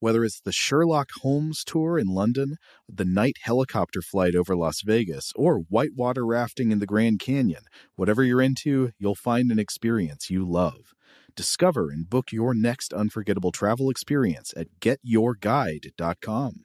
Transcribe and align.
Whether 0.00 0.24
it's 0.24 0.40
the 0.40 0.52
Sherlock 0.52 1.08
Holmes 1.22 1.64
tour 1.64 1.98
in 1.98 2.06
London, 2.06 2.56
the 2.88 3.04
night 3.04 3.36
helicopter 3.42 4.00
flight 4.00 4.36
over 4.36 4.54
Las 4.54 4.82
Vegas, 4.82 5.32
or 5.34 5.58
whitewater 5.68 6.24
rafting 6.24 6.70
in 6.70 6.78
the 6.78 6.86
Grand 6.86 7.18
Canyon, 7.18 7.62
whatever 7.96 8.22
you're 8.22 8.40
into, 8.40 8.92
you'll 8.98 9.16
find 9.16 9.50
an 9.50 9.58
experience 9.58 10.30
you 10.30 10.48
love. 10.48 10.94
Discover 11.34 11.90
and 11.90 12.08
book 12.08 12.30
your 12.30 12.54
next 12.54 12.92
unforgettable 12.92 13.50
travel 13.50 13.90
experience 13.90 14.54
at 14.56 14.68
getyourguide.com. 14.80 16.64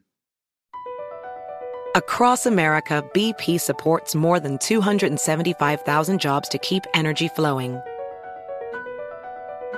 Across 1.96 2.48
America, 2.48 3.04
BP 3.14 3.62
supports 3.62 4.16
more 4.16 4.40
than 4.40 4.58
275,000 4.58 6.20
jobs 6.20 6.50
to 6.50 6.58
keep 6.58 6.86
energy 6.96 7.28
flowing. 7.28 7.80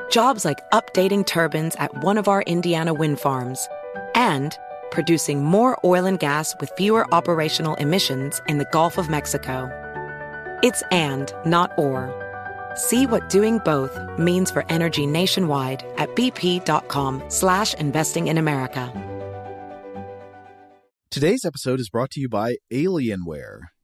Jobs 0.10 0.46
like 0.46 0.68
updating 0.72 1.26
turbines 1.26 1.76
at 1.76 2.04
one 2.04 2.18
of 2.18 2.28
our 2.28 2.42
Indiana 2.44 2.94
wind 2.94 3.20
farms 3.20 3.68
and 4.16 4.58
producing 4.92 5.44
more 5.44 5.78
oil 5.84 6.06
and 6.06 6.20
gas 6.20 6.56
with 6.60 6.72
fewer 6.78 7.06
operational 7.14 7.76
emissions 7.76 8.42
in 8.48 8.58
the 8.58 8.68
Gulf 8.72 8.98
of 8.98 9.10
Mexico. 9.10 9.70
It's 10.64 10.82
and, 10.92 11.34
not 11.46 11.72
or. 11.78 12.10
See 12.76 13.06
what 13.06 13.30
doing 13.30 13.60
both 13.60 14.00
means 14.18 14.52
for 14.52 14.66
energy 14.70 15.06
nationwide 15.06 15.86
at 15.98 16.16
bp.com 16.16 17.24
slash 17.28 17.74
investing 17.76 18.28
in 18.28 18.38
America. 18.38 18.92
Today's 21.12 21.46
episode 21.46 21.80
is 21.80 21.90
brought 21.90 22.12
to 22.12 22.20
you 22.20 22.28
by 22.28 22.58
Alienware. 22.72 23.75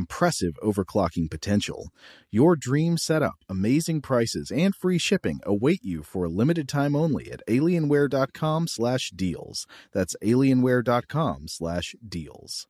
impressive 0.00 0.54
overclocking 0.62 1.28
potential. 1.28 1.80
Your 2.30 2.54
dream 2.56 2.96
setup, 2.96 3.38
amazing 3.48 4.00
prices, 4.00 4.50
and 4.50 4.74
free 4.74 4.98
shipping 4.98 5.40
await 5.44 5.80
you 5.82 6.02
for 6.02 6.24
a 6.24 6.28
limited 6.40 6.68
time 6.68 6.94
only 6.94 7.30
at 7.32 7.42
alienware.com 7.48 8.68
slash 8.68 9.10
deals. 9.10 9.66
That's 9.92 10.14
alienware.com 10.22 11.48
slash 11.48 11.96
deals. 12.16 12.66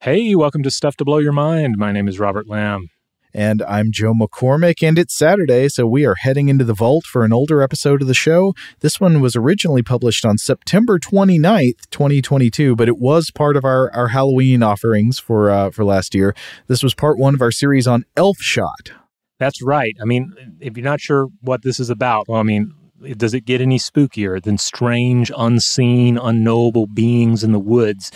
Hey, 0.00 0.34
welcome 0.36 0.62
to 0.62 0.70
Stuff 0.70 0.96
to 0.96 1.04
Blow 1.04 1.18
Your 1.18 1.32
Mind. 1.32 1.76
My 1.76 1.92
name 1.92 2.08
is 2.08 2.18
Robert 2.20 2.48
Lamb. 2.48 2.88
And 3.36 3.60
I'm 3.68 3.92
Joe 3.92 4.14
McCormick, 4.14 4.82
and 4.82 4.98
it's 4.98 5.14
Saturday, 5.14 5.68
so 5.68 5.86
we 5.86 6.06
are 6.06 6.14
heading 6.14 6.48
into 6.48 6.64
the 6.64 6.72
vault 6.72 7.04
for 7.04 7.22
an 7.22 7.34
older 7.34 7.60
episode 7.60 8.00
of 8.00 8.08
the 8.08 8.14
show. 8.14 8.54
This 8.80 8.98
one 8.98 9.20
was 9.20 9.36
originally 9.36 9.82
published 9.82 10.24
on 10.24 10.38
September 10.38 10.98
29th, 10.98 11.90
2022, 11.90 12.74
but 12.74 12.88
it 12.88 12.96
was 12.96 13.30
part 13.30 13.58
of 13.58 13.62
our, 13.66 13.92
our 13.94 14.08
Halloween 14.08 14.62
offerings 14.62 15.18
for 15.18 15.50
uh, 15.50 15.70
for 15.70 15.84
last 15.84 16.14
year. 16.14 16.34
This 16.66 16.82
was 16.82 16.94
part 16.94 17.18
one 17.18 17.34
of 17.34 17.42
our 17.42 17.50
series 17.50 17.86
on 17.86 18.06
Elf 18.16 18.38
Shot. 18.38 18.92
That's 19.38 19.62
right. 19.62 19.94
I 20.00 20.06
mean, 20.06 20.32
if 20.58 20.74
you're 20.78 20.84
not 20.84 21.02
sure 21.02 21.28
what 21.42 21.60
this 21.60 21.78
is 21.78 21.90
about, 21.90 22.28
well, 22.28 22.40
I 22.40 22.42
mean, 22.42 22.72
does 23.18 23.34
it 23.34 23.44
get 23.44 23.60
any 23.60 23.78
spookier 23.78 24.42
than 24.42 24.56
strange, 24.56 25.30
unseen, 25.36 26.16
unknowable 26.16 26.86
beings 26.86 27.44
in 27.44 27.52
the 27.52 27.58
woods? 27.58 28.10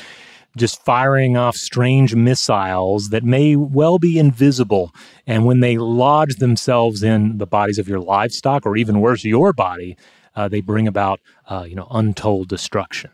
Just 0.57 0.85
firing 0.85 1.37
off 1.37 1.57
strange 1.57 2.15
missiles 2.15 3.11
that 3.11 3.25
may 3.25 3.57
well 3.57 3.99
be 3.99 4.19
invisible. 4.19 4.93
And 5.27 5.45
when 5.45 5.61
they 5.61 5.79
lodge 5.79 6.37
themselves 6.37 7.03
in 7.03 7.39
the 7.39 7.47
bodies 7.47 7.79
of 7.79 7.89
your 7.89 8.01
livestock, 8.01 8.67
or 8.67 8.77
even 8.77 9.01
worse, 9.01 9.25
your 9.25 9.53
body, 9.53 9.97
uh, 10.35 10.49
they 10.49 10.61
bring 10.61 10.87
about, 10.87 11.21
uh, 11.49 11.65
you 11.69 11.75
know, 11.75 11.89
untold 11.91 12.49
destruction. 12.49 13.11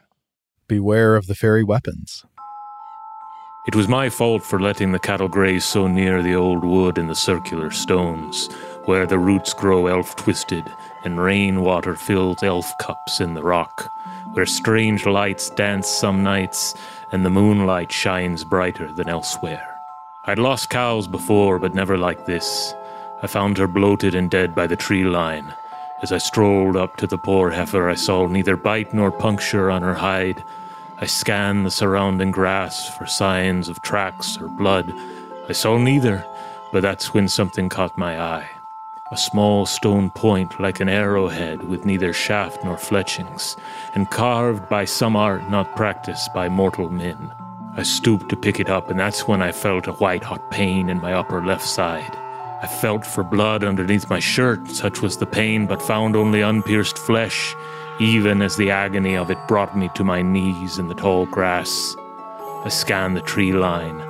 Beware 0.68 1.16
of 1.16 1.26
the 1.26 1.34
fairy 1.34 1.62
weapons. 1.62 2.24
It 3.66 3.74
was 3.74 3.88
my 3.88 4.08
fault 4.08 4.44
for 4.44 4.60
letting 4.60 4.92
the 4.92 4.98
cattle 5.00 5.28
graze 5.28 5.64
so 5.64 5.88
near 5.88 6.22
the 6.22 6.36
old 6.36 6.64
wood 6.64 6.98
and 6.98 7.10
the 7.10 7.16
circular 7.16 7.72
stones, 7.72 8.48
where 8.84 9.06
the 9.06 9.18
roots 9.18 9.52
grow 9.52 9.88
elf 9.88 10.14
twisted 10.14 10.62
and 11.04 11.20
rainwater 11.20 11.96
fills 11.96 12.42
elf 12.44 12.72
cups 12.80 13.20
in 13.20 13.34
the 13.34 13.42
rock, 13.42 13.90
where 14.34 14.46
strange 14.46 15.04
lights 15.04 15.50
dance 15.50 15.88
some 15.88 16.22
nights 16.22 16.74
and 17.12 17.24
the 17.24 17.30
moonlight 17.30 17.92
shines 17.92 18.44
brighter 18.44 18.92
than 18.92 19.08
elsewhere. 19.08 19.76
I'd 20.24 20.38
lost 20.38 20.70
cows 20.70 21.06
before, 21.06 21.58
but 21.58 21.74
never 21.74 21.96
like 21.96 22.26
this. 22.26 22.74
I 23.22 23.26
found 23.26 23.58
her 23.58 23.68
bloated 23.68 24.14
and 24.14 24.30
dead 24.30 24.54
by 24.54 24.66
the 24.66 24.76
tree 24.76 25.04
line. 25.04 25.54
As 26.02 26.12
I 26.12 26.18
strolled 26.18 26.76
up 26.76 26.96
to 26.96 27.06
the 27.06 27.18
poor 27.18 27.50
heifer, 27.50 27.88
I 27.88 27.94
saw 27.94 28.26
neither 28.26 28.56
bite 28.56 28.92
nor 28.92 29.10
puncture 29.10 29.70
on 29.70 29.82
her 29.82 29.94
hide. 29.94 30.42
I 30.98 31.06
scanned 31.06 31.64
the 31.64 31.70
surrounding 31.70 32.30
grass 32.30 32.96
for 32.96 33.06
signs 33.06 33.68
of 33.68 33.82
tracks 33.82 34.38
or 34.40 34.48
blood. 34.48 34.92
I 35.48 35.52
saw 35.52 35.78
neither, 35.78 36.26
but 36.72 36.82
that's 36.82 37.14
when 37.14 37.28
something 37.28 37.68
caught 37.68 37.96
my 37.96 38.20
eye 38.20 38.48
a 39.12 39.16
small 39.16 39.66
stone 39.66 40.10
point 40.10 40.58
like 40.58 40.80
an 40.80 40.88
arrowhead 40.88 41.62
with 41.62 41.84
neither 41.84 42.12
shaft 42.12 42.64
nor 42.64 42.76
fletchings, 42.76 43.56
and 43.94 44.10
carved 44.10 44.68
by 44.68 44.84
some 44.84 45.14
art 45.14 45.48
not 45.48 45.76
practiced 45.76 46.34
by 46.34 46.48
mortal 46.48 46.90
men. 46.90 47.32
I 47.76 47.84
stooped 47.84 48.28
to 48.30 48.36
pick 48.36 48.58
it 48.58 48.68
up, 48.68 48.90
and 48.90 48.98
that's 48.98 49.28
when 49.28 49.42
I 49.42 49.52
felt 49.52 49.86
a 49.86 49.92
white 49.92 50.24
hot 50.24 50.50
pain 50.50 50.88
in 50.88 51.00
my 51.00 51.12
upper 51.12 51.44
left 51.44 51.64
side. 51.64 52.16
I 52.62 52.66
felt 52.66 53.06
for 53.06 53.22
blood 53.22 53.62
underneath 53.62 54.10
my 54.10 54.18
shirt, 54.18 54.66
such 54.68 55.02
was 55.02 55.16
the 55.16 55.26
pain, 55.26 55.66
but 55.66 55.82
found 55.82 56.16
only 56.16 56.40
unpierced 56.40 56.98
flesh, 56.98 57.54
even 58.00 58.42
as 58.42 58.56
the 58.56 58.72
agony 58.72 59.16
of 59.16 59.30
it 59.30 59.38
brought 59.46 59.76
me 59.76 59.88
to 59.94 60.02
my 60.02 60.20
knees 60.20 60.78
in 60.78 60.88
the 60.88 60.94
tall 60.94 61.26
grass. 61.26 61.94
I 62.64 62.70
scanned 62.70 63.16
the 63.16 63.20
tree 63.20 63.52
line. 63.52 64.02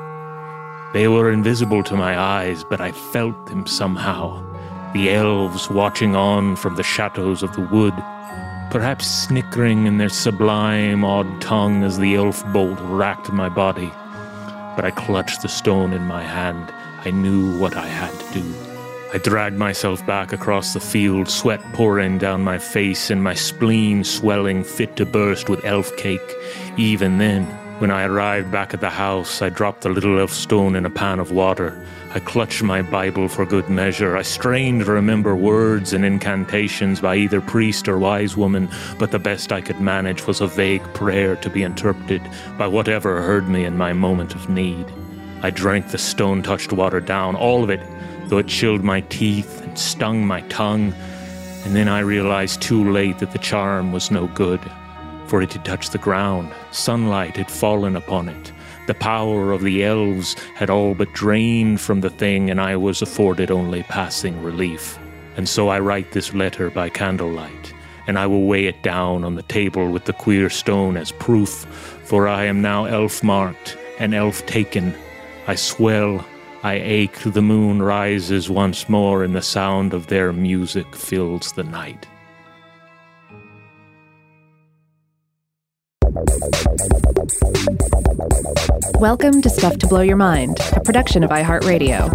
They 0.95 1.07
were 1.07 1.31
invisible 1.31 1.83
to 1.83 1.97
my 1.97 2.19
eyes, 2.19 2.65
but 2.65 2.81
I 2.81 2.93
felt 2.93 3.47
them 3.47 3.67
somehow 3.67 4.43
the 4.93 5.11
elves 5.11 5.71
watching 5.71 6.17
on 6.17 6.57
from 6.57 6.77
the 6.77 6.83
shadows 6.83 7.43
of 7.43 7.53
the 7.55 7.61
wood, 7.61 7.95
perhaps 8.71 9.07
snickering 9.07 9.87
in 9.87 9.99
their 9.99 10.09
sublime 10.09 11.05
odd 11.05 11.41
tongue 11.41 11.85
as 11.85 11.99
the 11.99 12.15
elf 12.15 12.45
bolt 12.53 12.79
racked 12.83 13.33
my 13.33 13.49
body. 13.49 13.93
But 14.77 14.85
I 14.85 14.91
clutched 14.91 15.43
the 15.43 15.49
stone 15.49 15.93
in 15.93 16.03
my 16.07 16.23
hand. 16.23 16.73
I 17.05 17.11
knew 17.11 17.59
what 17.59 17.77
I 17.77 17.87
had 17.87 18.13
to 18.19 18.41
do. 18.41 18.55
I 19.15 19.19
dragged 19.19 19.57
myself 19.57 20.05
back 20.05 20.33
across 20.33 20.75
the 20.75 20.81
field, 20.81 21.29
sweat 21.29 21.63
pouring 21.73 22.19
down 22.19 22.43
my 22.43 22.59
face 22.59 23.09
and 23.09 23.23
my 23.23 23.35
spleen 23.35 24.05
swelling 24.05 24.65
fit 24.65 24.97
to 24.97 25.07
burst 25.07 25.49
with 25.49 25.65
elf 25.65 25.97
cake. 25.97 26.35
Even 26.77 27.19
then, 27.19 27.45
when 27.79 27.91
I 27.91 28.05
arrived 28.05 28.51
back 28.51 28.75
at 28.75 28.81
the 28.81 28.91
house, 28.91 29.41
I 29.41 29.49
dropped 29.49 29.83
the 29.83 29.91
little 29.91 30.19
elf 30.19 30.33
stone 30.33 30.75
in 30.75 30.85
a 30.85 30.91
pan 30.91 31.19
of 31.19 31.31
water. 31.31 31.81
I 32.17 32.21
clutched 32.21 32.63
my 32.63 32.81
Bible 32.81 33.29
for 33.29 33.45
good 33.45 33.69
measure. 33.69 34.17
I 34.17 34.23
strained 34.23 34.81
to 34.81 34.91
remember 34.91 35.37
words 35.37 35.93
and 35.93 36.03
incantations 36.03 36.99
by 36.99 37.17
either 37.17 37.43
priest 37.43 37.89
or 37.89 37.99
wise 37.99 38.39
woman, 38.39 38.71
but 38.99 39.11
the 39.11 39.19
best 39.19 39.53
I 39.53 39.61
could 39.61 39.83
manage 39.83 40.27
was 40.27 40.41
a 40.41 40.47
vague 40.47 40.83
prayer 40.95 41.37
to 41.37 41.51
be 41.51 41.63
interpreted 41.63 42.23
by 42.57 42.69
whatever 42.69 43.21
heard 43.21 43.51
me 43.51 43.67
in 43.67 43.77
my 43.77 43.93
moment 43.93 44.35
of 44.35 44.49
need. 44.49 44.87
I 45.43 45.51
drank 45.51 45.91
the 45.91 45.99
stone 45.99 46.43
touched 46.43 46.73
water 46.73 47.01
down, 47.01 47.37
all 47.37 47.63
of 47.63 47.69
it, 47.69 47.83
though 48.29 48.39
it 48.39 48.49
chilled 48.49 48.83
my 48.83 49.03
teeth 49.03 49.61
and 49.61 49.79
stung 49.79 50.27
my 50.27 50.41
tongue. 50.49 50.95
And 51.67 51.77
then 51.77 51.87
I 51.87 51.99
realized 51.99 52.63
too 52.63 52.93
late 52.93 53.19
that 53.19 53.33
the 53.33 53.39
charm 53.39 53.93
was 53.93 54.11
no 54.11 54.27
good, 54.29 54.63
for 55.27 55.43
it 55.43 55.53
had 55.53 55.67
touched 55.67 55.93
the 55.93 55.99
ground. 55.99 56.51
Sunlight 56.71 57.37
had 57.37 57.51
fallen 57.51 57.95
upon 57.95 58.31
it. 58.31 58.53
The 58.87 58.95
power 58.95 59.53
of 59.53 59.63
the 59.63 59.85
elves 59.85 60.35
had 60.55 60.71
all 60.71 60.95
but 60.95 61.13
drained 61.13 61.81
from 61.81 62.01
the 62.01 62.11
thing, 62.11 62.51
and 62.51 62.61
I 62.61 62.77
was 62.77 63.03
afforded 63.03 63.51
only 63.51 63.83
passing 63.83 64.41
relief. 64.43 64.99
And 65.37 65.49
so 65.49 65.69
I 65.69 65.81
write 65.81 66.13
this 66.13 66.33
letter 66.33 66.71
by 66.71 66.89
candlelight, 66.89 67.75
and 68.07 68.19
I 68.19 68.27
will 68.27 68.47
weigh 68.47 68.67
it 68.67 68.83
down 68.83 69.25
on 69.25 69.35
the 69.35 69.43
table 69.43 69.91
with 69.91 70.05
the 70.05 70.13
queer 70.13 70.49
stone 70.49 70.97
as 70.97 71.11
proof, 71.13 71.51
for 72.05 72.29
I 72.29 72.45
am 72.45 72.63
now 72.63 72.85
elf 72.85 73.23
marked 73.23 73.77
and 73.99 74.15
elf 74.15 74.47
taken. 74.47 74.95
I 75.49 75.57
swell, 75.57 76.25
I 76.63 76.75
ache, 76.75 77.19
the 77.25 77.43
moon 77.43 77.83
rises 77.83 78.49
once 78.49 78.89
more, 78.89 79.25
and 79.25 79.35
the 79.35 79.43
sound 79.43 79.95
of 79.95 80.07
their 80.07 80.33
music 80.33 80.95
fills 80.95 81.53
the 81.53 81.65
night. 81.65 82.07
Welcome 88.99 89.43
to 89.43 89.51
Stuff 89.51 89.79
to 89.79 89.87
Blow 89.87 90.01
Your 90.01 90.17
Mind, 90.17 90.59
a 90.73 90.81
production 90.81 91.23
of 91.23 91.31
iHeartRadio. 91.31 92.09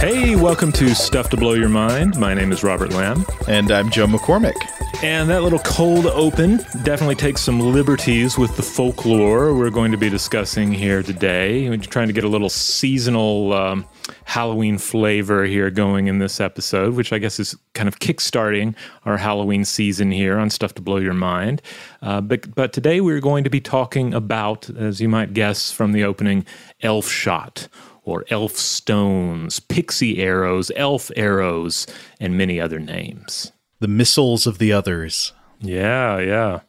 Hey, 0.00 0.36
welcome 0.36 0.72
to 0.72 0.94
Stuff 0.94 1.28
to 1.30 1.36
Blow 1.36 1.52
Your 1.52 1.68
Mind. 1.68 2.18
My 2.18 2.34
name 2.34 2.52
is 2.52 2.64
Robert 2.64 2.92
Lamb. 2.92 3.26
And 3.46 3.70
I'm 3.70 3.90
Joe 3.90 4.06
McCormick. 4.06 4.77
And 5.00 5.30
that 5.30 5.44
little 5.44 5.60
cold 5.60 6.06
open 6.06 6.56
definitely 6.82 7.14
takes 7.14 7.40
some 7.40 7.60
liberties 7.60 8.36
with 8.36 8.56
the 8.56 8.64
folklore 8.64 9.54
we're 9.54 9.70
going 9.70 9.92
to 9.92 9.96
be 9.96 10.10
discussing 10.10 10.72
here 10.72 11.04
today. 11.04 11.68
We're 11.70 11.76
trying 11.78 12.08
to 12.08 12.12
get 12.12 12.24
a 12.24 12.28
little 12.28 12.48
seasonal 12.48 13.52
um, 13.52 13.86
Halloween 14.24 14.76
flavor 14.76 15.44
here 15.44 15.70
going 15.70 16.08
in 16.08 16.18
this 16.18 16.40
episode, 16.40 16.94
which 16.94 17.12
I 17.12 17.18
guess 17.18 17.38
is 17.38 17.54
kind 17.74 17.86
of 17.86 18.00
kickstarting 18.00 18.74
our 19.04 19.18
Halloween 19.18 19.64
season 19.64 20.10
here 20.10 20.36
on 20.36 20.50
Stuff 20.50 20.74
to 20.74 20.82
Blow 20.82 20.96
Your 20.96 21.14
Mind. 21.14 21.62
Uh, 22.02 22.20
but, 22.20 22.52
but 22.56 22.72
today 22.72 23.00
we're 23.00 23.20
going 23.20 23.44
to 23.44 23.50
be 23.50 23.60
talking 23.60 24.12
about, 24.12 24.68
as 24.70 25.00
you 25.00 25.08
might 25.08 25.32
guess 25.32 25.70
from 25.70 25.92
the 25.92 26.02
opening, 26.02 26.44
elf 26.82 27.08
shot 27.08 27.68
or 28.02 28.24
elf 28.30 28.56
stones, 28.56 29.60
pixie 29.60 30.20
arrows, 30.20 30.72
elf 30.74 31.12
arrows, 31.14 31.86
and 32.18 32.36
many 32.36 32.60
other 32.60 32.80
names 32.80 33.52
the 33.80 33.88
missiles 33.88 34.46
of 34.46 34.58
the 34.58 34.72
others. 34.72 35.32
Yeah, 35.60 36.18
yeah. 36.18 36.60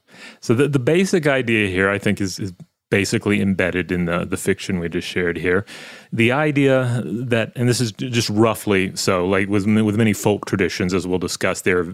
So 0.42 0.54
the 0.54 0.68
the 0.68 0.80
basic 0.80 1.28
idea 1.28 1.68
here, 1.68 1.90
I 1.90 1.98
think, 1.98 2.20
is, 2.20 2.40
is 2.40 2.54
basically 2.90 3.42
embedded 3.42 3.92
in 3.92 4.06
the 4.06 4.26
the 4.26 4.38
fiction 4.38 4.80
we 4.80 4.90
just 4.90 5.08
shared 5.08 5.38
here. 5.38 5.66
The 6.12 6.32
idea 6.32 7.04
that, 7.06 7.52
and 7.56 7.70
this 7.70 7.80
is 7.80 7.92
just 7.92 8.30
roughly 8.30 8.96
so, 8.96 9.26
like 9.26 9.48
with 9.48 9.66
with 9.66 9.96
many 9.96 10.14
folk 10.14 10.46
traditions, 10.46 10.94
as 10.94 11.06
we'll 11.06 11.20
discuss, 11.20 11.62
there 11.62 11.80
are 11.80 11.94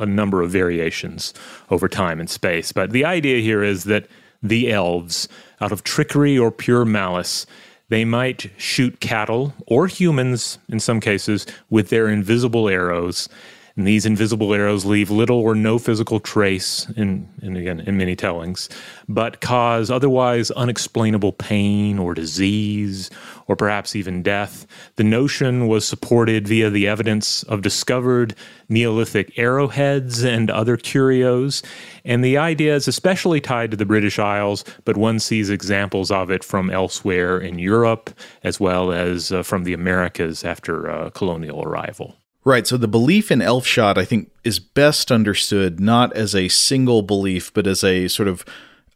a 0.00 0.06
number 0.06 0.42
of 0.42 0.50
variations 0.50 1.34
over 1.70 1.88
time 1.88 2.20
and 2.20 2.30
space. 2.30 2.72
But 2.72 2.90
the 2.90 3.04
idea 3.04 3.40
here 3.40 3.62
is 3.62 3.84
that 3.84 4.06
the 4.42 4.70
elves, 4.70 5.28
out 5.60 5.72
of 5.72 5.82
trickery 5.82 6.38
or 6.38 6.52
pure 6.52 6.84
malice, 6.84 7.46
they 7.88 8.04
might 8.04 8.50
shoot 8.56 9.00
cattle 9.00 9.54
or 9.66 9.86
humans 9.86 10.58
in 10.68 10.78
some 10.78 11.00
cases 11.00 11.46
with 11.70 11.88
their 11.88 12.08
invisible 12.08 12.68
arrows 12.68 13.28
and 13.76 13.86
these 13.86 14.06
invisible 14.06 14.54
arrows 14.54 14.86
leave 14.86 15.10
little 15.10 15.38
or 15.38 15.54
no 15.54 15.78
physical 15.78 16.18
trace, 16.18 16.88
in, 16.96 17.28
in 17.42 17.56
again, 17.56 17.80
in 17.80 17.98
many 17.98 18.16
tellings, 18.16 18.70
but 19.06 19.42
cause 19.42 19.90
otherwise 19.90 20.50
unexplainable 20.52 21.32
pain 21.32 21.98
or 21.98 22.14
disease, 22.14 23.10
or 23.48 23.54
perhaps 23.54 23.94
even 23.94 24.22
death. 24.22 24.66
The 24.96 25.04
notion 25.04 25.68
was 25.68 25.86
supported 25.86 26.48
via 26.48 26.70
the 26.70 26.88
evidence 26.88 27.42
of 27.44 27.60
discovered 27.60 28.34
Neolithic 28.68 29.38
arrowheads 29.38 30.24
and 30.24 30.50
other 30.50 30.78
curios, 30.78 31.62
and 32.02 32.24
the 32.24 32.38
idea 32.38 32.74
is 32.74 32.88
especially 32.88 33.42
tied 33.42 33.70
to 33.72 33.76
the 33.76 33.84
British 33.84 34.18
Isles, 34.18 34.64
but 34.86 34.96
one 34.96 35.20
sees 35.20 35.50
examples 35.50 36.10
of 36.10 36.30
it 36.30 36.42
from 36.42 36.70
elsewhere 36.70 37.38
in 37.38 37.58
Europe 37.58 38.10
as 38.42 38.58
well 38.58 38.90
as 38.90 39.30
uh, 39.30 39.42
from 39.42 39.64
the 39.64 39.74
Americas 39.74 40.44
after 40.44 40.90
uh, 40.90 41.10
colonial 41.10 41.62
arrival. 41.62 42.16
Right. 42.46 42.64
So 42.64 42.76
the 42.76 42.86
belief 42.86 43.32
in 43.32 43.42
elf 43.42 43.66
shot, 43.66 43.98
I 43.98 44.04
think, 44.04 44.30
is 44.44 44.60
best 44.60 45.10
understood 45.10 45.80
not 45.80 46.14
as 46.14 46.32
a 46.32 46.46
single 46.46 47.02
belief, 47.02 47.52
but 47.52 47.66
as 47.66 47.82
a 47.82 48.06
sort 48.06 48.28
of 48.28 48.44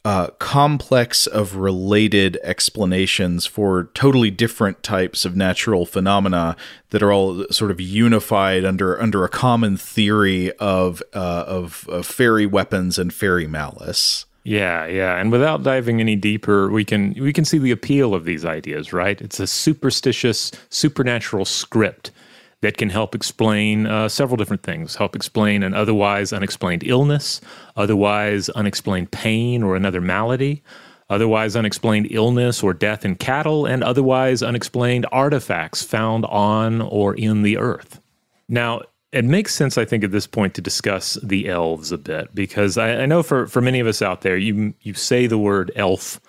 uh, 0.05 0.29
complex 0.39 1.27
of 1.27 1.57
related 1.57 2.39
explanations 2.45 3.47
for 3.47 3.91
totally 3.93 4.31
different 4.31 4.85
types 4.85 5.25
of 5.25 5.35
natural 5.35 5.85
phenomena 5.85 6.57
that 6.91 7.03
are 7.03 7.13
all 7.13 7.45
sort 7.51 7.73
of 7.73 7.81
unified 7.81 8.65
under 8.65 9.03
under 9.03 9.25
a 9.25 9.29
common 9.29 9.77
theory 9.77 10.53
of 10.59 11.03
uh, 11.13 11.45
of, 11.49 11.89
of 11.89 12.07
fairy 12.07 12.47
weapons 12.47 13.01
and 13.01 13.13
fairy 13.13 13.49
malice. 13.49 14.27
Yeah, 14.45 14.87
yeah. 14.87 15.17
And 15.17 15.33
without 15.33 15.65
diving 15.65 15.99
any 15.99 16.15
deeper, 16.15 16.71
we 16.71 16.85
can 16.85 17.15
we 17.15 17.33
can 17.33 17.45
see 17.45 17.59
the 17.59 17.73
appeal 17.73 18.15
of 18.15 18.25
these 18.25 18.45
ideas, 18.45 18.93
right? 18.93 19.21
It's 19.21 19.41
a 19.41 19.49
superstitious, 19.49 20.53
supernatural 20.69 21.47
script 21.47 22.13
that 22.63 22.77
can 22.77 22.91
help 22.91 23.15
explain 23.15 23.87
uh, 23.87 24.09
several 24.09 24.37
different 24.37 24.63
things, 24.63 24.97
help 24.97 25.17
explain 25.17 25.63
an 25.63 25.75
otherwise 25.75 26.33
unexplained 26.33 26.85
illness, 26.85 27.41
otherwise 27.77 28.49
unexplained 28.51 29.11
pain 29.11 29.63
or 29.63 29.77
another 29.77 30.01
malady, 30.01 30.63
otherwise 31.09 31.57
unexplained 31.57 32.09
illness 32.11 32.63
or 32.63 32.75
death 32.75 33.05
in 33.05 33.17
cattle, 33.17 33.67
and 33.67 33.83
otherwise 33.83 34.43
unexplained 34.43 35.07
artifacts 35.11 35.83
found 35.83 36.25
on 36.27 36.81
or 36.83 37.15
in 37.15 37.43
the 37.43 37.57
earth. 37.57 38.01
Now, 38.49 38.83
it 39.13 39.25
makes 39.25 39.55
sense, 39.55 39.77
I 39.77 39.85
think, 39.85 40.05
at 40.05 40.13
this 40.13 40.27
point 40.27 40.55
to 40.55 40.61
discuss 40.61 41.19
the 41.23 41.49
elves 41.49 41.91
a 41.91 41.99
bit 41.99 42.33
because 42.35 42.79
I, 42.79 43.03
I 43.03 43.07
know 43.07 43.23
for, 43.23 43.47
for 43.47 43.61
many 43.61 43.81
of 43.81 43.87
us 43.87 44.03
out 44.03 44.21
there, 44.21 44.37
you 44.37 44.75
you 44.83 44.95
say 44.95 45.27
the 45.27 45.39
word 45.39 45.73
elf, 45.75 46.21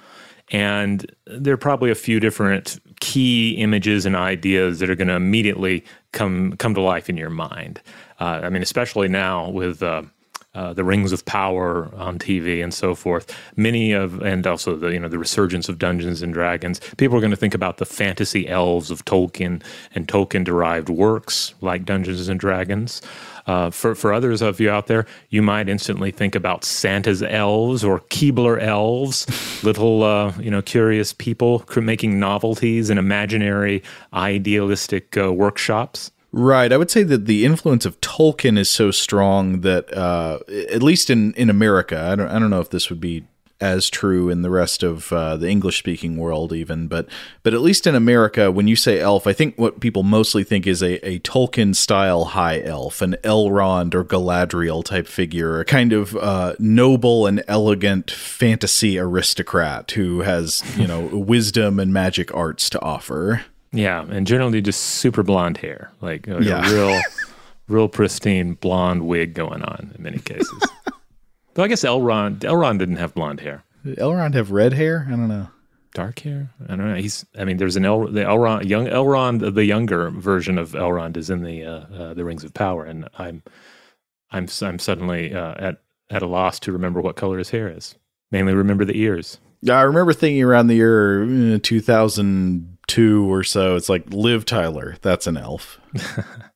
and 0.49 1.05
there 1.27 1.53
are 1.53 1.57
probably 1.57 1.91
a 1.91 1.95
few 1.95 2.19
different 2.19 2.79
key 3.01 3.56
images 3.57 4.06
and 4.06 4.15
ideas 4.15 4.80
that 4.80 4.89
are 4.89 4.95
going 4.95 5.09
to 5.09 5.15
immediately 5.15 5.83
come 6.13 6.56
come 6.57 6.74
to 6.74 6.81
life 6.81 7.09
in 7.09 7.18
your 7.18 7.30
mind. 7.30 7.81
Uh, 8.19 8.42
I 8.44 8.50
mean, 8.50 8.62
especially 8.62 9.09
now 9.09 9.50
with 9.50 9.83
uh, 9.83 10.03
uh, 10.53 10.74
the 10.74 10.83
Rings 10.83 11.12
of 11.12 11.25
Power 11.25 11.94
on 11.95 12.19
TV 12.19 12.62
and 12.62 12.74
so 12.74 12.94
forth. 12.94 13.33
Many 13.56 13.94
of, 13.94 14.21
and 14.21 14.45
also 14.45 14.75
the 14.75 14.89
you 14.89 15.00
know 15.00 15.07
the 15.07 15.18
resurgence 15.18 15.69
of 15.69 15.80
Dungeons 15.80 16.21
and 16.21 16.33
Dragons. 16.33 16.80
People 16.98 17.18
are 17.18 17.21
going 17.21 17.31
to 17.31 17.38
think 17.38 17.53
about 17.53 17.77
the 17.77 17.86
fantasy 17.86 18.48
elves 18.48 18.92
of 18.92 19.06
Tolkien 19.06 19.63
and 19.95 20.07
Tolkien 20.07 20.44
derived 20.44 20.89
works 20.89 21.53
like 21.62 21.86
Dungeons 21.86 22.27
and 22.27 22.39
Dragons. 22.39 23.01
Uh, 23.47 23.69
for 23.69 23.95
for 23.95 24.13
others 24.13 24.41
of 24.41 24.59
you 24.59 24.69
out 24.69 24.88
there, 24.88 25.05
you 25.29 25.41
might 25.41 25.67
instantly 25.67 26.11
think 26.11 26.35
about 26.35 26.63
Santa's 26.63 27.23
elves 27.23 27.83
or 27.83 27.99
Keebler 28.01 28.61
elves, 28.61 29.25
little 29.63 30.03
uh, 30.03 30.33
you 30.39 30.51
know 30.51 30.61
curious 30.61 31.13
people 31.13 31.63
making 31.81 32.19
novelties 32.19 32.89
and 32.89 32.99
imaginary, 32.99 33.83
idealistic 34.13 35.17
uh, 35.17 35.33
workshops. 35.33 36.11
Right. 36.33 36.71
I 36.71 36.77
would 36.77 36.89
say 36.89 37.03
that 37.03 37.25
the 37.25 37.43
influence 37.43 37.85
of 37.85 37.99
Tolkien 37.99 38.57
is 38.57 38.69
so 38.69 38.89
strong 38.89 39.61
that, 39.61 39.93
uh, 39.93 40.39
at 40.71 40.81
least 40.81 41.09
in, 41.09 41.33
in 41.33 41.49
America, 41.49 41.99
I 41.99 42.15
don't, 42.15 42.29
I 42.29 42.39
don't 42.39 42.49
know 42.49 42.61
if 42.61 42.69
this 42.69 42.89
would 42.89 43.01
be 43.01 43.25
as 43.61 43.89
true 43.89 44.29
in 44.29 44.41
the 44.41 44.49
rest 44.49 44.83
of 44.83 45.13
uh, 45.13 45.37
the 45.37 45.47
English 45.47 45.77
speaking 45.79 46.17
world, 46.17 46.51
even, 46.51 46.87
but 46.87 47.07
but 47.43 47.53
at 47.53 47.62
least 47.62 47.88
in 47.88 47.95
America, 47.95 48.51
when 48.51 48.67
you 48.67 48.75
say 48.75 49.00
elf, 49.00 49.27
I 49.27 49.33
think 49.33 49.57
what 49.57 49.79
people 49.79 50.03
mostly 50.03 50.43
think 50.43 50.67
is 50.67 50.81
a, 50.81 51.05
a 51.07 51.19
Tolkien 51.19 51.75
style 51.75 52.25
high 52.25 52.62
elf, 52.62 53.01
an 53.01 53.15
Elrond 53.24 53.93
or 53.93 54.03
Galadriel 54.03 54.83
type 54.83 55.07
figure, 55.07 55.59
a 55.59 55.65
kind 55.65 55.93
of 55.93 56.15
uh, 56.15 56.55
noble 56.59 57.27
and 57.27 57.43
elegant 57.47 58.12
fantasy 58.12 58.97
aristocrat 58.97 59.91
who 59.91 60.21
has 60.21 60.63
you 60.77 60.88
know 60.88 61.01
wisdom 61.13 61.79
and 61.79 61.93
magic 61.93 62.33
arts 62.33 62.69
to 62.71 62.81
offer. 62.81 63.45
Yeah, 63.74 64.05
and 64.09 64.27
generally 64.27 64.62
just 64.62 64.81
super 64.81 65.24
blonde 65.24 65.57
hair, 65.57 65.91
like, 66.01 66.27
like 66.27 66.43
yeah. 66.43 66.67
a 66.67 66.74
real, 66.74 67.01
real 67.67 67.88
pristine 67.88 68.55
blonde 68.55 69.07
wig 69.07 69.33
going 69.33 69.62
on 69.63 69.91
in 69.95 70.03
many 70.03 70.19
cases. 70.19 70.62
Though 71.53 71.63
I 71.63 71.67
guess 71.67 71.84
Elrond 71.84 72.39
Elrond 72.39 72.79
didn't 72.79 72.98
have 72.98 73.13
blonde 73.13 73.41
hair. 73.41 73.63
Did 73.84 73.98
Elrond 73.98 74.34
have 74.36 74.51
red 74.51 74.74
hair? 74.74 75.05
I 75.08 75.12
don't 75.12 75.27
know. 75.27 75.48
Dark 75.93 76.20
hair? 76.20 76.51
I 76.70 76.75
don't 76.75 76.88
know. 76.88 76.96
He's. 76.96 77.25
I 77.38 77.43
mean, 77.43 77.58
there's 77.58 77.75
an 77.75 77.86
El 77.86 78.08
the 78.08 78.22
Elrond 78.22 78.67
young 78.67 78.88
Elrond 78.88 79.53
the 79.53 79.65
younger 79.65 80.10
version 80.10 80.58
of 80.58 80.72
Elrond 80.72 81.17
is 81.17 81.29
in 81.29 81.43
the 81.43 81.65
uh, 81.65 81.79
uh, 81.93 82.13
the 82.13 82.24
Rings 82.24 82.43
of 82.43 82.53
Power, 82.53 82.86
and 82.86 83.10
I'm 83.17 83.43
I'm 84.31 84.48
I'm 84.62 84.79
suddenly 84.79 85.34
uh, 85.34 85.55
at 85.58 85.81
at 86.10 86.22
a 86.22 86.27
loss 86.27 86.60
to 86.62 86.72
remember 86.72 87.01
what 87.01 87.17
color 87.17 87.38
his 87.38 87.50
hair 87.50 87.67
is. 87.70 87.96
Mainly 88.31 88.53
remember 88.53 88.86
the 88.86 89.00
ears. 89.00 89.39
Yeah, 89.62 89.77
I 89.77 89.84
remember 89.84 90.13
thinking 90.13 90.43
around 90.43 90.67
the 90.67 90.75
year 90.75 91.55
uh, 91.55 91.60
2002 91.62 93.31
or 93.31 93.43
so. 93.43 93.75
It's 93.75 93.89
like 93.89 94.12
Liv 94.12 94.46
Tyler. 94.46 94.96
That's 95.01 95.27
an 95.27 95.38
elf. 95.38 95.79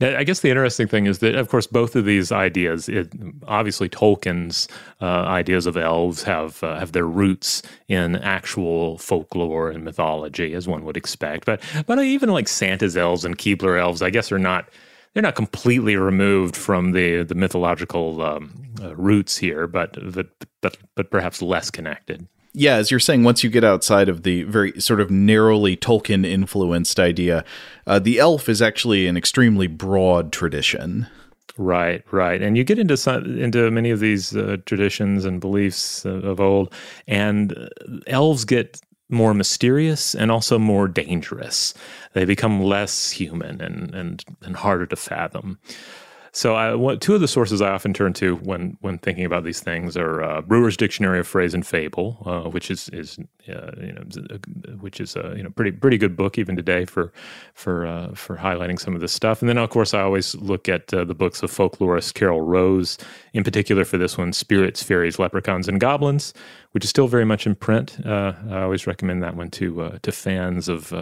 now, 0.00 0.18
I 0.18 0.24
guess 0.24 0.40
the 0.40 0.48
interesting 0.48 0.86
thing 0.86 1.06
is 1.06 1.18
that, 1.20 1.34
of 1.34 1.48
course, 1.48 1.66
both 1.66 1.96
of 1.96 2.04
these 2.04 2.32
ideas, 2.32 2.88
it, 2.88 3.12
obviously 3.46 3.88
Tolkien's 3.88 4.68
uh, 5.00 5.04
ideas 5.04 5.66
of 5.66 5.76
elves 5.76 6.22
have 6.22 6.62
uh, 6.62 6.78
have 6.78 6.92
their 6.92 7.06
roots 7.06 7.62
in 7.88 8.16
actual 8.16 8.98
folklore 8.98 9.70
and 9.70 9.84
mythology, 9.84 10.54
as 10.54 10.68
one 10.68 10.84
would 10.84 10.96
expect. 10.96 11.44
But 11.44 11.62
but 11.86 11.98
even 12.00 12.30
like 12.30 12.48
Santa's 12.48 12.96
elves 12.96 13.24
and 13.24 13.38
Keebler 13.38 13.80
elves, 13.80 14.02
I 14.02 14.10
guess, 14.10 14.32
are 14.32 14.38
not 14.38 14.68
they're 15.14 15.22
not 15.22 15.34
completely 15.34 15.96
removed 15.96 16.56
from 16.56 16.92
the 16.92 17.22
the 17.22 17.34
mythological 17.34 18.22
um, 18.22 18.52
uh, 18.82 18.94
roots 18.96 19.36
here, 19.36 19.66
but, 19.66 19.96
but 20.12 20.28
but 20.60 20.76
but 20.94 21.10
perhaps 21.10 21.42
less 21.42 21.70
connected 21.70 22.28
yeah, 22.58 22.74
as 22.74 22.90
you're 22.90 22.98
saying, 22.98 23.22
once 23.22 23.44
you 23.44 23.50
get 23.50 23.62
outside 23.62 24.08
of 24.08 24.24
the 24.24 24.42
very 24.42 24.78
sort 24.80 25.00
of 25.00 25.12
narrowly 25.12 25.76
Tolkien 25.76 26.26
influenced 26.26 26.98
idea, 26.98 27.44
uh, 27.86 28.00
the 28.00 28.18
elf 28.18 28.48
is 28.48 28.60
actually 28.60 29.06
an 29.06 29.16
extremely 29.16 29.68
broad 29.68 30.32
tradition. 30.32 31.06
Right, 31.56 32.04
right, 32.10 32.42
and 32.42 32.56
you 32.56 32.64
get 32.64 32.80
into 32.80 32.96
some, 32.96 33.38
into 33.38 33.70
many 33.70 33.90
of 33.90 34.00
these 34.00 34.36
uh, 34.36 34.56
traditions 34.66 35.24
and 35.24 35.40
beliefs 35.40 36.04
uh, 36.04 36.10
of 36.10 36.40
old, 36.40 36.74
and 37.06 37.56
uh, 37.56 37.68
elves 38.08 38.44
get 38.44 38.80
more 39.08 39.34
mysterious 39.34 40.14
and 40.16 40.30
also 40.30 40.58
more 40.58 40.88
dangerous. 40.88 41.74
They 42.12 42.24
become 42.24 42.62
less 42.62 43.10
human 43.10 43.60
and 43.60 43.94
and 43.94 44.24
and 44.42 44.56
harder 44.56 44.86
to 44.86 44.96
fathom. 44.96 45.58
So, 46.32 46.54
I, 46.54 46.74
what, 46.74 47.00
two 47.00 47.14
of 47.14 47.20
the 47.20 47.28
sources 47.28 47.62
I 47.62 47.70
often 47.70 47.94
turn 47.94 48.12
to 48.14 48.36
when 48.36 48.76
when 48.80 48.98
thinking 48.98 49.24
about 49.24 49.44
these 49.44 49.60
things 49.60 49.96
are 49.96 50.22
uh, 50.22 50.40
Brewer's 50.42 50.76
Dictionary 50.76 51.18
of 51.18 51.26
Phrase 51.26 51.54
and 51.54 51.66
Fable, 51.66 52.22
uh, 52.26 52.50
which 52.50 52.70
is 52.70 52.88
is 52.90 53.18
uh, 53.48 53.72
you 53.80 53.92
know 53.92 54.02
which 54.80 55.00
is 55.00 55.16
a 55.16 55.34
you 55.36 55.42
know 55.42 55.50
pretty 55.50 55.72
pretty 55.72 55.98
good 55.98 56.16
book 56.16 56.38
even 56.38 56.56
today 56.56 56.84
for 56.84 57.12
for 57.54 57.86
uh, 57.86 58.14
for 58.14 58.36
highlighting 58.36 58.78
some 58.78 58.94
of 58.94 59.00
this 59.00 59.12
stuff. 59.12 59.40
And 59.40 59.48
then 59.48 59.58
of 59.58 59.70
course 59.70 59.94
I 59.94 60.00
always 60.00 60.34
look 60.36 60.68
at 60.68 60.92
uh, 60.92 61.04
the 61.04 61.14
books 61.14 61.42
of 61.42 61.50
folklorist 61.50 62.14
Carol 62.14 62.42
Rose, 62.42 62.98
in 63.32 63.44
particular 63.44 63.84
for 63.84 63.98
this 63.98 64.18
one, 64.18 64.32
Spirits, 64.32 64.82
Fairies, 64.82 65.18
Leprechauns, 65.18 65.68
and 65.68 65.80
Goblins, 65.80 66.34
which 66.72 66.84
is 66.84 66.90
still 66.90 67.08
very 67.08 67.24
much 67.24 67.46
in 67.46 67.54
print. 67.54 67.98
Uh, 68.04 68.34
I 68.50 68.62
always 68.62 68.86
recommend 68.86 69.22
that 69.22 69.36
one 69.36 69.50
to 69.52 69.98
to 70.02 70.12
fans 70.12 70.68
of 70.68 70.92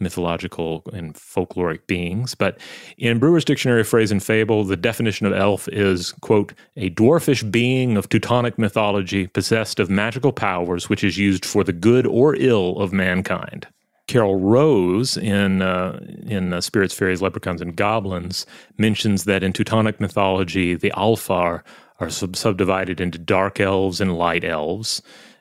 mythological 0.00 0.82
and 0.92 1.14
folkloric 1.14 1.86
beings. 1.86 2.34
But 2.34 2.58
in 2.98 3.18
Brewer's 3.18 3.44
Dictionary 3.44 3.82
of 3.82 3.88
Phrase 3.88 4.10
and 4.10 4.22
Fable, 4.22 4.64
the 4.64 4.76
definition 4.76 5.26
of 5.26 5.32
elf 5.32 5.68
is, 5.68 6.12
quote, 6.20 6.54
a 6.76 6.90
dwarfish 6.90 7.48
being 7.50 7.96
of 7.96 8.08
Teutonic 8.08 8.58
mythology 8.58 9.26
possessed 9.26 9.80
of 9.80 9.90
magical 9.90 10.32
powers 10.32 10.88
which 10.88 11.04
is 11.04 11.18
used 11.18 11.44
for 11.44 11.64
the 11.64 11.72
good 11.72 12.06
or 12.06 12.34
ill 12.36 12.78
of 12.78 12.92
mankind. 12.92 13.66
Carol 14.10 14.40
Rose 14.40 15.16
in 15.16 15.62
uh, 15.62 16.00
in 16.26 16.52
uh, 16.52 16.60
Spirits, 16.60 16.92
Fairies, 16.92 17.22
Leprechauns, 17.22 17.60
and 17.60 17.76
Goblins 17.76 18.44
mentions 18.76 19.22
that 19.22 19.44
in 19.44 19.52
Teutonic 19.52 20.00
mythology, 20.00 20.74
the 20.74 20.92
Alfar 20.96 21.62
are 22.00 22.10
sub- 22.10 22.34
subdivided 22.34 23.00
into 23.00 23.18
dark 23.18 23.60
elves 23.60 24.00
and 24.00 24.18
light 24.18 24.42
elves. 24.42 25.00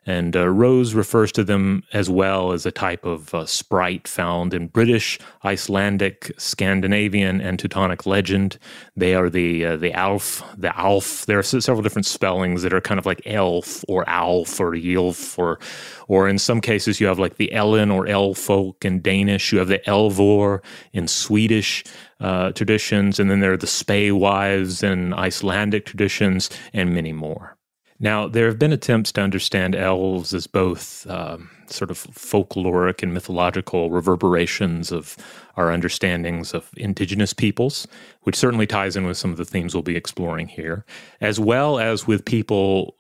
And 0.10 0.36
uh, 0.36 0.50
Rose 0.50 0.96
refers 0.96 1.32
to 1.34 1.44
them 1.44 1.84
as 1.94 2.10
well 2.10 2.52
as 2.52 2.66
a 2.66 2.72
type 2.72 3.06
of 3.06 3.32
uh, 3.32 3.46
sprite 3.46 4.08
found 4.08 4.56
in 4.56 4.66
British, 4.66 5.20
Icelandic, 5.46 6.32
Scandinavian, 6.36 7.40
and 7.40 7.60
Teutonic 7.60 8.08
legend. 8.08 8.58
They 8.96 9.14
are 9.14 9.30
the 9.30 9.64
uh, 9.66 9.78
the 9.78 9.94
Alf, 9.94 10.42
the 10.58 10.76
Alf. 10.76 11.28
There 11.28 11.38
are 11.38 11.44
several 11.44 11.84
different 11.84 12.08
spellings 12.08 12.64
that 12.64 12.74
are 12.74 12.82
kind 12.82 12.98
of 12.98 13.06
like 13.06 13.22
elf 13.28 13.86
or 13.88 14.04
Alf 14.10 14.60
or 14.60 14.72
Ylf 14.72 15.38
or 15.38 15.60
or 16.08 16.28
in 16.28 16.40
some 16.40 16.60
cases 16.60 17.00
you 17.00 17.06
have 17.06 17.20
like 17.20 17.36
the 17.36 17.54
Ellen 17.54 17.92
or 17.92 18.08
Elfolk 18.08 18.84
in 18.84 19.04
Danish. 19.04 19.52
You 19.54 19.60
have 19.60 19.68
the 19.68 19.84
Elvor 19.86 20.64
in 20.92 21.08
Swedish. 21.08 21.84
Uh, 22.20 22.52
traditions, 22.52 23.18
and 23.18 23.32
then 23.32 23.40
there 23.40 23.54
are 23.54 23.58
the 23.58 23.66
Spey 23.66 24.12
wives 24.12 24.84
in 24.84 25.14
Icelandic 25.14 25.86
traditions, 25.86 26.50
and 26.74 26.94
many 26.94 27.14
more. 27.14 27.59
Now, 28.00 28.28
there 28.28 28.48
have 28.48 28.58
been 28.58 28.72
attempts 28.72 29.12
to 29.14 29.22
understand 29.22 29.76
elves 29.76 30.34
as 30.34 30.48
both 30.48 31.06
um, 31.10 31.50
sort 31.68 31.92
of 31.92 31.98
folkloric 31.98 33.04
and 33.04 33.14
mythological 33.14 33.90
reverberations 33.90 34.92
of 34.92 35.18
our 35.58 35.72
understandings 35.72 36.54
of 36.54 36.70
indigenous 36.78 37.34
peoples, 37.34 37.88
which 38.22 38.38
certainly 38.38 38.66
ties 38.66 38.96
in 38.96 39.06
with 39.06 39.18
some 39.18 39.32
of 39.32 39.38
the 39.38 39.46
themes 39.46 39.74
we'll 39.74 39.84
be 39.84 39.98
exploring 39.98 40.48
here, 40.48 40.86
as 41.20 41.40
well 41.40 41.78
as 41.78 42.08
with 42.08 42.24
people 42.24 42.96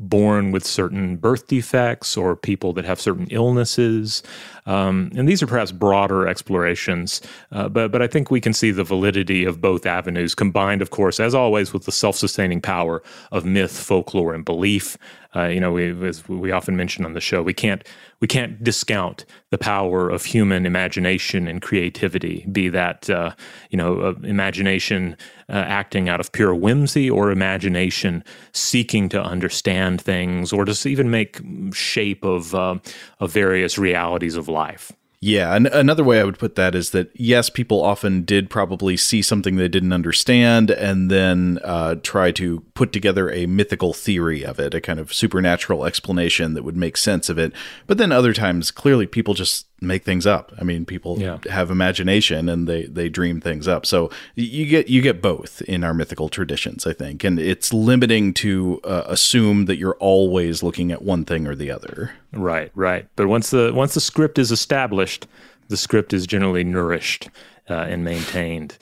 born 0.00 0.50
with 0.50 0.64
certain 0.64 1.16
birth 1.16 1.46
defects 1.46 2.16
or 2.16 2.34
people 2.34 2.72
that 2.72 2.84
have 2.84 3.00
certain 3.00 3.26
illnesses. 3.30 4.22
Um, 4.66 5.10
and 5.14 5.28
these 5.28 5.42
are 5.42 5.46
perhaps 5.46 5.72
broader 5.72 6.26
explorations, 6.26 7.20
uh, 7.52 7.68
but, 7.68 7.92
but 7.92 8.00
I 8.00 8.06
think 8.06 8.30
we 8.30 8.40
can 8.40 8.52
see 8.52 8.70
the 8.70 8.84
validity 8.84 9.44
of 9.44 9.60
both 9.60 9.84
avenues 9.84 10.34
combined, 10.34 10.80
of 10.80 10.90
course, 10.90 11.20
as 11.20 11.34
always, 11.34 11.72
with 11.72 11.84
the 11.84 11.92
self 11.92 12.16
sustaining 12.16 12.60
power 12.60 13.02
of 13.30 13.44
myth, 13.44 13.76
folklore, 13.76 14.34
and 14.34 14.44
belief. 14.44 14.96
Uh, 15.34 15.44
you 15.44 15.60
know, 15.60 15.70
we, 15.70 15.90
as 16.06 16.28
we 16.28 16.50
often 16.50 16.76
mention 16.76 17.04
on 17.04 17.12
the 17.12 17.20
show, 17.20 17.42
we 17.42 17.54
can't 17.54 17.86
we 18.20 18.26
can't 18.26 18.62
discount 18.62 19.24
the 19.50 19.58
power 19.58 20.10
of 20.10 20.24
human 20.24 20.66
imagination 20.66 21.46
and 21.46 21.62
creativity. 21.62 22.44
Be 22.50 22.68
that 22.68 23.08
uh, 23.08 23.34
you 23.70 23.76
know, 23.76 24.00
uh, 24.00 24.14
imagination 24.22 25.16
uh, 25.48 25.52
acting 25.52 26.08
out 26.08 26.20
of 26.20 26.32
pure 26.32 26.54
whimsy, 26.54 27.08
or 27.08 27.30
imagination 27.30 28.24
seeking 28.52 29.08
to 29.10 29.22
understand 29.22 30.00
things, 30.00 30.52
or 30.52 30.64
to 30.64 30.88
even 30.88 31.10
make 31.10 31.40
shape 31.72 32.24
of 32.24 32.54
uh, 32.54 32.76
of 33.20 33.30
various 33.30 33.78
realities 33.78 34.36
of 34.36 34.48
life. 34.48 34.92
Yeah, 35.22 35.54
and 35.54 35.66
another 35.66 36.02
way 36.02 36.18
I 36.18 36.24
would 36.24 36.38
put 36.38 36.54
that 36.54 36.74
is 36.74 36.90
that 36.90 37.10
yes, 37.14 37.50
people 37.50 37.82
often 37.82 38.22
did 38.22 38.48
probably 38.48 38.96
see 38.96 39.20
something 39.20 39.56
they 39.56 39.68
didn't 39.68 39.92
understand 39.92 40.70
and 40.70 41.10
then 41.10 41.58
uh, 41.62 41.96
try 41.96 42.30
to 42.32 42.60
put 42.72 42.90
together 42.90 43.30
a 43.30 43.44
mythical 43.44 43.92
theory 43.92 44.42
of 44.42 44.58
it, 44.58 44.72
a 44.72 44.80
kind 44.80 44.98
of 44.98 45.12
supernatural 45.12 45.84
explanation 45.84 46.54
that 46.54 46.62
would 46.62 46.76
make 46.76 46.96
sense 46.96 47.28
of 47.28 47.38
it. 47.38 47.52
But 47.86 47.98
then 47.98 48.12
other 48.12 48.32
times, 48.32 48.70
clearly, 48.70 49.06
people 49.06 49.34
just 49.34 49.66
make 49.80 50.04
things 50.04 50.26
up. 50.26 50.52
I 50.58 50.64
mean, 50.64 50.84
people 50.84 51.18
yeah. 51.18 51.38
have 51.48 51.70
imagination 51.70 52.48
and 52.48 52.66
they 52.66 52.84
they 52.84 53.08
dream 53.08 53.40
things 53.40 53.66
up. 53.66 53.86
So 53.86 54.10
you 54.34 54.66
get 54.66 54.88
you 54.88 55.00
get 55.00 55.22
both 55.22 55.62
in 55.62 55.84
our 55.84 55.94
mythical 55.94 56.28
traditions, 56.28 56.86
I 56.86 56.92
think, 56.92 57.24
and 57.24 57.38
it's 57.38 57.72
limiting 57.72 58.34
to 58.34 58.80
uh, 58.84 59.04
assume 59.06 59.66
that 59.66 59.76
you're 59.76 59.96
always 59.96 60.62
looking 60.62 60.92
at 60.92 61.02
one 61.02 61.24
thing 61.24 61.46
or 61.46 61.54
the 61.54 61.70
other. 61.70 62.12
Right, 62.32 62.70
right. 62.74 63.06
But 63.16 63.28
once 63.28 63.50
the 63.50 63.72
once 63.74 63.94
the 63.94 64.00
script 64.00 64.38
is 64.38 64.52
established, 64.52 65.26
the 65.68 65.76
script 65.76 66.12
is 66.12 66.26
generally 66.26 66.64
nourished 66.64 67.28
uh, 67.68 67.74
and 67.74 68.04
maintained. 68.04 68.76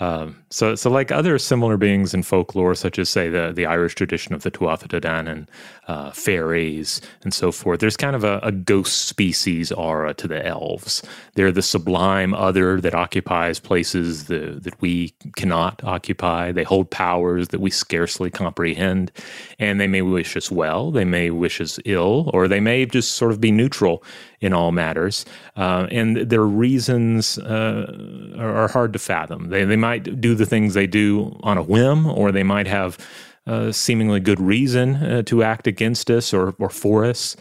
Um, 0.00 0.42
so, 0.50 0.74
so 0.74 0.90
like 0.90 1.12
other 1.12 1.38
similar 1.38 1.76
beings 1.76 2.14
in 2.14 2.24
folklore, 2.24 2.74
such 2.74 2.98
as 2.98 3.08
say 3.08 3.28
the 3.28 3.52
the 3.54 3.66
Irish 3.66 3.94
tradition 3.94 4.34
of 4.34 4.42
the 4.42 4.50
Tuatha 4.50 4.88
Dé 4.88 5.00
Danann, 5.00 5.46
uh, 5.86 6.10
fairies, 6.10 7.00
and 7.22 7.32
so 7.32 7.52
forth. 7.52 7.78
There's 7.78 7.96
kind 7.96 8.16
of 8.16 8.24
a, 8.24 8.40
a, 8.42 8.50
ghost 8.50 9.06
species 9.06 9.70
aura 9.70 10.14
to 10.14 10.26
the 10.26 10.44
elves. 10.44 11.02
They're 11.34 11.52
the 11.52 11.62
sublime 11.62 12.34
other 12.34 12.80
that 12.80 12.94
occupies 12.94 13.60
places 13.60 14.24
the, 14.24 14.58
that 14.62 14.80
we 14.80 15.12
cannot 15.36 15.84
occupy. 15.84 16.52
They 16.52 16.64
hold 16.64 16.90
powers 16.90 17.48
that 17.48 17.60
we 17.60 17.70
scarcely 17.70 18.30
comprehend, 18.30 19.12
and 19.58 19.78
they 19.78 19.86
may 19.86 20.02
wish 20.02 20.36
us 20.36 20.50
well, 20.50 20.90
they 20.90 21.04
may 21.04 21.30
wish 21.30 21.60
us 21.60 21.78
ill, 21.84 22.30
or 22.32 22.48
they 22.48 22.60
may 22.60 22.86
just 22.86 23.12
sort 23.12 23.30
of 23.30 23.40
be 23.40 23.52
neutral 23.52 24.02
in 24.40 24.52
all 24.52 24.72
matters. 24.72 25.24
Uh, 25.56 25.86
and 25.90 26.16
their 26.16 26.44
reasons 26.44 27.38
uh, 27.38 28.34
are, 28.38 28.56
are, 28.56 28.68
hard 28.68 28.92
to 28.92 28.98
fathom. 28.98 29.48
They, 29.48 29.64
they 29.64 29.76
might 29.76 29.93
do 29.98 30.34
the 30.34 30.46
things 30.46 30.74
they 30.74 30.86
do 30.86 31.38
on 31.42 31.58
a 31.58 31.62
whim, 31.62 32.06
or 32.06 32.32
they 32.32 32.42
might 32.42 32.66
have 32.66 32.98
uh, 33.46 33.72
seemingly 33.72 34.20
good 34.20 34.40
reason 34.40 34.96
uh, 34.96 35.22
to 35.22 35.42
act 35.42 35.66
against 35.66 36.10
us 36.10 36.32
or, 36.32 36.54
or 36.58 36.70
for 36.70 37.04
us. 37.04 37.36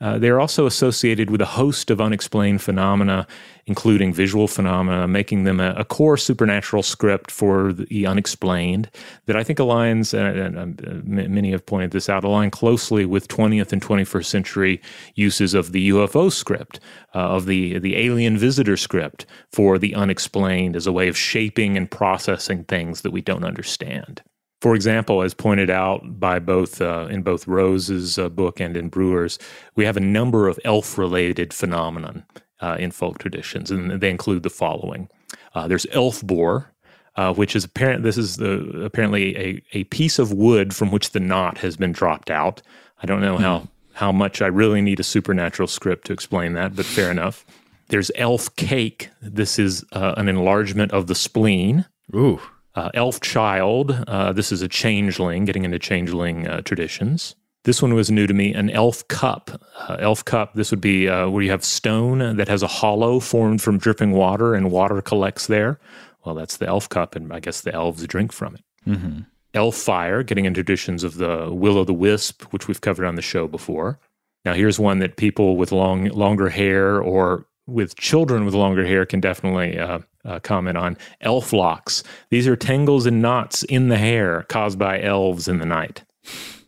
Uh, 0.00 0.16
they're 0.18 0.38
also 0.38 0.66
associated 0.66 1.28
with 1.28 1.40
a 1.40 1.46
host 1.46 1.90
of 1.90 2.00
unexplained 2.00 2.62
phenomena, 2.62 3.26
including 3.66 4.12
visual 4.12 4.46
phenomena, 4.46 5.08
making 5.08 5.42
them 5.42 5.58
a, 5.58 5.72
a 5.72 5.84
core 5.84 6.16
supernatural 6.16 6.82
script 6.82 7.30
for 7.30 7.72
the 7.72 8.06
unexplained 8.06 8.88
that 9.26 9.36
I 9.36 9.42
think 9.42 9.58
aligns, 9.58 10.14
and, 10.14 10.56
and 10.56 10.86
uh, 10.86 11.28
many 11.28 11.50
have 11.50 11.66
pointed 11.66 11.90
this 11.90 12.08
out, 12.08 12.22
align 12.22 12.50
closely 12.50 13.04
with 13.04 13.26
20th 13.28 13.72
and 13.72 13.82
21st 13.82 14.26
century 14.26 14.80
uses 15.16 15.52
of 15.54 15.72
the 15.72 15.90
UFO 15.90 16.30
script, 16.30 16.78
uh, 17.14 17.18
of 17.18 17.46
the, 17.46 17.78
the 17.80 17.96
alien 17.96 18.38
visitor 18.38 18.76
script 18.76 19.26
for 19.52 19.78
the 19.78 19.94
unexplained 19.96 20.76
as 20.76 20.86
a 20.86 20.92
way 20.92 21.08
of 21.08 21.16
shaping 21.16 21.76
and 21.76 21.90
processing 21.90 22.64
things 22.64 23.00
that 23.00 23.10
we 23.10 23.20
don't 23.20 23.44
understand. 23.44 24.22
For 24.60 24.74
example, 24.74 25.22
as 25.22 25.34
pointed 25.34 25.70
out 25.70 26.18
by 26.18 26.40
both 26.40 26.80
uh, 26.80 27.06
in 27.08 27.22
both 27.22 27.46
Rose's 27.46 28.18
uh, 28.18 28.28
book 28.28 28.60
and 28.60 28.76
in 28.76 28.88
Brewer's, 28.88 29.38
we 29.76 29.84
have 29.84 29.96
a 29.96 30.00
number 30.00 30.48
of 30.48 30.58
elf-related 30.64 31.54
phenomenon 31.54 32.24
uh, 32.60 32.76
in 32.78 32.90
folk 32.90 33.18
traditions, 33.18 33.70
and 33.70 34.00
they 34.00 34.10
include 34.10 34.42
the 34.42 34.50
following: 34.50 35.08
uh, 35.54 35.68
there's 35.68 35.86
elf 35.92 36.22
bore, 36.22 36.72
uh, 37.14 37.32
which 37.34 37.54
is 37.54 37.64
apparent. 37.64 38.02
This 38.02 38.18
is 38.18 38.38
the, 38.38 38.82
apparently 38.84 39.36
a, 39.36 39.62
a 39.74 39.84
piece 39.84 40.18
of 40.18 40.32
wood 40.32 40.74
from 40.74 40.90
which 40.90 41.10
the 41.10 41.20
knot 41.20 41.58
has 41.58 41.76
been 41.76 41.92
dropped 41.92 42.30
out. 42.30 42.60
I 43.00 43.06
don't 43.06 43.20
know 43.20 43.36
how 43.36 43.58
hmm. 43.60 43.66
how 43.92 44.10
much 44.10 44.42
I 44.42 44.48
really 44.48 44.82
need 44.82 44.98
a 44.98 45.04
supernatural 45.04 45.68
script 45.68 46.08
to 46.08 46.12
explain 46.12 46.54
that, 46.54 46.74
but 46.74 46.84
fair 46.84 47.12
enough. 47.12 47.46
There's 47.90 48.10
elf 48.16 48.54
cake. 48.56 49.10
This 49.22 49.56
is 49.56 49.84
uh, 49.92 50.14
an 50.16 50.28
enlargement 50.28 50.90
of 50.90 51.06
the 51.06 51.14
spleen. 51.14 51.86
Ooh 52.12 52.40
uh, 52.78 52.90
Elf 52.94 53.20
Child. 53.20 54.04
Uh, 54.06 54.32
this 54.32 54.52
is 54.52 54.62
a 54.62 54.68
changeling, 54.68 55.44
getting 55.44 55.64
into 55.64 55.78
changeling 55.78 56.46
uh, 56.46 56.60
traditions. 56.62 57.34
This 57.64 57.82
one 57.82 57.94
was 57.94 58.10
new 58.10 58.26
to 58.26 58.32
me. 58.32 58.54
An 58.54 58.70
elf 58.70 59.06
cup. 59.08 59.60
Uh, 59.76 59.96
elf 59.98 60.24
cup. 60.24 60.54
This 60.54 60.70
would 60.70 60.80
be 60.80 61.08
uh, 61.08 61.28
where 61.28 61.42
you 61.42 61.50
have 61.50 61.64
stone 61.64 62.36
that 62.36 62.48
has 62.48 62.62
a 62.62 62.68
hollow 62.68 63.18
formed 63.18 63.60
from 63.60 63.78
dripping 63.78 64.12
water, 64.12 64.54
and 64.54 64.70
water 64.70 65.02
collects 65.02 65.48
there. 65.48 65.80
Well, 66.24 66.36
that's 66.36 66.58
the 66.58 66.66
elf 66.66 66.88
cup, 66.88 67.16
and 67.16 67.32
I 67.32 67.40
guess 67.40 67.60
the 67.60 67.74
elves 67.74 68.06
drink 68.06 68.32
from 68.32 68.54
it. 68.54 68.64
Mm-hmm. 68.86 69.20
Elf 69.54 69.74
fire. 69.74 70.22
Getting 70.22 70.44
into 70.44 70.62
traditions 70.62 71.02
of 71.02 71.16
the 71.16 71.52
will 71.52 71.78
o' 71.78 71.84
the 71.84 71.92
wisp, 71.92 72.44
which 72.52 72.68
we've 72.68 72.80
covered 72.80 73.06
on 73.06 73.16
the 73.16 73.22
show 73.22 73.48
before. 73.48 73.98
Now, 74.44 74.54
here's 74.54 74.78
one 74.78 75.00
that 75.00 75.16
people 75.16 75.56
with 75.56 75.72
long, 75.72 76.06
longer 76.10 76.48
hair 76.48 77.00
or 77.00 77.44
with 77.66 77.96
children 77.96 78.44
with 78.44 78.54
longer 78.54 78.86
hair 78.86 79.04
can 79.04 79.20
definitely 79.20 79.78
uh, 79.78 79.98
uh, 80.28 80.38
comment 80.40 80.76
on 80.76 80.96
elf 81.20 81.52
locks. 81.52 82.04
These 82.30 82.46
are 82.46 82.56
tangles 82.56 83.06
and 83.06 83.22
knots 83.22 83.62
in 83.64 83.88
the 83.88 83.98
hair 83.98 84.44
caused 84.48 84.78
by 84.78 85.00
elves 85.00 85.48
in 85.48 85.58
the 85.58 85.66
night. 85.66 86.04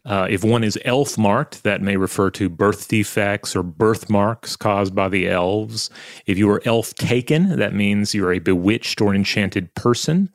Uh, 0.06 0.26
if 0.30 0.42
one 0.42 0.64
is 0.64 0.78
elf 0.84 1.18
marked, 1.18 1.62
that 1.62 1.82
may 1.82 1.96
refer 1.96 2.30
to 2.30 2.48
birth 2.48 2.88
defects 2.88 3.54
or 3.54 3.62
birthmarks 3.62 4.56
caused 4.56 4.94
by 4.94 5.08
the 5.08 5.28
elves. 5.28 5.90
If 6.24 6.38
you 6.38 6.48
are 6.50 6.62
elf 6.64 6.94
taken, 6.94 7.58
that 7.58 7.74
means 7.74 8.14
you're 8.14 8.32
a 8.32 8.38
bewitched 8.38 9.02
or 9.02 9.14
enchanted 9.14 9.74
person. 9.74 10.30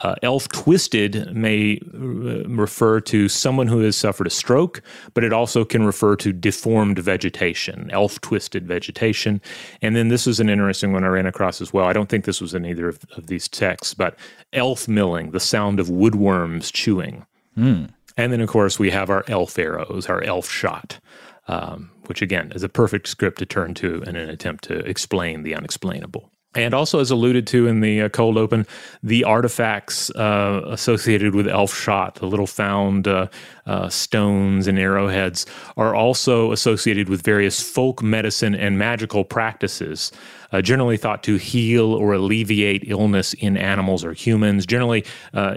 Uh, 0.00 0.14
elf 0.22 0.46
twisted 0.48 1.34
may 1.34 1.80
uh, 1.94 2.46
refer 2.48 3.00
to 3.00 3.28
someone 3.28 3.66
who 3.66 3.78
has 3.80 3.96
suffered 3.96 4.26
a 4.26 4.30
stroke, 4.30 4.82
but 5.14 5.24
it 5.24 5.32
also 5.32 5.64
can 5.64 5.86
refer 5.86 6.14
to 6.16 6.34
deformed 6.34 6.98
vegetation, 6.98 7.90
elf 7.90 8.20
twisted 8.20 8.66
vegetation. 8.66 9.40
And 9.80 9.96
then 9.96 10.08
this 10.08 10.26
is 10.26 10.38
an 10.38 10.50
interesting 10.50 10.92
one 10.92 11.02
I 11.02 11.08
ran 11.08 11.24
across 11.24 11.62
as 11.62 11.72
well. 11.72 11.86
I 11.86 11.94
don't 11.94 12.10
think 12.10 12.26
this 12.26 12.42
was 12.42 12.52
in 12.52 12.66
either 12.66 12.88
of, 12.88 13.00
of 13.16 13.28
these 13.28 13.48
texts, 13.48 13.94
but 13.94 14.18
elf 14.52 14.86
milling, 14.86 15.30
the 15.30 15.40
sound 15.40 15.80
of 15.80 15.86
woodworms 15.88 16.70
chewing. 16.70 17.24
Hmm. 17.54 17.84
And 18.18 18.32
then, 18.32 18.42
of 18.42 18.48
course, 18.48 18.78
we 18.78 18.90
have 18.90 19.08
our 19.08 19.24
elf 19.28 19.58
arrows, 19.58 20.06
our 20.08 20.22
elf 20.22 20.50
shot, 20.50 21.00
um, 21.48 21.90
which 22.06 22.20
again 22.20 22.52
is 22.54 22.62
a 22.62 22.68
perfect 22.68 23.08
script 23.08 23.38
to 23.38 23.46
turn 23.46 23.72
to 23.74 24.02
in 24.02 24.16
an 24.16 24.28
attempt 24.28 24.64
to 24.64 24.78
explain 24.80 25.42
the 25.42 25.54
unexplainable. 25.54 26.30
And 26.56 26.72
also, 26.72 27.00
as 27.00 27.10
alluded 27.10 27.46
to 27.48 27.66
in 27.66 27.80
the 27.80 28.02
uh, 28.02 28.08
cold 28.08 28.38
open, 28.38 28.66
the 29.02 29.24
artifacts 29.24 30.08
uh, 30.10 30.62
associated 30.66 31.34
with 31.34 31.46
elf 31.46 31.74
shot, 31.74 32.14
the 32.14 32.26
little 32.26 32.46
found 32.46 33.06
uh, 33.06 33.28
uh 33.66 33.88
stones 33.88 34.66
and 34.66 34.78
arrowheads, 34.78 35.46
are 35.76 35.94
also 35.94 36.52
associated 36.52 37.08
with 37.08 37.22
various 37.22 37.60
folk 37.60 38.02
medicine 38.02 38.54
and 38.54 38.78
magical 38.78 39.24
practices 39.24 40.12
uh, 40.52 40.62
generally 40.62 40.96
thought 40.96 41.22
to 41.24 41.36
heal 41.36 41.92
or 41.92 42.14
alleviate 42.14 42.84
illness 42.86 43.34
in 43.34 43.56
animals 43.56 44.04
or 44.04 44.12
humans. 44.12 44.66
Generally, 44.66 45.04
uh, 45.34 45.56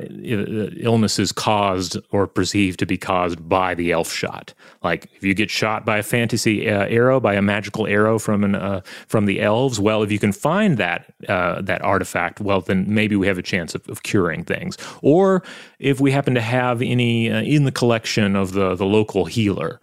illnesses 0.77 1.31
caused 1.31 1.97
or 2.11 2.27
perceived 2.27 2.79
to 2.79 2.85
be 2.85 2.97
caused 2.97 3.47
by 3.47 3.75
the 3.75 3.91
elf 3.91 4.11
shot. 4.11 4.53
Like 4.83 5.09
if 5.13 5.23
you 5.23 5.33
get 5.33 5.49
shot 5.49 5.85
by 5.85 5.97
a 5.97 6.03
fantasy 6.03 6.69
uh, 6.69 6.85
arrow, 6.85 7.19
by 7.19 7.35
a 7.35 7.41
magical 7.41 7.87
arrow 7.87 8.19
from 8.19 8.43
an 8.43 8.55
uh, 8.55 8.81
from 9.07 9.25
the 9.25 9.41
elves, 9.41 9.79
well, 9.79 10.03
if 10.03 10.11
you 10.11 10.19
can 10.19 10.31
find 10.31 10.77
that 10.77 11.13
uh, 11.27 11.61
that 11.61 11.81
artifact, 11.81 12.39
well, 12.39 12.61
then 12.61 12.85
maybe 12.87 13.15
we 13.15 13.27
have 13.27 13.37
a 13.37 13.43
chance 13.43 13.75
of, 13.75 13.87
of 13.89 14.03
curing 14.03 14.43
things. 14.43 14.77
Or 15.01 15.43
if 15.79 15.99
we 15.99 16.11
happen 16.11 16.35
to 16.35 16.41
have 16.41 16.81
any 16.81 17.31
uh, 17.31 17.41
in 17.41 17.63
the 17.63 17.71
collection 17.71 18.35
of 18.35 18.53
the 18.53 18.75
the 18.75 18.85
local 18.85 19.25
healer, 19.25 19.79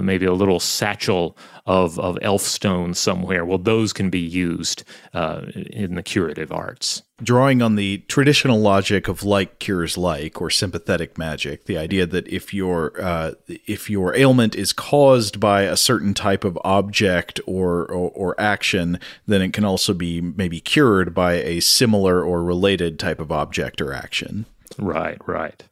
maybe 0.00 0.26
a 0.26 0.32
little 0.32 0.60
satchel 0.60 1.36
of, 1.66 1.98
of 1.98 2.18
elf 2.20 2.42
stones 2.42 2.98
somewhere. 2.98 3.44
Well, 3.44 3.58
those 3.58 3.92
can 3.92 4.10
be 4.10 4.20
used 4.20 4.84
uh, 5.14 5.46
in 5.54 5.94
the 5.94 6.02
curative 6.02 6.52
arts. 6.52 7.02
Drawing 7.22 7.62
on 7.62 7.76
the 7.76 7.98
traditional 8.08 8.60
logic 8.60 9.08
of 9.08 9.22
like 9.22 9.60
cures 9.60 9.96
like 9.96 10.42
or 10.42 10.50
sympathetic 10.50 11.16
magic, 11.16 11.64
the 11.64 11.78
idea 11.78 12.06
that 12.06 12.26
if 12.28 12.52
your 12.52 12.92
uh, 13.00 13.32
if 13.46 13.88
your 13.88 14.14
ailment 14.14 14.54
is 14.54 14.72
caused 14.72 15.38
by 15.40 15.62
a 15.62 15.76
certain 15.76 16.12
type 16.12 16.44
of 16.44 16.58
object 16.64 17.40
or, 17.46 17.82
or, 17.82 18.10
or 18.10 18.40
action, 18.40 18.98
then 19.26 19.40
it 19.40 19.52
can 19.52 19.64
also 19.64 19.94
be 19.94 20.20
maybe 20.20 20.60
cured 20.60 21.14
by 21.14 21.34
a 21.34 21.60
similar 21.60 22.22
or 22.22 22.42
related 22.42 22.98
type 22.98 23.20
of 23.20 23.30
object 23.30 23.80
or 23.80 23.92
action. 23.92 24.44
Right, 24.78 25.18
right. 25.26 25.62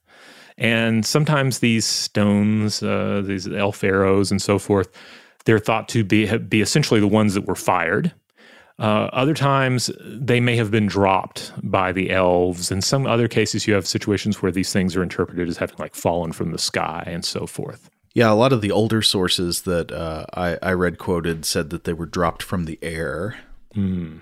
And 0.59 1.05
sometimes 1.05 1.59
these 1.59 1.87
stones, 1.87 2.83
uh, 2.83 3.23
these 3.25 3.49
elf 3.49 3.83
arrows, 3.83 4.31
and 4.31 4.41
so 4.41 4.59
forth, 4.59 4.89
they're 5.45 5.59
thought 5.59 5.89
to 5.91 6.05
be 6.05 6.37
be 6.39 6.61
essentially 6.61 7.01
the 7.01 7.09
ones 7.09 7.35
that 7.35 7.47
were 7.47 7.55
fired. 7.55 8.13
Uh, 8.79 9.09
other 9.13 9.35
times 9.35 9.91
they 10.05 10.41
may 10.41 10.57
have 10.57 10.71
been 10.71 10.87
dropped 10.87 11.53
by 11.63 11.93
the 11.93 12.11
elves. 12.11 12.71
In 12.71 12.81
some 12.81 13.07
other 13.07 13.29
cases, 13.29 13.67
you 13.67 13.75
have 13.75 13.87
situations 13.87 14.43
where 14.43 14.53
these 14.53 14.73
things 14.73 14.97
are 14.97 15.03
interpreted 15.03 15.49
as 15.49 15.57
having 15.57 15.77
like 15.79 15.95
fallen 15.95 16.33
from 16.33 16.53
the 16.53 16.59
sky 16.59 17.05
and 17.07 17.25
so 17.25 17.47
forth. 17.47 17.91
Yeah, 18.15 18.31
a 18.31 18.35
lot 18.35 18.53
of 18.53 18.61
the 18.61 18.71
older 18.71 19.01
sources 19.01 19.63
that 19.63 19.91
uh, 19.91 20.27
I, 20.35 20.59
I, 20.63 20.73
read 20.73 20.99
quoted 20.99 21.47
said 21.47 21.71
that 21.71 21.85
they 21.85 21.95
were 21.95 22.07
dropped 22.07 22.43
from 22.43 22.67
the 22.67 22.79
air. 22.83 23.39
Mm. 23.75 24.21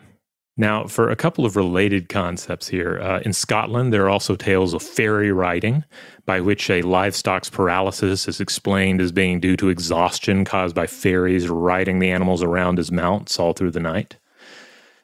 Now, 0.56 0.86
for 0.86 1.08
a 1.08 1.16
couple 1.16 1.46
of 1.46 1.56
related 1.56 2.08
concepts 2.08 2.68
here, 2.68 3.00
uh, 3.00 3.20
in 3.20 3.32
Scotland, 3.32 3.92
there 3.92 4.04
are 4.04 4.10
also 4.10 4.36
tales 4.36 4.74
of 4.74 4.82
fairy 4.82 5.32
riding, 5.32 5.84
by 6.26 6.40
which 6.40 6.68
a 6.68 6.82
livestock's 6.82 7.48
paralysis 7.48 8.28
is 8.28 8.40
explained 8.40 9.00
as 9.00 9.12
being 9.12 9.40
due 9.40 9.56
to 9.56 9.68
exhaustion 9.68 10.44
caused 10.44 10.74
by 10.74 10.86
fairies 10.86 11.48
riding 11.48 11.98
the 11.98 12.10
animals 12.10 12.42
around 12.42 12.78
as 12.78 12.92
mounts 12.92 13.38
all 13.38 13.52
through 13.52 13.70
the 13.70 13.80
night. 13.80 14.16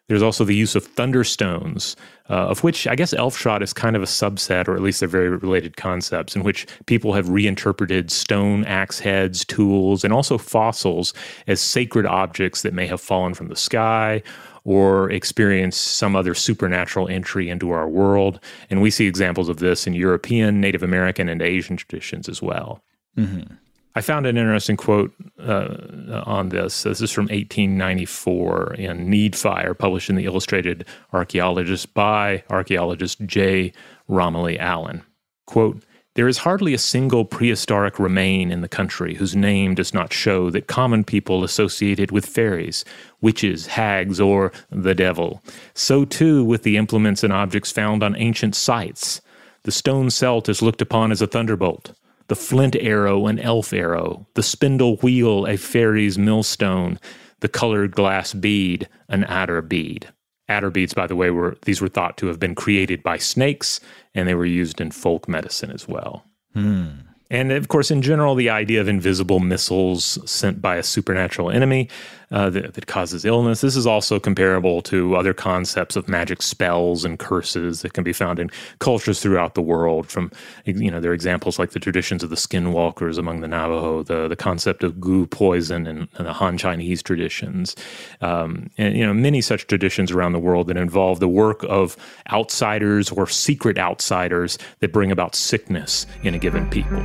There's 0.09 0.23
also 0.23 0.45
the 0.45 0.55
use 0.55 0.77
of 0.77 0.87
thunderstones, 0.95 1.97
uh, 2.31 2.35
of 2.35 2.63
which 2.63 2.87
I 2.87 2.95
guess 2.95 3.13
elfshot 3.13 3.61
is 3.63 3.73
kind 3.73 3.97
of 3.97 4.03
a 4.03 4.07
subset, 4.07 4.69
or 4.69 4.77
at 4.77 4.83
least 4.83 5.01
they're 5.01 5.09
very 5.09 5.31
related 5.31 5.77
concepts, 5.77 6.37
in 6.37 6.45
which 6.45 6.67
people 6.87 7.15
have 7.15 7.29
reinterpreted 7.29 8.13
stone 8.13 8.65
axe 8.67 9.01
heads, 9.01 9.45
tools, 9.45 10.05
and 10.05 10.13
also 10.13 10.39
fossils 10.39 11.13
as 11.49 11.61
sacred 11.61 12.07
objects 12.07 12.63
that 12.63 12.75
may 12.75 12.87
have 12.87 13.01
fallen 13.01 13.35
from 13.35 13.49
the 13.49 13.57
sky 13.57 14.23
or 14.67 15.09
experience 15.13 15.77
some 15.77 16.17
other 16.17 16.35
supernatural 16.35 17.09
entry 17.09 17.49
into 17.49 17.71
our 17.71 17.89
world. 17.89 18.41
And 18.69 18.83
we 18.83 18.91
see 18.91 19.07
examples 19.07 19.49
of 19.49 19.59
this 19.59 19.87
in 19.87 19.95
European, 19.95 20.61
Native 20.61 20.83
American, 20.83 21.29
and 21.29 21.41
Asian 21.41 21.77
traditions 21.77 22.29
as 22.29 22.43
well. 22.43 22.83
Mm-hmm. 23.17 23.55
I 23.95 24.01
found 24.01 24.27
an 24.27 24.37
interesting 24.37 24.77
quote 24.77 25.15
uh, 25.39 26.23
on 26.27 26.49
this. 26.49 26.83
This 26.83 27.01
is 27.01 27.13
from 27.13 27.27
1894 27.27 28.75
in 28.75 29.09
Needfire, 29.09 29.79
published 29.79 30.11
in 30.11 30.17
the 30.17 30.25
Illustrated 30.25 30.85
Archaeologist 31.13 31.95
by 31.95 32.43
archaeologist 32.51 33.21
J. 33.25 33.73
Romilly 34.09 34.59
Allen. 34.59 35.03
Quote, 35.47 35.83
there 36.17 36.27
is 36.27 36.39
hardly 36.39 36.73
a 36.73 36.79
single 36.79 37.27
prehistoric 37.27 37.99
remain 37.99 38.51
in 38.51 38.63
the 38.63 38.69
country 38.69 39.17
whose 39.17 39.37
name 39.37 39.75
does 39.75 39.93
not 39.93 40.15
show 40.15 40.49
that 40.49 40.67
common 40.67 41.05
people 41.05 41.45
associated 41.45 42.11
with 42.11 42.25
fairies, 42.25 42.87
witches, 43.21 43.67
hags, 43.67 44.19
or 44.19 44.51
the 44.71 44.95
devil. 44.95 45.43
So 45.75 46.07
too 46.07 46.43
with 46.43 46.63
the 46.63 46.79
implements 46.79 47.23
and 47.23 47.35
objects 47.35 47.71
found 47.71 48.03
on 48.03 48.17
ancient 48.17 48.57
sites. 48.57 49.21
The 49.65 49.71
stone 49.71 50.09
celt 50.09 50.49
is 50.49 50.63
looked 50.63 50.81
upon 50.81 51.13
as 51.13 51.21
a 51.21 51.27
thunderbolt, 51.27 51.93
the 52.29 52.37
flint 52.37 52.77
arrow 52.77 53.27
an 53.27 53.39
elf 53.39 53.75
arrow, 53.75 54.27
the 54.33 54.43
spindle 54.43 54.97
wheel 54.97 55.47
a 55.47 55.59
fairy's 55.59 56.17
millstone, 56.17 56.99
the 57.41 57.49
colored 57.49 57.91
glass 57.91 58.33
bead 58.33 58.89
an 59.11 59.25
adder 59.25 59.61
bead. 59.61 60.09
Adder 60.49 60.71
beads, 60.71 60.95
by 60.95 61.07
the 61.07 61.17
way, 61.17 61.31
were 61.31 61.57
these 61.63 61.81
were 61.81 61.89
thought 61.89 62.17
to 62.19 62.27
have 62.27 62.39
been 62.39 62.55
created 62.55 63.03
by 63.03 63.19
snakes, 63.19 63.81
and 64.15 64.29
they 64.29 64.35
were 64.35 64.47
used 64.47 64.81
in 64.81 64.91
folk 64.91 65.29
medicine 65.29 65.71
as 65.71 65.89
well. 65.89 66.25
Hmm. 66.55 66.87
And 67.29 67.51
of 67.51 67.69
course, 67.69 67.91
in 67.91 68.03
general, 68.03 68.37
the 68.37 68.51
idea 68.51 68.81
of 68.81 68.87
invisible 68.87 69.41
missiles 69.41 70.19
sent 70.31 70.63
by 70.63 70.77
a 70.77 70.83
supernatural 70.83 71.51
enemy 71.51 71.89
uh, 72.31 72.51
that, 72.51 72.75
that, 72.75 72.87
causes 72.87 73.25
illness. 73.25 73.61
This 73.61 73.77
is 73.77 73.87
also 73.87 74.19
comparable 74.19 74.83
to 74.83 75.17
other 75.17 75.35
concepts 75.35 75.97
of 75.97 76.09
magic 76.09 76.43
spells 76.43 77.05
and 77.05 77.19
curses 77.19 77.83
that 77.83 77.93
can 77.93 78.05
be 78.05 78.13
found 78.13 78.39
in 78.39 78.51
cultures 78.79 79.21
throughout 79.21 79.55
the 79.55 79.63
world. 79.63 80.09
From 80.09 80.31
you 80.65 80.91
know, 80.91 81.01
there 81.01 81.11
are 81.11 81.15
examples 81.15 81.59
like 81.59 81.71
the 81.71 81.81
traditions 81.81 82.23
of 82.23 82.31
the 82.31 82.37
skinwalkers 82.37 83.19
among 83.19 83.41
the 83.41 83.49
Navajo, 83.49 84.03
the 84.03 84.29
the 84.29 84.37
concept 84.37 84.83
of 84.83 85.01
gu 85.01 85.27
poison, 85.27 85.87
and, 85.87 86.09
the 86.15 86.33
Han 86.33 86.59
Chinese 86.59 87.03
traditions, 87.03 87.77
um, 88.21 88.71
and 88.79 88.97
you 88.97 89.07
know, 89.07 89.15
many 89.15 89.41
such 89.41 89.67
traditions 89.67 90.11
around 90.11 90.33
the 90.33 90.39
world 90.39 90.67
that 90.69 90.77
involve 90.77 91.21
the 91.21 91.29
work 91.29 91.65
of 91.65 91.97
outsiders 92.33 93.11
or 93.11 93.27
secret 93.27 93.79
outsiders 93.79 94.59
that 94.81 94.93
bring 94.93 95.13
about 95.13 95.35
sickness 95.35 96.07
in 96.23 96.35
a 96.35 96.39
given 96.39 96.69
people. 96.71 97.05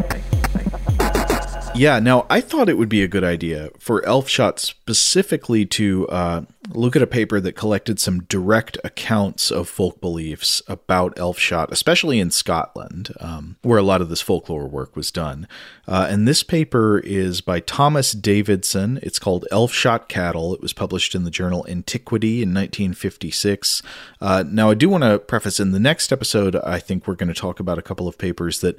Yeah, 1.73 1.99
now 1.99 2.25
I 2.29 2.41
thought 2.41 2.67
it 2.67 2.77
would 2.77 2.89
be 2.89 3.01
a 3.01 3.07
good 3.07 3.23
idea 3.23 3.69
for 3.79 4.05
Elfshot 4.05 4.59
specifically 4.59 5.65
to 5.67 6.07
uh, 6.09 6.41
look 6.69 6.97
at 6.97 7.01
a 7.01 7.07
paper 7.07 7.39
that 7.39 7.53
collected 7.53 7.97
some 7.97 8.23
direct 8.23 8.77
accounts 8.83 9.51
of 9.51 9.69
folk 9.69 10.01
beliefs 10.01 10.61
about 10.67 11.17
Elfshot, 11.17 11.71
especially 11.71 12.19
in 12.19 12.29
Scotland, 12.29 13.13
um, 13.21 13.55
where 13.61 13.79
a 13.79 13.83
lot 13.83 14.01
of 14.01 14.09
this 14.09 14.21
folklore 14.21 14.67
work 14.67 14.97
was 14.97 15.11
done. 15.11 15.47
Uh, 15.87 16.07
and 16.09 16.27
this 16.27 16.43
paper 16.43 16.99
is 16.99 17.39
by 17.39 17.61
Thomas 17.61 18.11
Davidson. 18.11 18.99
It's 19.01 19.19
called 19.19 19.47
Elfshot 19.49 20.09
Cattle. 20.09 20.53
It 20.53 20.61
was 20.61 20.73
published 20.73 21.15
in 21.15 21.23
the 21.23 21.31
journal 21.31 21.65
Antiquity 21.69 22.43
in 22.43 22.49
1956. 22.49 23.81
Uh, 24.19 24.43
now, 24.45 24.69
I 24.69 24.73
do 24.73 24.89
want 24.89 25.03
to 25.05 25.19
preface 25.19 25.59
in 25.59 25.71
the 25.71 25.79
next 25.79 26.11
episode, 26.11 26.57
I 26.57 26.79
think 26.79 27.07
we're 27.07 27.15
going 27.15 27.33
to 27.33 27.39
talk 27.39 27.61
about 27.61 27.79
a 27.79 27.83
couple 27.83 28.09
of 28.09 28.17
papers 28.17 28.59
that 28.59 28.77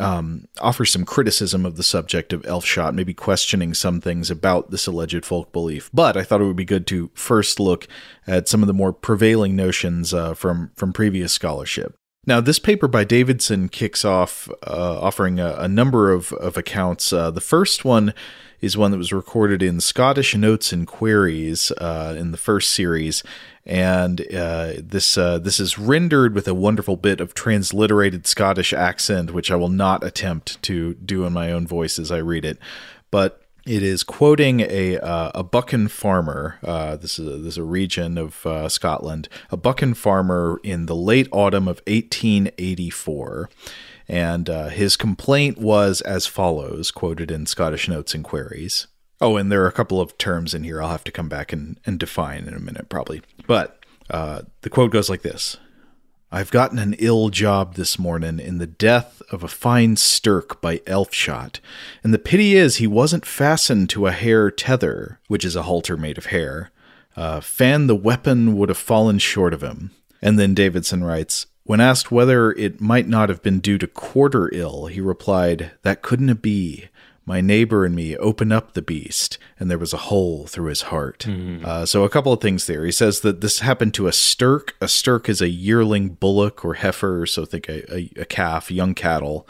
um, 0.00 0.48
offers 0.60 0.90
some 0.90 1.04
criticism 1.04 1.66
of 1.66 1.76
the 1.76 1.82
subject 1.82 2.32
of 2.32 2.44
Elfshot, 2.46 2.94
maybe 2.94 3.14
questioning 3.14 3.74
some 3.74 4.00
things 4.00 4.30
about 4.30 4.70
this 4.70 4.86
alleged 4.86 5.24
folk 5.24 5.52
belief. 5.52 5.90
But 5.92 6.16
I 6.16 6.22
thought 6.22 6.40
it 6.40 6.44
would 6.44 6.56
be 6.56 6.64
good 6.64 6.86
to 6.88 7.10
first 7.14 7.60
look 7.60 7.86
at 8.26 8.48
some 8.48 8.62
of 8.62 8.66
the 8.66 8.74
more 8.74 8.92
prevailing 8.92 9.56
notions 9.56 10.12
uh, 10.12 10.34
from 10.34 10.70
from 10.74 10.92
previous 10.92 11.32
scholarship. 11.32 11.96
Now, 12.26 12.40
this 12.40 12.58
paper 12.58 12.88
by 12.88 13.04
Davidson 13.04 13.68
kicks 13.68 14.04
off 14.04 14.48
uh, 14.66 15.00
offering 15.00 15.38
a, 15.38 15.54
a, 15.60 15.68
number 15.68 16.10
of, 16.10 16.32
of 16.32 16.56
accounts. 16.56 17.12
Uh, 17.12 17.30
the 17.30 17.40
first 17.40 17.84
one 17.84 18.12
is 18.60 18.76
one 18.76 18.90
that 18.90 18.98
was 18.98 19.12
recorded 19.12 19.62
in 19.62 19.80
Scottish 19.80 20.34
Notes 20.34 20.72
and 20.72 20.88
Queries 20.88 21.70
uh, 21.72 22.16
in 22.18 22.32
the 22.32 22.36
first 22.36 22.72
series, 22.72 23.22
and 23.64 24.20
uh, 24.34 24.72
this 24.78 25.16
uh, 25.16 25.38
this 25.38 25.60
is 25.60 25.78
rendered 25.78 26.34
with 26.34 26.48
a 26.48 26.54
wonderful 26.54 26.96
bit 26.96 27.20
of 27.20 27.32
transliterated 27.32 28.26
Scottish 28.26 28.72
accent, 28.72 29.32
which 29.32 29.50
I 29.50 29.56
will 29.56 29.68
not 29.68 30.02
attempt 30.02 30.60
to 30.62 30.94
do 30.94 31.26
in 31.26 31.32
my 31.32 31.52
own 31.52 31.66
voice 31.66 31.98
as 31.98 32.10
I 32.10 32.18
read 32.18 32.44
it, 32.44 32.58
but. 33.10 33.42
It 33.66 33.82
is 33.82 34.04
quoting 34.04 34.60
a 34.60 34.96
uh, 34.98 35.32
a 35.34 35.42
Buchan 35.42 35.88
farmer. 35.88 36.60
Uh, 36.62 36.94
this 36.94 37.18
is 37.18 37.26
a, 37.26 37.36
this 37.38 37.54
is 37.54 37.58
a 37.58 37.64
region 37.64 38.16
of 38.16 38.46
uh, 38.46 38.68
Scotland. 38.68 39.28
A 39.50 39.56
Buchan 39.56 39.94
farmer 39.94 40.60
in 40.62 40.86
the 40.86 40.94
late 40.94 41.26
autumn 41.32 41.66
of 41.66 41.80
1884, 41.88 43.50
and 44.06 44.48
uh, 44.48 44.68
his 44.68 44.96
complaint 44.96 45.58
was 45.58 46.00
as 46.02 46.28
follows, 46.28 46.92
quoted 46.92 47.32
in 47.32 47.44
Scottish 47.44 47.88
Notes 47.88 48.14
and 48.14 48.22
Queries. 48.22 48.86
Oh, 49.20 49.36
and 49.36 49.50
there 49.50 49.64
are 49.64 49.68
a 49.68 49.72
couple 49.72 50.00
of 50.00 50.16
terms 50.16 50.54
in 50.54 50.62
here 50.62 50.80
I'll 50.80 50.90
have 50.90 51.02
to 51.02 51.10
come 51.10 51.28
back 51.28 51.52
and, 51.52 51.80
and 51.84 51.98
define 51.98 52.46
in 52.46 52.54
a 52.54 52.60
minute, 52.60 52.88
probably. 52.88 53.22
But 53.48 53.84
uh, 54.10 54.42
the 54.60 54.70
quote 54.70 54.92
goes 54.92 55.10
like 55.10 55.22
this 55.22 55.56
I've 56.32 56.50
gotten 56.50 56.78
an 56.78 56.94
ill 56.98 57.28
job 57.28 57.74
this 57.74 57.98
morning 57.98 58.40
in 58.40 58.58
the 58.58 58.66
death 58.66 59.22
of 59.30 59.44
a 59.44 59.48
fine 59.48 59.94
stirk 59.94 60.60
by 60.60 60.80
Elfshot, 60.86 61.60
and 62.02 62.12
the 62.12 62.18
pity 62.18 62.56
is 62.56 62.76
he 62.76 62.86
wasn't 62.88 63.24
fastened 63.24 63.88
to 63.90 64.06
a 64.06 64.12
hair 64.12 64.50
tether, 64.50 65.20
which 65.28 65.44
is 65.44 65.54
a 65.54 65.62
halter 65.62 65.96
made 65.96 66.18
of 66.18 66.26
hair. 66.26 66.72
Uh, 67.16 67.40
fan 67.40 67.86
the 67.86 67.94
weapon 67.94 68.56
would 68.56 68.68
have 68.68 68.76
fallen 68.76 69.18
short 69.20 69.54
of 69.54 69.62
him. 69.62 69.92
And 70.20 70.38
then 70.38 70.52
Davidson 70.52 71.04
writes, 71.04 71.46
when 71.66 71.80
asked 71.80 72.12
whether 72.12 72.52
it 72.52 72.80
might 72.80 73.08
not 73.08 73.28
have 73.28 73.42
been 73.42 73.58
due 73.58 73.78
to 73.78 73.88
quarter 73.88 74.48
ill, 74.52 74.86
he 74.86 75.00
replied, 75.00 75.72
That 75.82 76.00
couldn't 76.00 76.42
be. 76.42 76.88
My 77.26 77.40
neighbor 77.40 77.84
and 77.84 77.94
me 77.94 78.16
open 78.16 78.52
up 78.52 78.72
the 78.74 78.82
beast, 78.82 79.36
and 79.58 79.68
there 79.68 79.78
was 79.78 79.92
a 79.92 79.98
hole 79.98 80.46
through 80.46 80.68
his 80.68 80.82
heart. 80.82 81.26
Mm. 81.28 81.64
Uh, 81.64 81.84
so, 81.84 82.04
a 82.04 82.08
couple 82.08 82.32
of 82.32 82.40
things 82.40 82.66
there. 82.66 82.84
He 82.84 82.92
says 82.92 83.20
that 83.20 83.40
this 83.40 83.58
happened 83.58 83.94
to 83.94 84.06
a 84.06 84.12
stirk. 84.12 84.76
A 84.80 84.86
stirk 84.86 85.28
is 85.28 85.40
a 85.40 85.48
yearling 85.48 86.10
bullock 86.10 86.64
or 86.64 86.74
heifer, 86.74 87.26
so 87.26 87.44
think 87.44 87.68
a, 87.68 87.92
a, 87.92 88.10
a 88.20 88.24
calf, 88.24 88.70
young 88.70 88.94
cattle. 88.94 89.48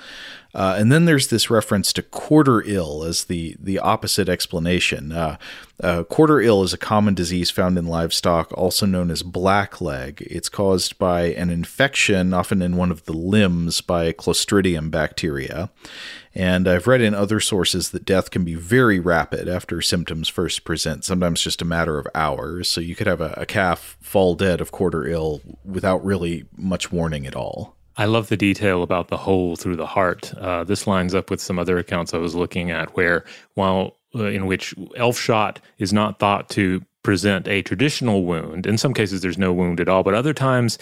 Uh, 0.57 0.75
and 0.79 0.91
then 0.91 1.05
there's 1.05 1.29
this 1.29 1.51
reference 1.51 1.93
to 1.93 2.03
quarter 2.03 2.63
ill 2.63 3.05
as 3.05 3.25
the, 3.25 3.55
the 3.61 3.79
opposite 3.79 4.27
explanation. 4.27 5.13
Uh, 5.13 5.37
uh, 5.83 6.03
quarter 6.05 6.41
ill 6.41 6.63
is 6.63 6.73
a 6.73 6.79
common 6.79 7.13
disease 7.13 7.51
found 7.51 7.77
in 7.77 7.85
livestock, 7.85 8.51
also 8.57 8.87
known 8.87 9.11
as 9.11 9.23
blackleg. 9.23 10.23
It's 10.23 10.49
caused 10.49 10.99
by 10.99 11.25
an 11.25 11.51
infection, 11.51 12.33
often 12.33 12.63
in 12.63 12.77
one 12.77 12.91
of 12.91 13.05
the 13.05 13.13
limbs, 13.13 13.83
by 13.83 14.13
Clostridium 14.13 14.91
bacteria. 14.91 15.69
And 16.37 16.69
I've 16.69 16.87
read 16.87 17.01
in 17.01 17.15
other 17.15 17.41
sources 17.41 17.91
that 17.91 18.05
death 18.05 18.31
can 18.31 18.45
be 18.45 18.55
very 18.55 19.01
rapid 19.01 19.49
after 19.49 19.81
symptoms 19.81 20.29
first 20.29 20.65
present, 20.65 21.03
sometimes 21.03 21.41
just 21.41 21.63
a 21.63 21.65
matter 21.65 21.99
of 21.99 22.07
hours. 22.15 22.69
So 22.69 22.83
you 22.83 22.95
could 22.95 23.07
have 23.07 23.23
a, 23.23 23.33
a 23.39 23.47
calf 23.47 23.97
fall 24.03 24.35
dead 24.35 24.61
of 24.61 24.71
quarter 24.71 25.07
ill 25.07 25.41
without 25.65 26.05
really 26.05 26.45
much 26.55 26.93
warning 26.93 27.27
at 27.27 27.35
all. 27.35 27.75
I 27.97 28.05
love 28.05 28.29
the 28.29 28.37
detail 28.37 28.83
about 28.83 29.09
the 29.09 29.17
hole 29.17 29.57
through 29.57 29.77
the 29.77 29.87
heart. 29.87 30.35
Uh, 30.35 30.63
this 30.63 30.87
lines 30.87 31.15
up 31.15 31.31
with 31.31 31.41
some 31.41 31.59
other 31.59 31.79
accounts 31.79 32.13
I 32.13 32.19
was 32.19 32.35
looking 32.35 32.71
at, 32.71 32.95
where 32.95 33.25
while 33.55 33.97
uh, 34.15 34.27
in 34.27 34.45
which 34.45 34.75
elf 34.95 35.19
shot 35.19 35.59
is 35.79 35.95
not 35.95 36.19
thought 36.19 36.51
to 36.51 36.85
present 37.03 37.49
a 37.49 37.63
traditional 37.63 38.25
wound. 38.25 38.67
In 38.67 38.77
some 38.77 38.93
cases, 38.93 39.23
there's 39.23 39.39
no 39.39 39.55
wound 39.55 39.81
at 39.81 39.89
all, 39.89 40.03
but 40.03 40.13
other 40.13 40.35
times 40.35 40.79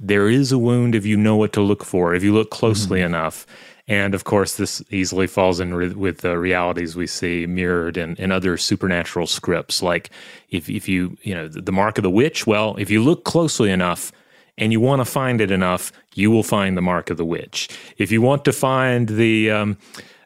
there 0.00 0.28
is 0.28 0.50
a 0.50 0.58
wound 0.58 0.96
if 0.96 1.06
you 1.06 1.16
know 1.16 1.36
what 1.36 1.52
to 1.52 1.60
look 1.60 1.84
for, 1.84 2.12
if 2.12 2.24
you 2.24 2.34
look 2.34 2.50
closely 2.50 2.98
mm-hmm. 2.98 3.14
enough. 3.14 3.46
And 3.88 4.14
of 4.14 4.24
course, 4.24 4.56
this 4.56 4.82
easily 4.90 5.26
falls 5.28 5.60
in 5.60 5.72
re- 5.72 5.88
with 5.90 6.18
the 6.18 6.38
realities 6.38 6.96
we 6.96 7.06
see 7.06 7.46
mirrored 7.46 7.96
in, 7.96 8.16
in 8.16 8.32
other 8.32 8.56
supernatural 8.56 9.26
scripts. 9.26 9.82
Like 9.82 10.10
if, 10.50 10.68
if 10.68 10.88
you, 10.88 11.16
you 11.22 11.34
know, 11.34 11.46
the 11.46 11.72
mark 11.72 11.96
of 11.98 12.02
the 12.02 12.10
witch, 12.10 12.46
well, 12.46 12.74
if 12.78 12.90
you 12.90 13.02
look 13.02 13.24
closely 13.24 13.70
enough, 13.70 14.12
and 14.58 14.72
you 14.72 14.80
want 14.80 15.00
to 15.00 15.04
find 15.04 15.40
it 15.40 15.50
enough, 15.50 15.92
you 16.14 16.30
will 16.30 16.42
find 16.42 16.76
the 16.76 16.82
mark 16.82 17.10
of 17.10 17.16
the 17.16 17.24
witch. 17.24 17.68
If 17.98 18.10
you 18.10 18.22
want 18.22 18.44
to 18.46 18.52
find 18.52 19.08
the 19.08 19.50
um, 19.50 19.76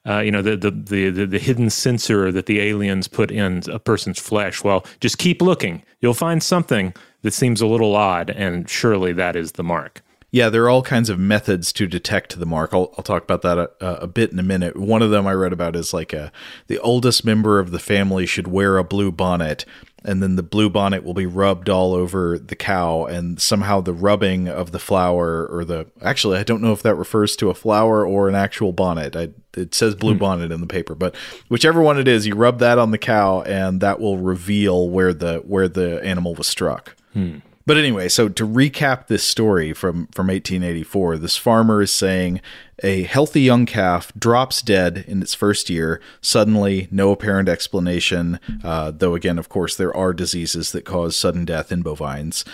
uh, 0.06 0.20
you 0.20 0.30
know 0.30 0.42
the, 0.42 0.56
the, 0.56 0.70
the 0.70 1.26
the 1.26 1.38
hidden 1.38 1.68
sensor 1.68 2.32
that 2.32 2.46
the 2.46 2.60
aliens 2.60 3.08
put 3.08 3.30
in 3.30 3.62
a 3.70 3.78
person's 3.78 4.18
flesh. 4.18 4.62
Well, 4.64 4.86
just 5.00 5.18
keep 5.18 5.42
looking. 5.42 5.82
You'll 6.00 6.14
find 6.14 6.42
something 6.42 6.94
that 7.22 7.32
seems 7.34 7.60
a 7.60 7.66
little 7.66 7.94
odd, 7.94 8.30
and 8.30 8.68
surely 8.68 9.12
that 9.14 9.36
is 9.36 9.52
the 9.52 9.64
mark. 9.64 10.02
Yeah, 10.32 10.48
there 10.48 10.62
are 10.62 10.70
all 10.70 10.82
kinds 10.82 11.10
of 11.10 11.18
methods 11.18 11.72
to 11.72 11.88
detect 11.88 12.38
the 12.38 12.46
mark. 12.46 12.72
I'll, 12.72 12.94
I'll 12.96 13.02
talk 13.02 13.24
about 13.24 13.42
that 13.42 13.58
a, 13.58 14.02
a, 14.02 14.06
bit 14.06 14.30
in 14.30 14.38
a 14.38 14.44
minute. 14.44 14.76
One 14.76 15.02
of 15.02 15.10
them 15.10 15.26
I 15.26 15.32
read 15.32 15.52
about 15.52 15.74
is 15.74 15.92
like 15.92 16.12
a, 16.12 16.30
the 16.68 16.78
oldest 16.78 17.24
member 17.24 17.58
of 17.58 17.72
the 17.72 17.80
family 17.80 18.26
should 18.26 18.46
wear 18.46 18.78
a 18.78 18.84
blue 18.84 19.10
bonnet, 19.10 19.64
and 20.04 20.22
then 20.22 20.36
the 20.36 20.44
blue 20.44 20.70
bonnet 20.70 21.02
will 21.02 21.14
be 21.14 21.26
rubbed 21.26 21.68
all 21.68 21.94
over 21.94 22.38
the 22.38 22.54
cow, 22.54 23.06
and 23.06 23.40
somehow 23.40 23.80
the 23.80 23.92
rubbing 23.92 24.48
of 24.48 24.70
the 24.70 24.78
flower 24.78 25.46
or 25.46 25.64
the 25.64 25.88
actually 26.00 26.38
I 26.38 26.44
don't 26.44 26.62
know 26.62 26.72
if 26.72 26.82
that 26.82 26.94
refers 26.94 27.34
to 27.36 27.50
a 27.50 27.54
flower 27.54 28.06
or 28.06 28.28
an 28.28 28.36
actual 28.36 28.72
bonnet. 28.72 29.16
I, 29.16 29.30
it 29.56 29.74
says 29.74 29.96
blue 29.96 30.12
hmm. 30.12 30.20
bonnet 30.20 30.52
in 30.52 30.60
the 30.60 30.66
paper, 30.68 30.94
but 30.94 31.16
whichever 31.48 31.82
one 31.82 31.98
it 31.98 32.06
is, 32.06 32.24
you 32.24 32.36
rub 32.36 32.60
that 32.60 32.78
on 32.78 32.92
the 32.92 32.98
cow, 32.98 33.42
and 33.42 33.80
that 33.80 33.98
will 33.98 34.18
reveal 34.18 34.88
where 34.88 35.12
the 35.12 35.38
where 35.38 35.66
the 35.66 36.00
animal 36.04 36.36
was 36.36 36.46
struck. 36.46 36.94
Hmm. 37.14 37.38
But 37.70 37.78
anyway, 37.78 38.08
so 38.08 38.28
to 38.28 38.44
recap 38.44 39.06
this 39.06 39.22
story 39.22 39.72
from, 39.72 40.08
from 40.08 40.26
1884, 40.26 41.18
this 41.18 41.36
farmer 41.36 41.80
is 41.82 41.92
saying 41.92 42.40
a 42.82 43.04
healthy 43.04 43.42
young 43.42 43.64
calf 43.64 44.12
drops 44.18 44.60
dead 44.60 45.04
in 45.06 45.22
its 45.22 45.34
first 45.34 45.70
year. 45.70 46.00
Suddenly, 46.20 46.88
no 46.90 47.12
apparent 47.12 47.48
explanation, 47.48 48.40
uh, 48.64 48.90
though, 48.90 49.14
again, 49.14 49.38
of 49.38 49.48
course, 49.48 49.76
there 49.76 49.96
are 49.96 50.12
diseases 50.12 50.72
that 50.72 50.84
cause 50.84 51.14
sudden 51.14 51.44
death 51.44 51.70
in 51.70 51.82
bovines. 51.82 52.44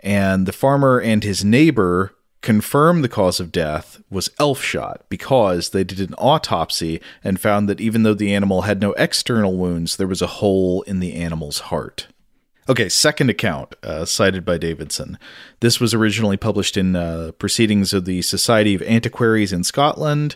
And 0.00 0.44
the 0.44 0.52
farmer 0.52 1.00
and 1.00 1.24
his 1.24 1.42
neighbor 1.42 2.14
confirm 2.42 3.00
the 3.00 3.08
cause 3.08 3.40
of 3.40 3.52
death 3.52 4.02
was 4.10 4.28
elf 4.38 4.62
shot 4.62 5.06
because 5.08 5.70
they 5.70 5.84
did 5.84 6.06
an 6.06 6.14
autopsy 6.18 7.00
and 7.24 7.40
found 7.40 7.66
that 7.70 7.80
even 7.80 8.02
though 8.02 8.12
the 8.12 8.34
animal 8.34 8.60
had 8.60 8.82
no 8.82 8.92
external 8.98 9.56
wounds, 9.56 9.96
there 9.96 10.06
was 10.06 10.20
a 10.20 10.26
hole 10.26 10.82
in 10.82 11.00
the 11.00 11.14
animal's 11.14 11.60
heart. 11.60 12.08
Okay, 12.68 12.88
second 12.88 13.30
account 13.30 13.76
uh, 13.84 14.04
cited 14.04 14.44
by 14.44 14.58
Davidson. 14.58 15.18
This 15.60 15.78
was 15.78 15.94
originally 15.94 16.36
published 16.36 16.76
in 16.76 16.96
uh, 16.96 17.30
Proceedings 17.38 17.92
of 17.92 18.06
the 18.06 18.22
Society 18.22 18.74
of 18.74 18.82
Antiquaries 18.82 19.52
in 19.52 19.62
Scotland. 19.62 20.34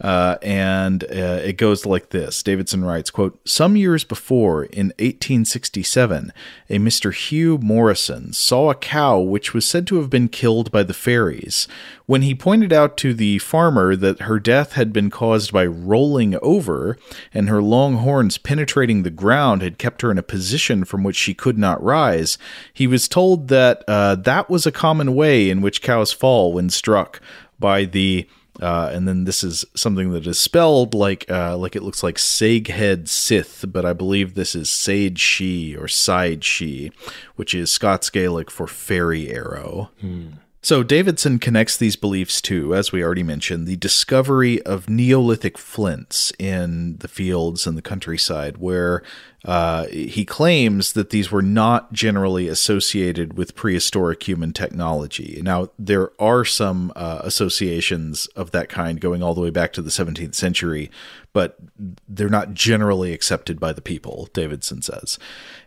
Uh, 0.00 0.36
and 0.42 1.04
uh, 1.04 1.40
it 1.44 1.56
goes 1.56 1.86
like 1.86 2.10
this. 2.10 2.42
Davidson 2.42 2.84
writes 2.84 3.10
quote 3.10 3.38
some 3.48 3.76
years 3.76 4.02
before 4.02 4.64
in 4.64 4.88
1867 4.98 6.32
a 6.68 6.78
mr 6.78 7.14
hugh 7.14 7.58
morrison 7.58 8.32
saw 8.32 8.70
a 8.70 8.74
cow 8.74 9.20
which 9.20 9.54
was 9.54 9.66
said 9.66 9.86
to 9.86 9.96
have 9.96 10.10
been 10.10 10.28
killed 10.28 10.72
by 10.72 10.82
the 10.82 10.92
fairies. 10.92 11.68
When 12.06 12.22
he 12.22 12.34
pointed 12.34 12.72
out 12.72 12.96
to 12.98 13.14
the 13.14 13.38
farmer 13.38 13.94
that 13.94 14.22
her 14.22 14.40
death 14.40 14.72
had 14.72 14.92
been 14.92 15.10
caused 15.10 15.52
by 15.52 15.64
rolling 15.64 16.36
over 16.42 16.98
and 17.32 17.48
her 17.48 17.62
long 17.62 17.94
horns 17.98 18.36
penetrating 18.36 19.04
the 19.04 19.10
ground 19.10 19.62
had 19.62 19.78
kept 19.78 20.02
her 20.02 20.10
in 20.10 20.18
a 20.18 20.24
position 20.24 20.84
from 20.84 21.04
which 21.04 21.16
she 21.16 21.34
could 21.34 21.56
not 21.56 21.82
rise 21.82 22.36
he 22.72 22.88
was 22.88 23.06
told 23.06 23.46
that 23.46 23.84
uh, 23.86 24.16
that 24.16 24.50
was 24.50 24.66
a 24.66 24.72
common 24.72 25.14
way 25.14 25.48
in 25.48 25.60
which 25.60 25.82
cows 25.82 26.12
fall 26.12 26.52
when 26.52 26.68
struck 26.68 27.20
by 27.60 27.84
the 27.84 28.26
uh, 28.60 28.90
and 28.92 29.08
then 29.08 29.24
this 29.24 29.42
is 29.42 29.64
something 29.74 30.12
that 30.12 30.26
is 30.26 30.38
spelled 30.38 30.94
like 30.94 31.28
uh, 31.30 31.56
like 31.56 31.74
it 31.74 31.82
looks 31.82 32.02
like 32.02 32.16
Saghead 32.16 33.08
Sith, 33.08 33.64
but 33.68 33.84
I 33.84 33.92
believe 33.92 34.34
this 34.34 34.54
is 34.54 34.70
Sage 34.70 35.18
She 35.18 35.76
or 35.76 35.88
Side 35.88 36.44
She, 36.44 36.92
which 37.36 37.54
is 37.54 37.70
Scots 37.70 38.10
Gaelic 38.10 38.50
for 38.50 38.66
fairy 38.66 39.28
arrow. 39.28 39.90
Hmm. 40.00 40.28
So 40.64 40.82
Davidson 40.82 41.40
connects 41.40 41.76
these 41.76 41.94
beliefs 41.94 42.40
to, 42.40 42.74
as 42.74 42.90
we 42.90 43.04
already 43.04 43.22
mentioned, 43.22 43.66
the 43.66 43.76
discovery 43.76 44.62
of 44.62 44.88
Neolithic 44.88 45.58
flints 45.58 46.32
in 46.38 46.96
the 46.96 47.06
fields 47.06 47.66
and 47.66 47.76
the 47.76 47.82
countryside, 47.82 48.56
where 48.56 49.02
uh, 49.44 49.84
he 49.88 50.24
claims 50.24 50.94
that 50.94 51.10
these 51.10 51.30
were 51.30 51.42
not 51.42 51.92
generally 51.92 52.48
associated 52.48 53.36
with 53.36 53.54
prehistoric 53.54 54.26
human 54.26 54.54
technology. 54.54 55.38
Now, 55.44 55.68
there 55.78 56.12
are 56.18 56.46
some 56.46 56.94
uh, 56.96 57.20
associations 57.22 58.24
of 58.28 58.52
that 58.52 58.70
kind 58.70 58.98
going 58.98 59.22
all 59.22 59.34
the 59.34 59.42
way 59.42 59.50
back 59.50 59.74
to 59.74 59.82
the 59.82 59.90
17th 59.90 60.34
century, 60.34 60.90
but 61.34 61.58
they're 62.08 62.30
not 62.30 62.54
generally 62.54 63.12
accepted 63.12 63.60
by 63.60 63.74
the 63.74 63.82
people, 63.82 64.30
Davidson 64.32 64.80
says. 64.80 65.18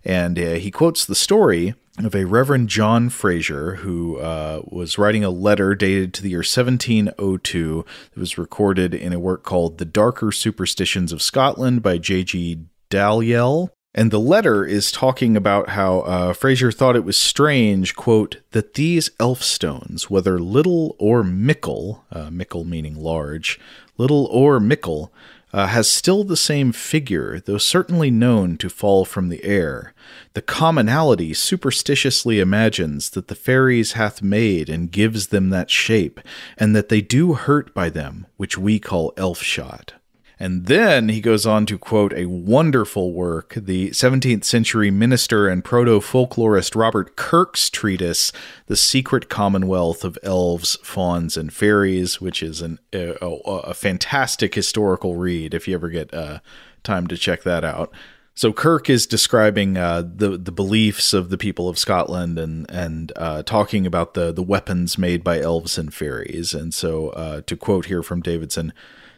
And 0.04 0.40
uh, 0.40 0.54
he 0.54 0.72
quotes 0.72 1.06
the 1.06 1.14
story 1.14 1.76
of 2.06 2.16
a 2.16 2.26
Reverend 2.26 2.70
John 2.70 3.10
Fraser 3.10 3.76
who 3.76 4.18
uh, 4.20 4.62
was 4.66 4.98
writing 4.98 5.24
a 5.24 5.30
letter 5.30 5.74
dated 5.74 6.14
to 6.14 6.22
the 6.22 6.30
year 6.30 6.40
1702 6.40 7.86
that 8.12 8.20
was 8.20 8.38
recorded 8.38 8.94
in 8.94 9.14
a 9.14 9.20
work 9.20 9.44
called 9.44 9.78
The 9.78 9.86
Darker 9.86 10.32
Superstitions 10.32 11.12
of 11.12 11.22
Scotland 11.22 11.82
by 11.82 11.98
J.G. 11.98 12.60
Dalyell. 12.90 13.70
And 13.96 14.12
the 14.12 14.20
letter 14.20 14.64
is 14.64 14.92
talking 14.92 15.36
about 15.36 15.70
how 15.70 16.02
uh, 16.02 16.34
Fraser 16.34 16.72
thought 16.72 16.96
it 16.96 17.04
was 17.04 17.18
strange, 17.18 17.96
quote, 17.96 18.38
that 18.52 18.76
these 18.76 19.10
elf 19.20 19.42
stones, 19.42 20.08
whether 20.08 20.38
little 20.38 20.96
or 21.00 21.24
mickle, 21.24 22.06
uh, 22.12 22.30
mickle 22.30 22.64
meaning 22.64 22.96
large, 22.96 23.60
little 23.98 24.28
or 24.28 24.60
mickle, 24.60 25.12
uh, 25.54 25.68
has 25.68 25.90
still 25.90 26.24
the 26.24 26.38
same 26.38 26.72
figure, 26.72 27.40
though 27.40 27.58
certainly 27.58 28.12
known 28.12 28.58
to 28.58 28.70
fall 28.70 29.06
from 29.06 29.30
the 29.30 29.44
air. 29.44 29.94
The 30.34 30.42
commonality 30.42 31.34
superstitiously 31.34 32.40
imagines 32.40 33.10
that 33.12 33.28
the 33.28 33.36
fairies 33.36 33.94
hath 33.94 34.22
made 34.22 34.70
and 34.70 34.92
gives 34.92 35.28
them 35.28 35.50
that 35.50 35.70
shape, 35.70 36.20
and 36.58 36.76
that 36.76 36.90
they 36.90 37.02
do 37.02 37.34
hurt 37.34 37.74
by 37.74 37.90
them, 37.90 38.28
which 38.38 38.58
we 38.58 38.80
call 38.80 39.14
elf 39.18 39.42
shot. 39.42 39.94
And 40.40 40.68
then 40.68 41.10
he 41.10 41.20
goes 41.20 41.46
on 41.48 41.66
to 41.66 41.80
quote 41.80 42.14
a 42.14 42.28
wonderful 42.28 43.12
work, 43.12 43.56
the 43.56 43.90
17th 43.90 44.44
century 44.44 44.92
minister 44.92 45.48
and 45.48 45.64
proto 45.64 46.00
folklorist 46.00 46.76
Robert 46.76 47.16
Kirk's 47.16 47.70
treatise, 47.72 48.32
The 48.68 48.76
Secret 48.76 49.30
Commonwealth 49.30 50.04
of 50.04 50.18
Elves, 50.22 50.78
Fauns, 50.84 51.38
and 51.38 51.52
Fairies, 51.52 52.22
which 52.22 52.44
is 52.44 52.62
an, 52.62 52.78
a, 52.94 53.16
a, 53.20 53.30
a 53.30 53.74
fantastic 53.74 54.54
historical 54.54 55.16
read 55.16 55.56
if 55.56 55.68
you 55.68 55.74
ever 55.74 55.90
get 55.90 56.14
uh, 56.14 56.40
time 56.84 57.08
to 57.08 57.18
check 57.18 57.42
that 57.44 57.64
out. 57.64 57.92
So 58.36 58.54
Kirk 58.54 58.88
is 58.88 59.08
describing 59.08 59.78
uh, 59.78 60.04
the 60.04 60.38
the 60.38 60.52
beliefs 60.52 61.12
of 61.12 61.30
the 61.30 61.40
people 61.40 61.68
of 61.68 61.80
Scotland 61.80 62.38
and 62.38 62.70
and 62.70 63.12
uh, 63.16 63.42
talking 63.42 63.88
about 63.88 64.14
the 64.14 64.32
the 64.32 64.44
weapons 64.44 64.96
made 64.96 65.24
by 65.24 65.40
elves 65.40 65.80
and 65.80 65.92
fairies. 65.92 66.54
And 66.54 66.72
so 66.72 67.10
uh, 67.10 67.42
to 67.48 67.58
quote 67.58 67.88
here 67.88 68.04
from 68.04 68.22
Davidson, 68.22 68.74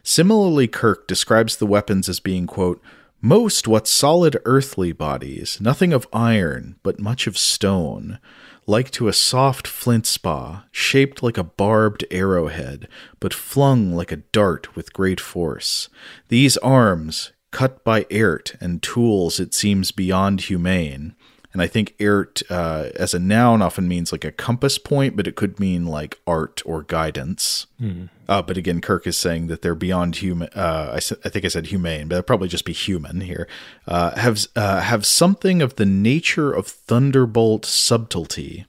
Similarly, 0.09 0.67
Kirk 0.67 1.07
describes 1.07 1.57
the 1.57 1.67
weapons 1.67 2.09
as 2.09 2.19
being, 2.19 2.47
quote, 2.47 2.81
most 3.21 3.67
what 3.67 3.87
solid 3.87 4.39
earthly 4.43 4.91
bodies, 4.91 5.61
nothing 5.61 5.93
of 5.93 6.07
iron, 6.11 6.77
but 6.81 6.99
much 6.99 7.27
of 7.27 7.37
stone, 7.37 8.17
like 8.65 8.89
to 8.89 9.07
a 9.07 9.13
soft 9.13 9.67
flint 9.67 10.07
spa, 10.07 10.65
shaped 10.71 11.21
like 11.21 11.37
a 11.37 11.43
barbed 11.43 12.05
arrowhead, 12.09 12.87
but 13.19 13.35
flung 13.35 13.93
like 13.93 14.11
a 14.11 14.23
dart 14.33 14.75
with 14.75 14.93
great 14.93 15.19
force. 15.21 15.89
These 16.29 16.57
arms, 16.57 17.31
cut 17.51 17.83
by 17.83 18.07
art 18.11 18.55
and 18.59 18.81
tools 18.81 19.39
it 19.39 19.53
seems 19.53 19.91
beyond 19.91 20.41
humane, 20.41 21.13
and 21.51 21.61
I 21.61 21.67
think 21.67 21.95
ert 21.99 22.43
uh, 22.49 22.89
as 22.95 23.13
a 23.13 23.19
noun 23.19 23.61
often 23.61 23.87
means 23.87 24.11
like 24.11 24.23
a 24.23 24.31
compass 24.31 24.77
point, 24.77 25.15
but 25.15 25.27
it 25.27 25.35
could 25.35 25.59
mean 25.59 25.85
like 25.85 26.19
art 26.27 26.61
or 26.65 26.83
guidance. 26.83 27.65
Mm. 27.81 28.09
Uh, 28.27 28.43
but 28.43 28.57
again, 28.57 28.81
Kirk 28.81 29.07
is 29.07 29.17
saying 29.17 29.47
that 29.47 29.63
they're 29.63 29.73
beyond 29.73 30.17
human. 30.17 30.49
Uh, 30.53 30.91
I, 30.93 30.97
I, 30.97 31.29
think 31.29 31.45
I 31.45 31.47
said 31.47 31.67
humane, 31.67 32.07
but 32.07 32.15
it'll 32.15 32.23
probably 32.23 32.49
just 32.49 32.65
be 32.65 32.73
human 32.73 33.21
here. 33.21 33.47
Uh, 33.87 34.15
have 34.15 34.45
uh, 34.55 34.81
have 34.81 35.05
something 35.05 35.61
of 35.63 35.75
the 35.75 35.85
nature 35.85 36.51
of 36.51 36.67
thunderbolt 36.67 37.65
subtlety, 37.65 38.65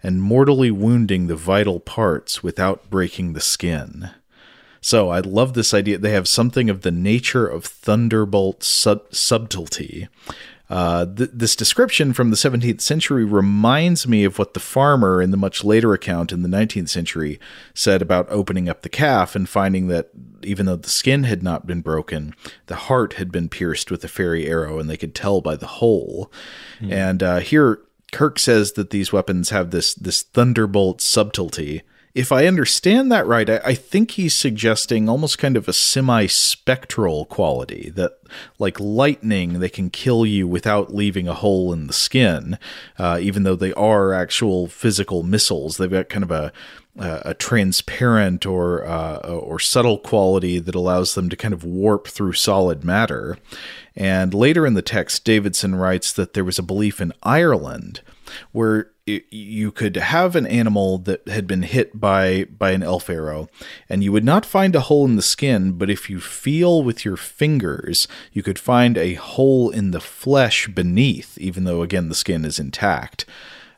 and 0.00 0.22
mortally 0.22 0.70
wounding 0.70 1.26
the 1.26 1.36
vital 1.36 1.80
parts 1.80 2.44
without 2.44 2.88
breaking 2.90 3.32
the 3.32 3.40
skin. 3.40 4.10
So 4.80 5.10
I 5.10 5.20
love 5.20 5.54
this 5.54 5.74
idea. 5.74 5.98
They 5.98 6.12
have 6.12 6.28
something 6.28 6.70
of 6.70 6.82
the 6.82 6.90
nature 6.90 7.46
of 7.46 7.64
thunderbolt 7.64 8.62
sub- 8.62 9.12
subtlety, 9.14 10.08
uh, 10.70 11.04
th- 11.04 11.30
this 11.32 11.56
description 11.56 12.12
from 12.12 12.30
the 12.30 12.36
17th 12.36 12.80
century 12.80 13.24
reminds 13.24 14.06
me 14.06 14.22
of 14.22 14.38
what 14.38 14.54
the 14.54 14.60
farmer 14.60 15.20
in 15.20 15.32
the 15.32 15.36
much 15.36 15.64
later 15.64 15.92
account 15.92 16.30
in 16.30 16.42
the 16.42 16.48
19th 16.48 16.88
century 16.88 17.40
said 17.74 18.00
about 18.00 18.28
opening 18.30 18.68
up 18.68 18.82
the 18.82 18.88
calf 18.88 19.34
and 19.34 19.48
finding 19.48 19.88
that 19.88 20.10
even 20.42 20.66
though 20.66 20.76
the 20.76 20.88
skin 20.88 21.24
had 21.24 21.42
not 21.42 21.66
been 21.66 21.80
broken, 21.80 22.34
the 22.66 22.76
heart 22.76 23.14
had 23.14 23.32
been 23.32 23.48
pierced 23.48 23.90
with 23.90 24.04
a 24.04 24.08
fairy 24.08 24.46
arrow, 24.46 24.78
and 24.78 24.88
they 24.88 24.96
could 24.96 25.14
tell 25.14 25.40
by 25.40 25.56
the 25.56 25.66
hole. 25.66 26.30
Mm. 26.80 26.92
And 26.92 27.22
uh, 27.22 27.40
here, 27.40 27.80
Kirk 28.12 28.38
says 28.38 28.72
that 28.72 28.90
these 28.90 29.12
weapons 29.12 29.50
have 29.50 29.72
this 29.72 29.92
this 29.94 30.22
thunderbolt 30.22 31.00
subtlety 31.00 31.82
if 32.14 32.32
I 32.32 32.46
understand 32.46 33.12
that 33.12 33.26
right, 33.26 33.48
I, 33.48 33.60
I, 33.64 33.74
think 33.74 34.12
he's 34.12 34.34
suggesting 34.34 35.08
almost 35.08 35.38
kind 35.38 35.56
of 35.56 35.68
a 35.68 35.72
semi 35.72 36.26
spectral 36.26 37.24
quality 37.26 37.90
that, 37.94 38.18
like 38.58 38.80
lightning, 38.80 39.60
they 39.60 39.68
can 39.68 39.90
kill 39.90 40.26
you 40.26 40.48
without 40.48 40.94
leaving 40.94 41.28
a 41.28 41.34
hole 41.34 41.72
in 41.72 41.86
the 41.86 41.92
skin, 41.92 42.58
uh, 42.98 43.18
even 43.20 43.44
though 43.44 43.56
they 43.56 43.72
are 43.74 44.12
actual 44.12 44.66
physical 44.66 45.22
missiles. 45.22 45.76
They've 45.76 45.90
got 45.90 46.08
kind 46.08 46.24
of 46.24 46.30
a 46.30 46.52
a 46.96 47.34
transparent 47.34 48.44
or 48.44 48.84
uh, 48.84 49.18
or 49.18 49.58
subtle 49.58 49.98
quality 49.98 50.58
that 50.58 50.74
allows 50.74 51.14
them 51.14 51.28
to 51.28 51.36
kind 51.36 51.54
of 51.54 51.64
warp 51.64 52.08
through 52.08 52.32
solid 52.32 52.84
matter. 52.84 53.38
And 53.96 54.34
later 54.34 54.66
in 54.66 54.74
the 54.74 54.82
text, 54.82 55.24
Davidson 55.24 55.76
writes 55.76 56.12
that 56.12 56.34
there 56.34 56.44
was 56.44 56.58
a 56.58 56.64
belief 56.64 57.00
in 57.00 57.12
Ireland 57.22 58.00
where 58.52 58.90
you 59.30 59.72
could 59.72 59.96
have 59.96 60.36
an 60.36 60.46
animal 60.46 60.98
that 60.98 61.26
had 61.28 61.46
been 61.46 61.62
hit 61.62 61.98
by 61.98 62.44
by 62.44 62.70
an 62.70 62.82
elf 62.82 63.10
arrow, 63.10 63.48
and 63.88 64.02
you 64.02 64.12
would 64.12 64.24
not 64.24 64.46
find 64.46 64.74
a 64.74 64.80
hole 64.80 65.04
in 65.04 65.16
the 65.16 65.22
skin, 65.22 65.72
but 65.72 65.90
if 65.90 66.08
you 66.08 66.20
feel 66.20 66.82
with 66.82 67.04
your 67.04 67.16
fingers, 67.16 68.08
you 68.32 68.42
could 68.42 68.58
find 68.58 68.96
a 68.96 69.14
hole 69.14 69.70
in 69.70 69.90
the 69.90 70.00
flesh 70.00 70.68
beneath, 70.68 71.36
even 71.38 71.64
though 71.64 71.82
again 71.82 72.08
the 72.08 72.14
skin 72.14 72.44
is 72.44 72.58
intact. 72.58 73.24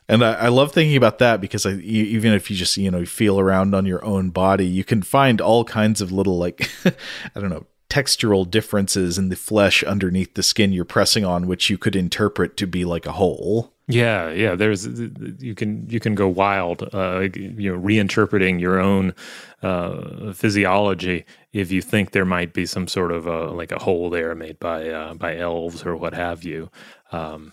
And 0.07 0.23
I, 0.23 0.33
I, 0.33 0.47
love 0.49 0.73
thinking 0.73 0.97
about 0.97 1.19
that 1.19 1.39
because 1.39 1.65
I, 1.65 1.75
even 1.75 2.33
if 2.33 2.51
you 2.51 2.57
just 2.57 2.75
you 2.77 2.91
know 2.91 3.05
feel 3.05 3.39
around 3.39 3.73
on 3.73 3.85
your 3.85 4.03
own 4.03 4.29
body, 4.31 4.65
you 4.65 4.83
can 4.83 5.01
find 5.01 5.39
all 5.39 5.63
kinds 5.63 6.01
of 6.01 6.11
little 6.11 6.37
like 6.37 6.69
I 7.35 7.39
don't 7.39 7.49
know 7.49 7.65
textural 7.93 8.49
differences 8.49 9.19
in 9.19 9.29
the 9.29 9.35
flesh 9.35 9.83
underneath 9.83 10.33
the 10.33 10.41
skin 10.41 10.73
you're 10.73 10.83
pressing 10.83 11.23
on, 11.23 11.45
which 11.45 11.69
you 11.69 11.77
could 11.77 11.95
interpret 11.95 12.57
to 12.57 12.65
be 12.65 12.83
like 12.83 13.05
a 13.05 13.11
hole. 13.11 13.72
Yeah, 13.87 14.31
yeah. 14.31 14.55
There's 14.55 14.87
you 14.87 15.55
can 15.55 15.89
you 15.89 15.99
can 15.99 16.15
go 16.15 16.27
wild, 16.27 16.83
uh, 16.93 17.27
you 17.35 17.73
know, 17.73 17.81
reinterpreting 17.81 18.61
your 18.61 18.79
own 18.79 19.13
uh, 19.61 20.31
physiology 20.33 21.25
if 21.51 21.71
you 21.71 21.81
think 21.81 22.11
there 22.11 22.25
might 22.25 22.53
be 22.53 22.65
some 22.65 22.87
sort 22.87 23.11
of 23.11 23.27
a, 23.27 23.47
like 23.51 23.73
a 23.73 23.79
hole 23.79 24.09
there 24.09 24.35
made 24.35 24.57
by 24.59 24.87
uh, 24.87 25.13
by 25.15 25.37
elves 25.37 25.85
or 25.85 25.97
what 25.97 26.13
have 26.13 26.43
you. 26.43 26.69
Um, 27.11 27.51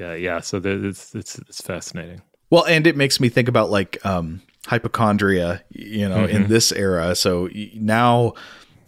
yeah, 0.00 0.14
yeah. 0.14 0.40
So 0.40 0.60
it's 0.64 1.14
it's 1.14 1.38
it's 1.38 1.60
fascinating. 1.60 2.22
Well, 2.50 2.64
and 2.64 2.86
it 2.86 2.96
makes 2.96 3.20
me 3.20 3.28
think 3.28 3.46
about 3.46 3.70
like 3.70 4.04
um, 4.04 4.42
hypochondria, 4.66 5.62
you 5.70 6.08
know, 6.08 6.26
mm-hmm. 6.26 6.36
in 6.36 6.48
this 6.48 6.72
era. 6.72 7.14
So 7.14 7.48
now 7.74 8.32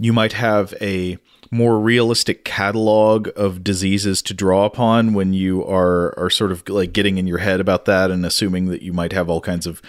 you 0.00 0.12
might 0.12 0.32
have 0.32 0.74
a 0.80 1.18
more 1.50 1.80
realistic 1.80 2.44
catalog 2.44 3.28
of 3.34 3.64
diseases 3.64 4.22
to 4.22 4.34
draw 4.34 4.64
upon 4.64 5.14
when 5.14 5.32
you 5.32 5.64
are 5.64 6.16
are 6.18 6.30
sort 6.30 6.52
of 6.52 6.68
like 6.68 6.92
getting 6.92 7.18
in 7.18 7.26
your 7.26 7.38
head 7.38 7.60
about 7.60 7.86
that 7.86 8.10
and 8.10 8.24
assuming 8.24 8.66
that 8.66 8.82
you 8.82 8.92
might 8.92 9.12
have 9.12 9.28
all 9.28 9.40
kinds 9.40 9.66
of 9.66 9.82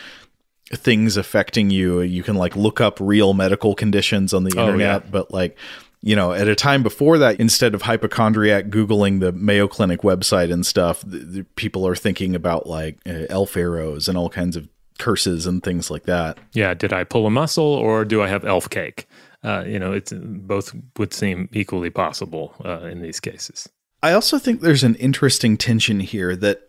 things 0.74 1.17
affecting 1.17 1.69
you. 1.69 2.02
You 2.02 2.24
can 2.24 2.36
like 2.36 2.56
look 2.56 2.82
up 2.82 2.97
real 3.00 3.34
medical 3.34 3.76
conditions 3.76 4.34
on 4.34 4.43
the 4.43 4.58
oh, 4.58 4.62
internet 4.62 5.04
yeah. 5.04 5.10
but 5.12 5.32
like 5.32 5.58
you 6.02 6.15
know 6.15 6.34
at 6.34 6.47
a 6.47 6.56
time 6.56 6.82
before 6.82 7.19
that 7.19 7.39
instead 7.39 7.76
of 7.76 7.84
hypochondriac 7.84 8.65
googling 8.65 9.19
the 9.19 9.32
mayo 9.32 9.67
clinic 9.67 10.02
website 10.02 10.52
and 10.52 10.65
stuff 10.65 11.02
the, 11.02 11.19
the 11.19 11.43
people 11.56 11.86
are 11.86 11.95
thinking 11.95 12.36
about 12.36 12.65
like 12.65 12.97
uh, 13.06 13.26
elf 13.30 13.56
arrows 13.56 14.08
and 14.08 14.17
all 14.17 14.30
kinds 14.30 14.56
of 14.56 14.67
curses 14.97 15.47
and 15.47 15.63
things 15.63 15.91
like 15.91 16.04
that. 16.04 16.38
Yeah 16.54 16.74
did 16.74 16.91
i 16.91 17.04
pull 17.04 17.28
a 17.28 17.30
muscle 17.30 17.63
or 17.63 18.04
do 18.04 18.21
i 18.21 18.28
have 18.28 18.45
elf 18.45 18.69
cake 18.69 19.08
uh, 19.44 19.64
you 19.66 19.80
know, 19.80 19.92
it's 19.92 20.14
both 20.14 20.76
would 20.98 21.14
seem 21.14 21.50
equally 21.52 21.90
possible 21.90 22.56
uh, 22.64 22.86
in 22.86 23.02
these 23.02 23.20
cases. 23.20 23.68
I 24.04 24.14
also 24.14 24.40
think 24.40 24.62
there's 24.62 24.84
an 24.84 24.96
interesting 24.96 25.58
tension 25.58 26.00
here 26.00 26.36
that 26.36 26.68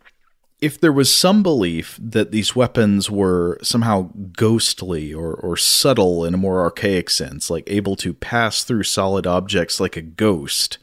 if 0.61 0.79
there 0.79 0.93
was 0.93 1.13
some 1.13 1.43
belief 1.43 1.99
that 2.01 2.31
these 2.31 2.55
weapons 2.55 3.11
were 3.11 3.59
somehow 3.61 4.09
ghostly 4.37 5.13
or, 5.13 5.33
or 5.33 5.57
subtle 5.57 6.23
in 6.23 6.33
a 6.33 6.37
more 6.37 6.61
archaic 6.61 7.09
sense, 7.09 7.49
like 7.49 7.65
able 7.67 7.95
to 7.97 8.13
pass 8.13 8.63
through 8.63 8.83
solid 8.83 9.27
objects 9.27 9.79
like 9.79 9.97
a 9.97 10.01
ghost, 10.01 10.77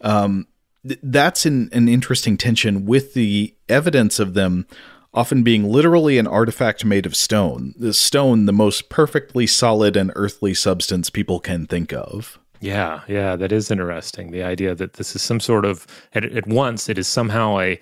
um, 0.00 0.46
th- 0.86 1.00
that's 1.02 1.44
an, 1.44 1.68
an 1.72 1.88
interesting 1.88 2.38
tension 2.38 2.86
with 2.86 3.12
the 3.12 3.54
evidence 3.68 4.18
of 4.18 4.34
them 4.34 4.66
often 5.14 5.42
being 5.42 5.64
literally 5.70 6.18
an 6.18 6.26
artifact 6.26 6.84
made 6.84 7.06
of 7.06 7.14
stone. 7.14 7.74
The 7.76 7.92
stone, 7.92 8.46
the 8.46 8.52
most 8.52 8.88
perfectly 8.88 9.46
solid 9.46 9.96
and 9.96 10.12
earthly 10.14 10.54
substance 10.54 11.10
people 11.10 11.40
can 11.40 11.66
think 11.66 11.92
of. 11.92 12.38
Yeah, 12.60 13.00
yeah, 13.08 13.34
that 13.36 13.50
is 13.50 13.70
interesting. 13.70 14.30
The 14.30 14.44
idea 14.44 14.74
that 14.74 14.94
this 14.94 15.16
is 15.16 15.22
some 15.22 15.40
sort 15.40 15.64
of, 15.64 15.86
at, 16.14 16.24
at 16.24 16.46
once, 16.46 16.88
it 16.88 16.96
is 16.96 17.08
somehow 17.08 17.58
a, 17.58 17.78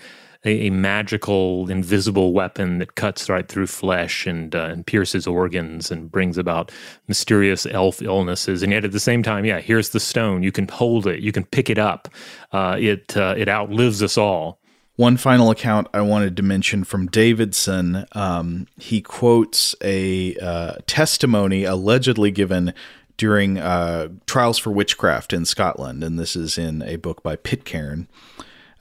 a, 0.46 0.70
magical, 0.70 1.70
invisible 1.70 2.32
weapon 2.32 2.78
that 2.78 2.94
cuts 2.94 3.28
right 3.28 3.46
through 3.46 3.66
flesh 3.66 4.26
and, 4.26 4.54
uh, 4.54 4.64
and 4.64 4.86
pierces 4.86 5.26
organs 5.26 5.90
and 5.90 6.10
brings 6.10 6.38
about 6.38 6.72
mysterious 7.08 7.66
elf 7.66 8.00
illnesses. 8.00 8.62
And 8.62 8.72
yet, 8.72 8.86
at 8.86 8.92
the 8.92 9.00
same 9.00 9.22
time, 9.22 9.44
yeah, 9.44 9.60
here's 9.60 9.90
the 9.90 10.00
stone. 10.00 10.42
You 10.42 10.50
can 10.50 10.66
hold 10.66 11.06
it, 11.06 11.20
you 11.20 11.30
can 11.30 11.44
pick 11.44 11.68
it 11.68 11.78
up. 11.78 12.08
Uh, 12.52 12.78
it 12.80 13.14
uh, 13.18 13.34
it 13.36 13.50
outlives 13.50 14.02
us 14.02 14.16
all. 14.16 14.60
One 15.00 15.16
final 15.16 15.50
account 15.50 15.88
I 15.94 16.02
wanted 16.02 16.36
to 16.36 16.42
mention 16.42 16.84
from 16.84 17.06
Davidson. 17.06 18.04
Um, 18.12 18.66
he 18.76 19.00
quotes 19.00 19.74
a 19.80 20.36
uh, 20.36 20.74
testimony 20.86 21.64
allegedly 21.64 22.30
given 22.30 22.74
during 23.16 23.56
uh, 23.56 24.08
trials 24.26 24.58
for 24.58 24.70
witchcraft 24.70 25.32
in 25.32 25.46
Scotland, 25.46 26.04
and 26.04 26.18
this 26.18 26.36
is 26.36 26.58
in 26.58 26.82
a 26.82 26.96
book 26.96 27.22
by 27.22 27.36
Pitcairn. 27.36 28.08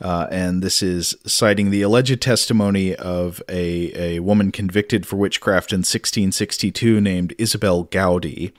Uh, 0.02 0.28
and 0.30 0.62
this 0.62 0.84
is 0.84 1.16
citing 1.26 1.70
the 1.70 1.84
alleged 1.84 2.22
testimony 2.22 2.94
of 2.96 3.42
a, 3.48 4.18
a 4.18 4.20
woman 4.20 4.52
convicted 4.52 5.08
for 5.08 5.16
witchcraft 5.16 5.72
in 5.72 5.80
1662 5.80 7.00
named 7.00 7.34
Isobel 7.40 7.90
Gowdie, 7.92 8.52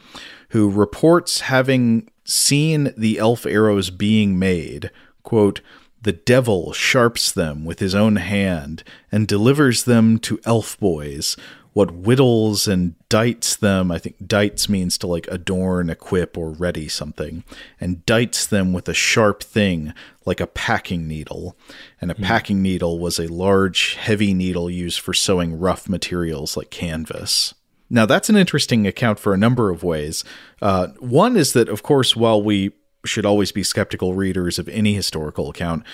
who 0.48 0.70
reports 0.70 1.40
having 1.40 2.08
seen 2.24 2.94
the 2.96 3.18
elf 3.18 3.44
arrows 3.44 3.90
being 3.90 4.38
made. 4.38 4.90
Quote, 5.22 5.60
the 6.02 6.12
devil 6.12 6.72
sharps 6.72 7.30
them 7.30 7.64
with 7.64 7.78
his 7.78 7.94
own 7.94 8.16
hand 8.16 8.82
and 9.12 9.28
delivers 9.28 9.84
them 9.84 10.18
to 10.20 10.40
elf 10.44 10.78
boys. 10.80 11.36
What 11.72 11.92
whittles 11.92 12.66
and 12.66 12.96
dites 13.08 13.54
them, 13.54 13.92
I 13.92 13.98
think 13.98 14.26
dites 14.26 14.68
means 14.68 14.98
to 14.98 15.06
like 15.06 15.28
adorn, 15.28 15.88
equip, 15.88 16.36
or 16.36 16.50
ready 16.50 16.88
something, 16.88 17.44
and 17.80 18.04
dites 18.06 18.44
them 18.44 18.72
with 18.72 18.88
a 18.88 18.94
sharp 18.94 19.42
thing 19.42 19.94
like 20.24 20.40
a 20.40 20.48
packing 20.48 21.06
needle. 21.06 21.56
And 22.00 22.10
a 22.10 22.14
mm. 22.14 22.24
packing 22.24 22.60
needle 22.60 22.98
was 22.98 23.20
a 23.20 23.28
large, 23.28 23.94
heavy 23.94 24.34
needle 24.34 24.68
used 24.68 24.98
for 24.98 25.14
sewing 25.14 25.60
rough 25.60 25.88
materials 25.88 26.56
like 26.56 26.70
canvas. 26.70 27.54
Now, 27.88 28.06
that's 28.06 28.28
an 28.28 28.36
interesting 28.36 28.86
account 28.86 29.18
for 29.18 29.32
a 29.34 29.38
number 29.38 29.70
of 29.70 29.82
ways. 29.82 30.24
Uh, 30.62 30.88
one 30.98 31.36
is 31.36 31.52
that, 31.52 31.68
of 31.68 31.82
course, 31.82 32.16
while 32.16 32.40
we 32.42 32.72
should 33.04 33.26
always 33.26 33.52
be 33.52 33.62
skeptical 33.62 34.14
readers 34.14 34.58
of 34.58 34.68
any 34.68 34.94
historical 34.94 35.48
account. 35.48 35.84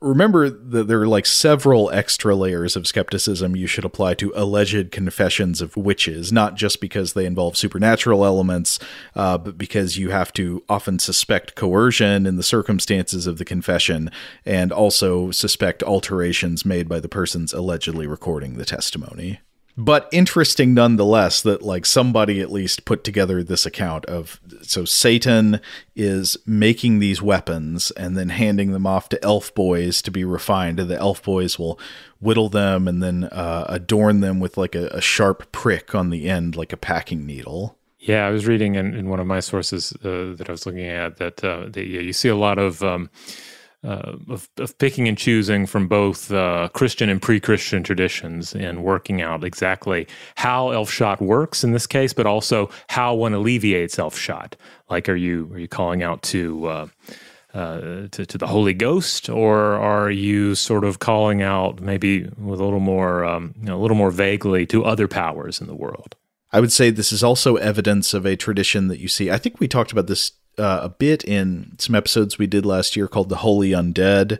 Remember 0.00 0.50
that 0.50 0.86
there 0.86 1.00
are 1.00 1.06
like 1.06 1.24
several 1.24 1.90
extra 1.90 2.34
layers 2.34 2.76
of 2.76 2.86
skepticism 2.86 3.56
you 3.56 3.66
should 3.66 3.86
apply 3.86 4.14
to 4.14 4.32
alleged 4.34 4.90
confessions 4.90 5.62
of 5.62 5.78
witches, 5.78 6.30
not 6.30 6.56
just 6.56 6.78
because 6.78 7.14
they 7.14 7.24
involve 7.24 7.56
supernatural 7.56 8.24
elements, 8.24 8.78
uh, 9.14 9.38
but 9.38 9.56
because 9.56 9.96
you 9.96 10.10
have 10.10 10.30
to 10.34 10.62
often 10.68 10.98
suspect 10.98 11.54
coercion 11.54 12.26
in 12.26 12.36
the 12.36 12.42
circumstances 12.42 13.26
of 13.26 13.38
the 13.38 13.46
confession 13.46 14.10
and 14.44 14.72
also 14.72 15.30
suspect 15.30 15.82
alterations 15.82 16.66
made 16.66 16.86
by 16.86 17.00
the 17.00 17.08
persons 17.08 17.54
allegedly 17.54 18.06
recording 18.06 18.58
the 18.58 18.66
testimony 18.66 19.40
but 19.76 20.08
interesting 20.12 20.72
nonetheless 20.72 21.42
that 21.42 21.62
like 21.62 21.84
somebody 21.84 22.40
at 22.40 22.52
least 22.52 22.84
put 22.84 23.02
together 23.02 23.42
this 23.42 23.66
account 23.66 24.04
of 24.06 24.40
so 24.62 24.84
Satan 24.84 25.60
is 25.96 26.36
making 26.46 26.98
these 26.98 27.20
weapons 27.20 27.90
and 27.92 28.16
then 28.16 28.28
handing 28.28 28.72
them 28.72 28.86
off 28.86 29.08
to 29.08 29.24
elf 29.24 29.54
boys 29.54 30.00
to 30.02 30.10
be 30.10 30.24
refined 30.24 30.78
and 30.78 30.88
the 30.88 30.98
elf 30.98 31.22
boys 31.22 31.58
will 31.58 31.78
whittle 32.20 32.48
them 32.48 32.86
and 32.86 33.02
then 33.02 33.24
uh, 33.24 33.66
adorn 33.68 34.20
them 34.20 34.40
with 34.40 34.56
like 34.56 34.74
a, 34.74 34.86
a, 34.88 35.00
sharp 35.00 35.50
prick 35.52 35.94
on 35.94 36.10
the 36.10 36.28
end 36.28 36.56
like 36.56 36.72
a 36.72 36.76
packing 36.76 37.26
needle. 37.26 37.76
Yeah 37.98 38.26
i 38.26 38.30
was 38.30 38.46
reading 38.46 38.76
in, 38.76 38.94
in 38.94 39.08
one 39.08 39.20
of 39.20 39.26
my 39.26 39.40
sources 39.40 39.92
uh, 40.04 40.34
that 40.36 40.48
i 40.48 40.52
was 40.52 40.66
looking 40.66 40.86
at 40.86 41.16
that 41.16 41.42
uh, 41.42 41.68
yeah, 41.74 42.00
you 42.00 42.12
see 42.12 42.28
a 42.28 42.36
lot 42.36 42.58
of 42.58 42.82
um, 42.82 43.10
uh, 43.84 44.16
of, 44.28 44.48
of, 44.56 44.78
picking 44.78 45.06
and 45.08 45.18
choosing 45.18 45.66
from 45.66 45.86
both 45.88 46.32
uh, 46.32 46.68
Christian 46.72 47.10
and 47.10 47.20
pre-Christian 47.20 47.82
traditions 47.82 48.54
and 48.54 48.82
working 48.82 49.20
out 49.20 49.44
exactly 49.44 50.06
how 50.36 50.70
elf 50.70 50.90
shot 50.90 51.20
works 51.20 51.62
in 51.62 51.72
this 51.72 51.86
case, 51.86 52.12
but 52.12 52.26
also 52.26 52.70
how 52.88 53.14
one 53.14 53.34
alleviates 53.34 53.98
elf 53.98 54.16
shot. 54.16 54.56
Like, 54.88 55.08
are 55.08 55.16
you 55.16 55.50
are 55.52 55.58
you 55.58 55.68
calling 55.68 56.02
out 56.02 56.22
to 56.24 56.66
uh, 56.66 56.86
uh, 57.52 58.08
to, 58.10 58.26
to, 58.26 58.38
the 58.38 58.46
Holy 58.46 58.74
Ghost, 58.74 59.28
or 59.28 59.74
are 59.74 60.10
you 60.10 60.54
sort 60.54 60.84
of 60.84 60.98
calling 60.98 61.40
out 61.42 61.80
maybe 61.80 62.24
with 62.38 62.60
a 62.60 62.64
little 62.64 62.80
more 62.80 63.24
um, 63.24 63.54
you 63.60 63.66
know, 63.66 63.76
a 63.76 63.82
little 63.82 63.96
more 63.96 64.10
vaguely 64.10 64.66
to 64.66 64.84
other 64.84 65.06
powers 65.06 65.60
in 65.60 65.66
the 65.66 65.74
world? 65.74 66.16
I 66.52 66.60
would 66.60 66.72
say 66.72 66.90
this 66.90 67.12
is 67.12 67.22
also 67.22 67.56
evidence 67.56 68.14
of 68.14 68.24
a 68.24 68.36
tradition 68.36 68.88
that 68.88 68.98
you 68.98 69.08
see. 69.08 69.30
I 69.30 69.38
think 69.38 69.60
we 69.60 69.68
talked 69.68 69.92
about 69.92 70.06
this 70.06 70.32
uh, 70.58 70.80
a 70.82 70.88
bit 70.88 71.24
in 71.24 71.76
some 71.78 71.94
episodes 71.94 72.38
we 72.38 72.46
did 72.46 72.66
last 72.66 72.96
year 72.96 73.08
called 73.08 73.28
"The 73.28 73.36
Holy 73.36 73.70
Undead," 73.70 74.38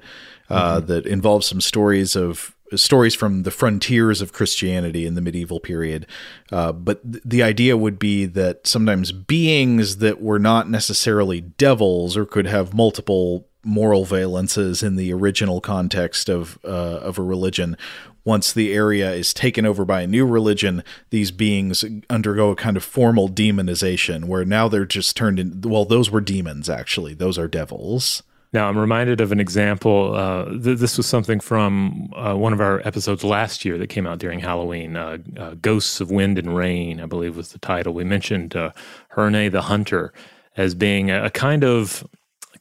uh, 0.49 0.79
mm-hmm. 0.79 0.87
that 0.87 1.07
involves 1.07 1.47
some 1.47 1.61
stories 1.61 2.17
of 2.17 2.55
stories 2.75 3.15
from 3.15 3.43
the 3.43 3.51
frontiers 3.51 4.21
of 4.21 4.33
Christianity 4.33 5.07
in 5.07 5.15
the 5.15 5.21
medieval 5.21 5.61
period. 5.61 6.07
Uh, 6.51 6.73
but 6.73 7.03
th- 7.11 7.23
the 7.25 7.43
idea 7.43 7.77
would 7.77 7.99
be 7.99 8.25
that 8.27 8.67
sometimes 8.67 9.13
beings 9.13 9.99
that 9.99 10.21
were 10.21 10.39
not 10.39 10.69
necessarily 10.69 11.41
devils 11.41 12.17
or 12.17 12.25
could 12.25 12.47
have 12.47 12.75
multiple 12.75 13.47
moral 13.65 14.05
valences 14.05 14.83
in 14.83 14.97
the 14.97 15.13
original 15.13 15.61
context 15.61 16.29
of 16.29 16.59
uh, 16.65 16.69
of 16.69 17.19
a 17.19 17.23
religion 17.23 17.77
once 18.25 18.53
the 18.53 18.73
area 18.73 19.13
is 19.13 19.35
taken 19.35 19.67
over 19.67 19.85
by 19.85 20.03
a 20.03 20.07
new 20.07 20.27
religion, 20.27 20.83
these 21.11 21.31
beings 21.31 21.85
undergo 22.09 22.51
a 22.51 22.57
kind 22.57 22.77
of 22.77 22.85
formal 22.85 23.29
demonization 23.29 24.25
where 24.25 24.45
now 24.45 24.69
they're 24.69 24.87
just 24.87 25.17
turned 25.17 25.39
in. 25.39 25.61
Well, 25.63 25.85
those 25.85 26.11
were 26.11 26.21
demons, 26.21 26.71
actually. 26.71 27.15
Those 27.15 27.39
are 27.39 27.49
devils. 27.49 28.23
Now, 28.55 28.69
I'm 28.69 28.79
reminded 28.79 29.21
of 29.21 29.33
an 29.33 29.41
example. 29.41 30.15
Uh, 30.15 30.45
th- 30.45 30.79
this 30.79 30.97
was 30.97 31.07
something 31.07 31.41
from 31.41 32.13
uh, 32.15 32.35
one 32.35 32.53
of 32.53 32.61
our 32.61 32.81
episodes 32.87 33.25
last 33.25 33.65
year 33.65 33.77
that 33.79 33.89
came 33.89 34.07
out 34.07 34.21
during 34.21 34.39
Halloween. 34.39 34.97
Uh, 34.97 35.19
uh 35.37 35.55
Ghosts 35.61 36.01
of 36.01 36.13
Wind 36.13 36.39
and 36.39 36.57
Rain, 36.57 37.01
I 37.01 37.07
believe, 37.07 37.37
was 37.37 37.51
the 37.51 37.59
title. 37.59 37.95
We 37.95 38.05
mentioned 38.05 38.55
uh, 38.55 38.71
Herne 39.09 39.51
the 39.51 39.63
Hunter 39.63 40.13
as 40.57 40.77
being 40.77 41.11
a, 41.11 41.25
a 41.25 41.31
kind 41.31 41.65
of 41.65 42.07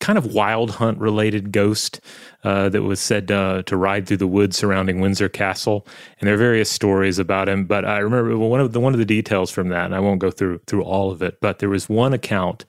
kind 0.03 0.17
of 0.17 0.33
wild 0.33 0.69
hunt 0.71 0.99
related 0.99 1.53
ghost 1.53 2.01
uh, 2.43 2.67
that 2.67 2.81
was 2.81 2.99
said 2.99 3.31
uh, 3.31 3.63
to 3.63 3.77
ride 3.77 4.05
through 4.05 4.17
the 4.17 4.27
woods 4.27 4.57
surrounding 4.57 4.99
Windsor 4.99 5.29
Castle, 5.29 5.87
and 6.19 6.27
there 6.27 6.35
are 6.35 6.37
various 6.37 6.69
stories 6.69 7.19
about 7.19 7.47
him. 7.47 7.63
But 7.63 7.85
I 7.85 7.99
remember 7.99 8.37
one 8.37 8.59
of 8.59 8.73
the 8.73 8.81
one 8.81 8.91
of 8.91 8.99
the 8.99 9.05
details 9.05 9.49
from 9.49 9.69
that, 9.69 9.85
and 9.85 9.95
I 9.95 10.01
won't 10.01 10.19
go 10.19 10.29
through 10.29 10.59
through 10.67 10.83
all 10.83 11.09
of 11.09 11.21
it. 11.21 11.39
But 11.39 11.59
there 11.59 11.69
was 11.69 11.87
one 11.87 12.11
account 12.11 12.65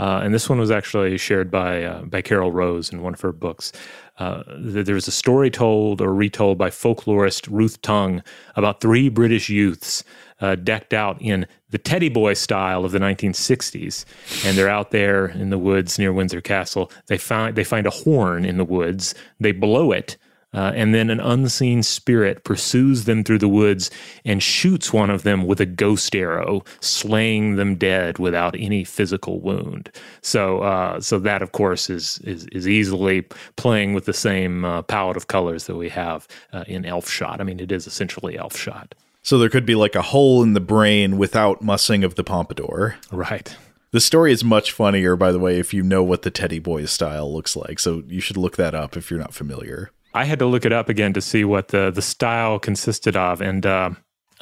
uh, 0.00 0.22
and 0.24 0.32
this 0.32 0.48
one 0.48 0.58
was 0.58 0.70
actually 0.70 1.18
shared 1.18 1.50
by 1.50 1.84
uh, 1.84 2.02
by 2.04 2.22
Carol 2.22 2.50
Rose 2.50 2.90
in 2.90 3.02
one 3.02 3.12
of 3.12 3.20
her 3.20 3.32
books. 3.32 3.70
Uh, 4.16 4.42
there 4.56 4.94
was 4.94 5.06
a 5.06 5.12
story 5.12 5.50
told 5.50 6.00
or 6.00 6.14
retold 6.14 6.56
by 6.56 6.70
folklorist 6.70 7.46
Ruth 7.50 7.82
Tongue 7.82 8.22
about 8.56 8.80
three 8.80 9.10
British 9.10 9.50
youths 9.50 10.02
uh, 10.40 10.54
decked 10.54 10.94
out 10.94 11.20
in 11.20 11.46
the 11.68 11.76
teddy 11.76 12.08
boy 12.08 12.32
style 12.32 12.86
of 12.86 12.92
the 12.92 12.98
1960s, 12.98 14.06
and 14.46 14.56
they're 14.56 14.70
out 14.70 14.90
there 14.90 15.26
in 15.26 15.50
the 15.50 15.58
woods 15.58 15.98
near 15.98 16.14
Windsor 16.14 16.40
Castle. 16.40 16.90
They 17.08 17.18
find 17.18 17.54
they 17.54 17.64
find 17.64 17.86
a 17.86 17.90
horn 17.90 18.46
in 18.46 18.56
the 18.56 18.64
woods. 18.64 19.14
They 19.38 19.52
blow 19.52 19.92
it 19.92 20.16
uh, 20.52 20.72
and 20.74 20.94
then 20.94 21.10
an 21.10 21.20
unseen 21.20 21.82
spirit 21.82 22.44
pursues 22.44 23.04
them 23.04 23.22
through 23.22 23.38
the 23.38 23.48
woods 23.48 23.90
and 24.24 24.42
shoots 24.42 24.92
one 24.92 25.10
of 25.10 25.22
them 25.22 25.46
with 25.46 25.60
a 25.60 25.66
ghost 25.66 26.14
arrow, 26.16 26.62
slaying 26.80 27.56
them 27.56 27.76
dead 27.76 28.18
without 28.18 28.54
any 28.58 28.84
physical 28.84 29.40
wound. 29.40 29.90
So, 30.22 30.60
uh, 30.60 31.00
so 31.00 31.18
that 31.20 31.42
of 31.42 31.52
course 31.52 31.88
is 31.88 32.18
is, 32.24 32.46
is 32.46 32.68
easily 32.68 33.22
playing 33.56 33.94
with 33.94 34.04
the 34.04 34.12
same 34.12 34.64
uh, 34.64 34.82
palette 34.82 35.16
of 35.16 35.28
colors 35.28 35.66
that 35.66 35.76
we 35.76 35.88
have 35.90 36.26
uh, 36.52 36.64
in 36.66 36.84
Elf 36.84 37.08
Shot. 37.08 37.40
I 37.40 37.44
mean, 37.44 37.60
it 37.60 37.72
is 37.72 37.86
essentially 37.86 38.38
Elf 38.38 38.56
Shot. 38.56 38.94
So 39.22 39.38
there 39.38 39.50
could 39.50 39.66
be 39.66 39.74
like 39.74 39.94
a 39.94 40.02
hole 40.02 40.42
in 40.42 40.54
the 40.54 40.60
brain 40.60 41.18
without 41.18 41.62
mussing 41.62 42.04
of 42.04 42.14
the 42.14 42.24
pompadour. 42.24 42.96
Right. 43.12 43.54
The 43.92 44.00
story 44.00 44.32
is 44.32 44.44
much 44.44 44.72
funnier, 44.72 45.16
by 45.16 45.32
the 45.32 45.38
way, 45.38 45.58
if 45.58 45.74
you 45.74 45.82
know 45.82 46.02
what 46.02 46.22
the 46.22 46.30
Teddy 46.30 46.60
Boy 46.60 46.84
style 46.86 47.32
looks 47.32 47.56
like. 47.56 47.78
So 47.80 48.02
you 48.06 48.20
should 48.20 48.36
look 48.36 48.56
that 48.56 48.74
up 48.74 48.96
if 48.96 49.10
you're 49.10 49.20
not 49.20 49.34
familiar. 49.34 49.90
I 50.14 50.24
had 50.24 50.38
to 50.40 50.46
look 50.46 50.64
it 50.64 50.72
up 50.72 50.88
again 50.88 51.12
to 51.12 51.20
see 51.20 51.44
what 51.44 51.68
the 51.68 51.90
the 51.90 52.02
style 52.02 52.58
consisted 52.58 53.16
of, 53.16 53.40
and 53.40 53.64
uh, 53.64 53.90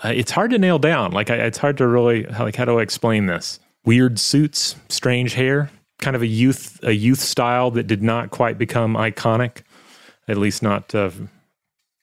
it's 0.04 0.30
hard 0.30 0.50
to 0.52 0.58
nail 0.58 0.78
down. 0.78 1.12
Like, 1.12 1.30
I, 1.30 1.36
it's 1.36 1.58
hard 1.58 1.76
to 1.78 1.86
really 1.86 2.24
like 2.24 2.56
how 2.56 2.64
do 2.64 2.78
I 2.78 2.82
explain 2.82 3.26
this? 3.26 3.60
Weird 3.84 4.18
suits, 4.18 4.76
strange 4.88 5.34
hair, 5.34 5.70
kind 5.98 6.16
of 6.16 6.22
a 6.22 6.26
youth 6.26 6.80
a 6.82 6.92
youth 6.92 7.20
style 7.20 7.70
that 7.72 7.86
did 7.86 8.02
not 8.02 8.30
quite 8.30 8.58
become 8.58 8.94
iconic, 8.94 9.62
at 10.26 10.38
least 10.38 10.62
not 10.62 10.94
uh, 10.94 11.10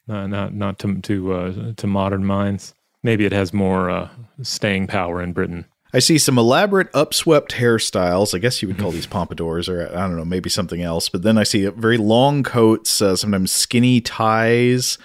not 0.07 0.53
not 0.53 0.79
to 0.79 1.01
to 1.01 1.33
uh, 1.33 1.73
to 1.75 1.87
modern 1.87 2.25
minds. 2.25 2.73
Maybe 3.03 3.25
it 3.25 3.31
has 3.31 3.53
more 3.53 3.89
uh, 3.89 4.09
staying 4.41 4.87
power 4.87 5.21
in 5.21 5.33
Britain. 5.33 5.65
I 5.95 5.99
see 5.99 6.17
some 6.17 6.37
elaborate 6.37 6.91
upswept 6.91 7.51
hairstyles. 7.51 8.35
I 8.35 8.39
guess 8.39 8.61
you 8.61 8.67
would 8.67 8.77
call 8.77 8.91
these 8.91 9.05
pompadours, 9.05 9.69
or 9.69 9.87
I 9.87 10.01
don't 10.01 10.17
know, 10.17 10.25
maybe 10.25 10.49
something 10.49 10.81
else. 10.81 11.07
But 11.07 11.21
then 11.21 11.37
I 11.37 11.43
see 11.43 11.67
very 11.67 11.95
long 11.95 12.43
coats, 12.43 13.01
uh, 13.01 13.15
sometimes 13.15 13.53
skinny 13.53 14.01
ties. 14.01 14.97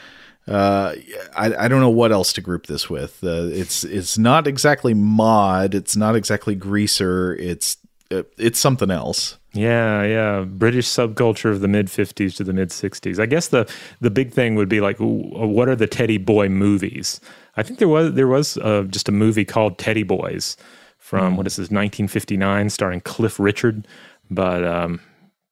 Uh, 0.48 0.96
I, 1.36 1.54
I 1.54 1.68
don't 1.68 1.78
know 1.78 1.90
what 1.90 2.10
else 2.10 2.32
to 2.32 2.40
group 2.40 2.66
this 2.66 2.90
with. 2.90 3.22
Uh, 3.22 3.50
it's 3.52 3.84
it's 3.84 4.18
not 4.18 4.48
exactly 4.48 4.92
mod. 4.92 5.76
It's 5.76 5.94
not 5.94 6.16
exactly 6.16 6.56
greaser. 6.56 7.36
It's 7.36 7.76
uh, 8.10 8.24
it's 8.36 8.58
something 8.58 8.90
else. 8.90 9.38
Yeah, 9.52 10.02
yeah. 10.02 10.40
British 10.40 10.88
subculture 10.88 11.52
of 11.52 11.60
the 11.60 11.68
mid 11.68 11.86
'50s 11.86 12.34
to 12.38 12.42
the 12.42 12.52
mid 12.52 12.70
'60s. 12.70 13.20
I 13.20 13.26
guess 13.26 13.46
the 13.46 13.72
the 14.00 14.10
big 14.10 14.32
thing 14.32 14.56
would 14.56 14.68
be 14.68 14.80
like, 14.80 14.96
what 14.98 15.68
are 15.68 15.76
the 15.76 15.86
Teddy 15.86 16.18
Boy 16.18 16.48
movies? 16.48 17.20
I 17.56 17.62
think 17.62 17.78
there 17.78 17.86
was 17.86 18.14
there 18.14 18.26
was 18.26 18.56
uh, 18.56 18.82
just 18.88 19.08
a 19.08 19.12
movie 19.12 19.44
called 19.44 19.78
Teddy 19.78 20.02
Boys 20.02 20.56
from 21.10 21.34
mm. 21.34 21.36
what 21.36 21.46
is 21.48 21.56
this 21.56 21.72
1959, 21.72 22.70
starring 22.70 23.00
Cliff 23.00 23.40
Richard. 23.40 23.84
But 24.30 24.64
um, 24.64 25.00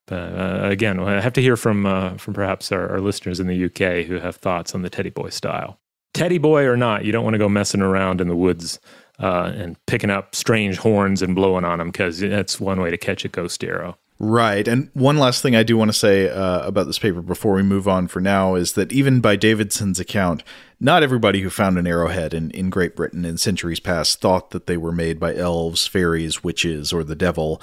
uh, 0.09 0.59
again, 0.63 1.01
I 1.01 1.19
have 1.19 1.33
to 1.33 1.41
hear 1.41 1.57
from 1.57 1.85
uh, 1.85 2.15
from 2.15 2.33
perhaps 2.33 2.71
our, 2.71 2.89
our, 2.89 3.01
listeners 3.01 3.41
in 3.41 3.47
the 3.47 3.65
UK 3.65 4.05
who 4.05 4.19
have 4.19 4.37
thoughts 4.37 4.73
on 4.73 4.83
the 4.83 4.89
Teddy 4.89 5.09
Boy 5.09 5.29
style. 5.29 5.77
Teddy 6.13 6.37
Boy 6.37 6.63
or 6.63 6.77
not, 6.77 7.03
you 7.03 7.11
don't 7.11 7.25
want 7.25 7.33
to 7.33 7.39
go 7.39 7.49
messing 7.49 7.81
around 7.81 8.21
in 8.21 8.29
the 8.29 8.37
woods 8.37 8.79
uh, 9.19 9.51
and 9.53 9.75
picking 9.85 10.09
up 10.09 10.33
strange 10.33 10.77
horns 10.77 11.21
and 11.21 11.35
blowing 11.35 11.65
on 11.65 11.79
them 11.79 11.89
because 11.89 12.21
that's 12.21 12.57
one 12.61 12.79
way 12.79 12.89
to 12.89 12.97
catch 12.97 13.25
a 13.25 13.27
ghost 13.27 13.61
arrow. 13.61 13.97
Right. 14.21 14.67
And 14.67 14.89
one 14.93 15.17
last 15.17 15.41
thing 15.41 15.55
I 15.55 15.63
do 15.63 15.77
want 15.77 15.89
to 15.89 15.97
say 15.97 16.29
uh, 16.29 16.67
about 16.67 16.87
this 16.87 16.99
paper 16.99 17.21
before 17.21 17.53
we 17.53 17.63
move 17.63 17.87
on 17.87 18.09
for 18.09 18.19
now 18.19 18.55
is 18.55 18.73
that 18.73 18.91
even 18.91 19.21
by 19.21 19.37
Davidson's 19.37 19.97
account, 19.97 20.43
not 20.77 21.03
everybody 21.03 21.39
who 21.39 21.49
found 21.49 21.77
an 21.77 21.87
arrowhead 21.87 22.33
in, 22.33 22.51
in 22.51 22.69
Great 22.69 22.97
Britain 22.97 23.23
in 23.23 23.37
centuries 23.37 23.79
past 23.79 24.19
thought 24.19 24.51
that 24.51 24.67
they 24.67 24.75
were 24.75 24.91
made 24.91 25.21
by 25.21 25.33
elves, 25.35 25.87
fairies, 25.87 26.43
witches, 26.43 26.91
or 26.91 27.05
the 27.05 27.15
devil. 27.15 27.61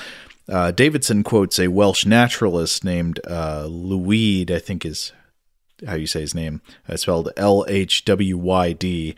Uh, 0.48 0.70
Davidson 0.70 1.22
quotes 1.22 1.59
a 1.59 1.68
Welsh 1.68 2.07
naturalist 2.07 2.84
named 2.84 3.20
uh, 3.26 3.68
I 3.68 4.59
think 4.59 4.86
is 4.86 5.12
how 5.86 5.94
you 5.94 6.07
say 6.07 6.20
his 6.20 6.34
name, 6.34 6.62
uh, 6.88 6.96
spelled 6.96 7.30
L 7.36 7.66
H 7.68 8.04
W 8.07 8.38
Y 8.38 8.72
D, 8.72 9.14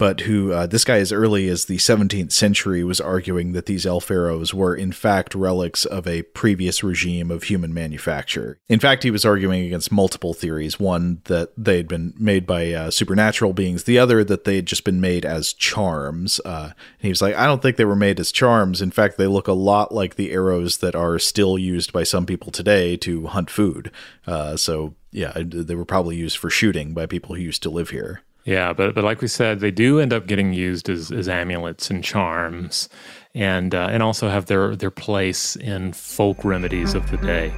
but 0.00 0.20
who 0.20 0.50
uh, 0.50 0.66
this 0.66 0.82
guy 0.82 0.96
as 0.96 1.12
early 1.12 1.46
as 1.46 1.66
the 1.66 1.76
17th 1.76 2.32
century 2.32 2.82
was 2.82 3.02
arguing 3.02 3.52
that 3.52 3.66
these 3.66 3.84
elf 3.84 4.10
arrows 4.10 4.54
were 4.54 4.74
in 4.74 4.92
fact 4.92 5.34
relics 5.34 5.84
of 5.84 6.06
a 6.06 6.22
previous 6.22 6.82
regime 6.82 7.30
of 7.30 7.42
human 7.42 7.74
manufacture. 7.74 8.58
In 8.66 8.80
fact, 8.80 9.02
he 9.02 9.10
was 9.10 9.26
arguing 9.26 9.62
against 9.66 9.92
multiple 9.92 10.32
theories: 10.32 10.80
one 10.80 11.20
that 11.24 11.52
they 11.54 11.76
had 11.76 11.86
been 11.86 12.14
made 12.16 12.46
by 12.46 12.72
uh, 12.72 12.90
supernatural 12.90 13.52
beings, 13.52 13.84
the 13.84 13.98
other 13.98 14.24
that 14.24 14.44
they 14.44 14.56
had 14.56 14.64
just 14.64 14.84
been 14.84 15.02
made 15.02 15.26
as 15.26 15.52
charms. 15.52 16.40
Uh, 16.46 16.70
he 16.98 17.10
was 17.10 17.20
like, 17.20 17.34
I 17.34 17.44
don't 17.44 17.60
think 17.60 17.76
they 17.76 17.84
were 17.84 17.94
made 17.94 18.18
as 18.18 18.32
charms. 18.32 18.80
In 18.80 18.90
fact, 18.90 19.18
they 19.18 19.26
look 19.26 19.48
a 19.48 19.52
lot 19.52 19.92
like 19.92 20.14
the 20.14 20.32
arrows 20.32 20.78
that 20.78 20.94
are 20.94 21.18
still 21.18 21.58
used 21.58 21.92
by 21.92 22.04
some 22.04 22.24
people 22.24 22.50
today 22.50 22.96
to 22.96 23.26
hunt 23.26 23.50
food. 23.50 23.92
Uh, 24.26 24.56
so 24.56 24.94
yeah, 25.12 25.34
they 25.36 25.74
were 25.74 25.84
probably 25.84 26.16
used 26.16 26.38
for 26.38 26.48
shooting 26.48 26.94
by 26.94 27.04
people 27.04 27.34
who 27.34 27.42
used 27.42 27.62
to 27.64 27.68
live 27.68 27.90
here. 27.90 28.22
Yeah, 28.44 28.72
but 28.72 28.94
but 28.94 29.04
like 29.04 29.20
we 29.20 29.28
said, 29.28 29.60
they 29.60 29.70
do 29.70 30.00
end 30.00 30.12
up 30.12 30.26
getting 30.26 30.52
used 30.52 30.88
as, 30.88 31.12
as 31.12 31.28
amulets 31.28 31.90
and 31.90 32.02
charms, 32.02 32.88
and 33.34 33.74
uh, 33.74 33.88
and 33.90 34.02
also 34.02 34.28
have 34.28 34.46
their 34.46 34.74
their 34.74 34.90
place 34.90 35.56
in 35.56 35.92
folk 35.92 36.44
remedies 36.44 36.94
of 36.94 37.10
the 37.10 37.18
day. 37.18 37.52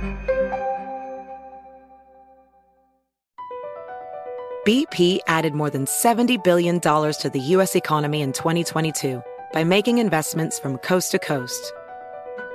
BP 4.67 5.21
added 5.29 5.55
more 5.55 5.71
than 5.71 5.87
seventy 5.87 6.37
billion 6.37 6.79
dollars 6.79 7.17
to 7.19 7.31
the 7.31 7.41
U.S. 7.41 7.77
economy 7.77 8.21
in 8.21 8.33
2022 8.33 9.23
by 9.53 9.63
making 9.63 9.99
investments 9.99 10.59
from 10.59 10.79
coast 10.79 11.13
to 11.13 11.19
coast. 11.19 11.73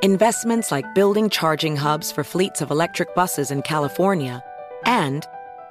Investments 0.04 0.72
like 0.72 0.86
building 0.94 1.30
charging 1.30 1.76
hubs 1.76 2.12
for 2.12 2.24
fleets 2.24 2.62
of 2.62 2.72
electric 2.72 3.16
buses 3.16 3.52
in 3.52 3.62
California, 3.62 4.44
and 4.86 5.26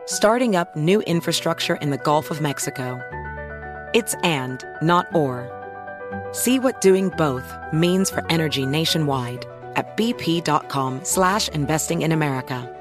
starting 0.07 0.57
up 0.57 0.75
new 0.75 1.01
infrastructure 1.03 1.77
in 1.77 1.91
the 1.91 1.99
Gulf 1.99 2.31
of 2.31 2.41
Mexico. 2.41 3.01
It's 3.93 4.15
and, 4.23 4.65
not 4.81 5.15
or. 5.15 5.53
See 6.33 6.59
what 6.59 6.81
doing 6.81 7.11
both 7.11 7.55
means 7.73 8.11
for 8.11 8.25
energy 8.31 8.65
nationwide 8.67 9.45
at 9.75 9.97
bp.com 9.97 11.05
slash 11.05 11.49
investing 11.49 12.03
in 12.03 12.13
America. 12.13 12.73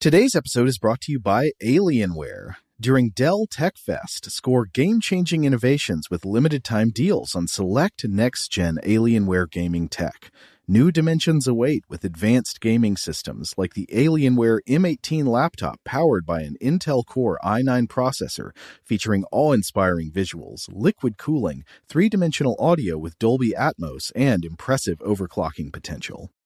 Today's 0.00 0.34
episode 0.34 0.68
is 0.68 0.78
brought 0.78 1.00
to 1.02 1.12
you 1.12 1.18
by 1.18 1.52
Alienware. 1.62 2.56
During 2.78 3.10
Dell 3.10 3.46
Tech 3.50 3.78
Fest, 3.78 4.30
score 4.30 4.66
game-changing 4.66 5.44
innovations 5.44 6.10
with 6.10 6.26
limited-time 6.26 6.90
deals 6.90 7.34
on 7.34 7.46
select 7.46 8.04
next-gen 8.04 8.78
Alienware 8.84 9.50
gaming 9.50 9.88
tech. 9.88 10.30
New 10.66 10.90
dimensions 10.90 11.46
await 11.46 11.84
with 11.90 12.04
advanced 12.04 12.58
gaming 12.58 12.96
systems 12.96 13.52
like 13.58 13.74
the 13.74 13.86
Alienware 13.92 14.60
M18 14.66 15.26
laptop 15.26 15.78
powered 15.84 16.24
by 16.24 16.40
an 16.40 16.56
Intel 16.58 17.04
Core 17.04 17.38
i9 17.44 17.86
processor 17.86 18.52
featuring 18.82 19.26
awe 19.30 19.52
inspiring 19.52 20.10
visuals, 20.10 20.70
liquid 20.72 21.18
cooling, 21.18 21.64
three 21.86 22.08
dimensional 22.08 22.56
audio 22.58 22.96
with 22.96 23.18
Dolby 23.18 23.50
Atmos, 23.50 24.10
and 24.16 24.42
impressive 24.42 25.00
overclocking 25.00 25.70
potential. 25.70 26.30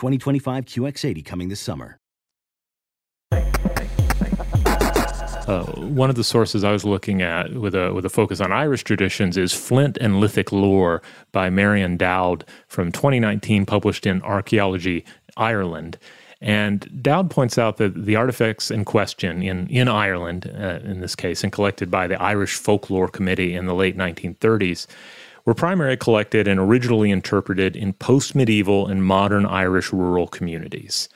2025 0.00 0.64
QX80 0.64 1.22
coming 1.26 1.48
this 1.50 1.60
summer. 1.60 1.98
Uh, 5.46 5.64
one 5.76 6.08
of 6.08 6.16
the 6.16 6.24
sources 6.24 6.64
I 6.64 6.72
was 6.72 6.86
looking 6.86 7.20
at 7.20 7.52
with 7.52 7.74
a 7.74 7.92
with 7.92 8.06
a 8.06 8.08
focus 8.08 8.40
on 8.40 8.50
Irish 8.50 8.82
traditions 8.82 9.36
is 9.36 9.52
Flint 9.52 9.98
and 9.98 10.18
Lithic 10.18 10.52
Lore 10.52 11.02
by 11.32 11.50
Marion 11.50 11.98
Dowd 11.98 12.46
from 12.68 12.90
2019, 12.92 13.66
published 13.66 14.06
in 14.06 14.22
Archaeology 14.22 15.04
Ireland. 15.36 15.98
And 16.40 17.02
Dowd 17.02 17.30
points 17.30 17.58
out 17.58 17.76
that 17.76 18.06
the 18.06 18.16
artifacts 18.16 18.70
in 18.70 18.86
question 18.86 19.42
in, 19.42 19.66
in 19.66 19.88
Ireland, 19.88 20.50
uh, 20.58 20.78
in 20.82 21.00
this 21.00 21.14
case, 21.14 21.44
and 21.44 21.52
collected 21.52 21.90
by 21.90 22.06
the 22.06 22.20
Irish 22.22 22.54
Folklore 22.54 23.08
Committee 23.08 23.54
in 23.54 23.66
the 23.66 23.74
late 23.74 23.98
1930s, 23.98 24.86
were 25.44 25.54
primarily 25.54 25.96
collected 25.96 26.46
and 26.46 26.60
originally 26.60 27.10
interpreted 27.10 27.76
in 27.76 27.92
post 27.94 28.34
medieval 28.34 28.86
and 28.86 29.04
modern 29.04 29.46
Irish 29.46 29.92
rural 29.92 30.26
communities. 30.26 31.08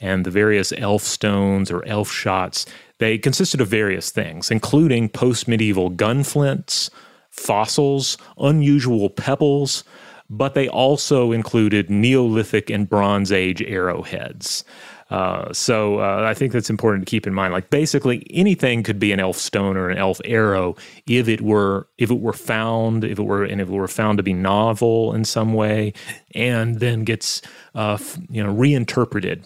And 0.00 0.26
the 0.26 0.30
various 0.30 0.72
elf 0.76 1.02
stones 1.02 1.70
or 1.70 1.84
elf 1.86 2.10
shots, 2.10 2.66
they 2.98 3.18
consisted 3.18 3.60
of 3.60 3.68
various 3.68 4.10
things, 4.10 4.50
including 4.50 5.08
post 5.08 5.48
medieval 5.48 5.90
gunflints, 5.90 6.90
fossils, 7.30 8.18
unusual 8.38 9.10
pebbles, 9.10 9.84
but 10.28 10.54
they 10.54 10.68
also 10.68 11.32
included 11.32 11.88
Neolithic 11.88 12.68
and 12.70 12.88
Bronze 12.88 13.30
Age 13.30 13.62
arrowheads. 13.62 14.64
Uh, 15.10 15.52
so 15.52 16.00
uh, 16.00 16.24
I 16.26 16.34
think 16.34 16.52
that's 16.52 16.68
important 16.68 17.06
to 17.06 17.10
keep 17.10 17.26
in 17.26 17.34
mind. 17.34 17.52
Like 17.52 17.70
basically 17.70 18.26
anything 18.30 18.82
could 18.82 18.98
be 18.98 19.12
an 19.12 19.20
elf 19.20 19.36
stone 19.36 19.76
or 19.76 19.88
an 19.88 19.98
elf 19.98 20.20
arrow 20.24 20.74
if 21.06 21.28
it 21.28 21.40
were 21.40 21.86
if 21.96 22.10
it 22.10 22.20
were 22.20 22.32
found 22.32 23.04
if 23.04 23.18
it 23.18 23.22
were 23.22 23.44
and 23.44 23.60
if 23.60 23.68
it 23.68 23.72
were 23.72 23.86
found 23.88 24.18
to 24.18 24.24
be 24.24 24.32
novel 24.32 25.14
in 25.14 25.24
some 25.24 25.54
way, 25.54 25.92
and 26.34 26.80
then 26.80 27.04
gets 27.04 27.40
uh, 27.74 27.98
you 28.30 28.42
know 28.42 28.52
reinterpreted 28.52 29.44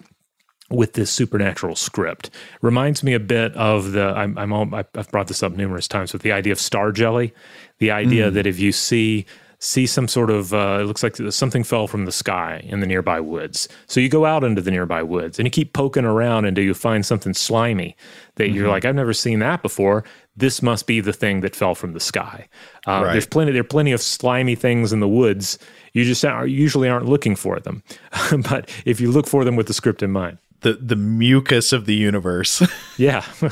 with 0.70 0.94
this 0.94 1.10
supernatural 1.10 1.76
script. 1.76 2.30
Reminds 2.62 3.02
me 3.02 3.12
a 3.12 3.20
bit 3.20 3.54
of 3.54 3.92
the 3.92 4.04
I'm, 4.04 4.38
I'm 4.38 4.52
all, 4.52 4.68
I've 4.72 5.10
brought 5.10 5.28
this 5.28 5.42
up 5.42 5.52
numerous 5.52 5.88
times 5.88 6.12
with 6.12 6.22
the 6.22 6.32
idea 6.32 6.52
of 6.52 6.60
star 6.60 6.92
jelly, 6.92 7.34
the 7.78 7.90
idea 7.90 8.30
mm. 8.30 8.34
that 8.34 8.46
if 8.46 8.58
you 8.58 8.72
see 8.72 9.26
see 9.60 9.86
some 9.86 10.08
sort 10.08 10.30
of 10.30 10.52
uh, 10.52 10.78
it 10.80 10.84
looks 10.84 11.02
like 11.02 11.16
something 11.30 11.62
fell 11.62 11.86
from 11.86 12.06
the 12.06 12.12
sky 12.12 12.60
in 12.64 12.80
the 12.80 12.86
nearby 12.86 13.20
woods. 13.20 13.68
So 13.86 14.00
you 14.00 14.08
go 14.08 14.24
out 14.24 14.42
into 14.42 14.62
the 14.62 14.70
nearby 14.70 15.02
woods 15.02 15.38
and 15.38 15.46
you 15.46 15.50
keep 15.50 15.72
poking 15.74 16.04
around 16.04 16.46
until 16.46 16.64
you 16.64 16.74
find 16.74 17.04
something 17.04 17.34
slimy 17.34 17.96
that 18.36 18.44
mm-hmm. 18.44 18.56
you're 18.56 18.68
like, 18.68 18.84
I've 18.84 18.94
never 18.94 19.12
seen 19.12 19.38
that 19.40 19.62
before. 19.62 20.02
This 20.34 20.62
must 20.62 20.86
be 20.86 21.00
the 21.00 21.12
thing 21.12 21.42
that 21.42 21.54
fell 21.54 21.74
from 21.74 21.92
the 21.92 22.00
sky. 22.00 22.48
Uh, 22.86 23.02
right. 23.04 23.12
There's 23.12 23.26
plenty 23.26 23.52
there 23.52 23.60
are 23.60 23.64
plenty 23.64 23.92
of 23.92 24.00
slimy 24.00 24.54
things 24.54 24.92
in 24.92 25.00
the 25.00 25.08
woods. 25.08 25.58
You 25.92 26.04
just 26.04 26.24
are, 26.24 26.46
usually 26.46 26.88
aren't 26.88 27.06
looking 27.06 27.36
for 27.36 27.60
them, 27.60 27.82
but 28.48 28.70
if 28.86 29.00
you 29.00 29.12
look 29.12 29.26
for 29.26 29.44
them 29.44 29.56
with 29.56 29.66
the 29.66 29.74
script 29.74 30.02
in 30.02 30.10
mind, 30.10 30.38
the 30.60 30.74
the 30.74 30.96
mucus 30.96 31.72
of 31.72 31.84
the 31.84 31.94
universe. 31.94 32.62
yeah. 32.96 33.24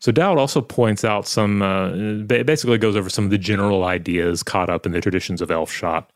So 0.00 0.12
Dowd 0.12 0.38
also 0.38 0.60
points 0.60 1.04
out 1.04 1.26
some, 1.26 1.62
uh, 1.62 1.90
basically 2.24 2.78
goes 2.78 2.96
over 2.96 3.10
some 3.10 3.24
of 3.24 3.30
the 3.30 3.38
general 3.38 3.84
ideas 3.84 4.42
caught 4.42 4.70
up 4.70 4.86
in 4.86 4.92
the 4.92 5.00
traditions 5.00 5.42
of 5.42 5.50
elf 5.50 5.72
shot. 5.72 6.10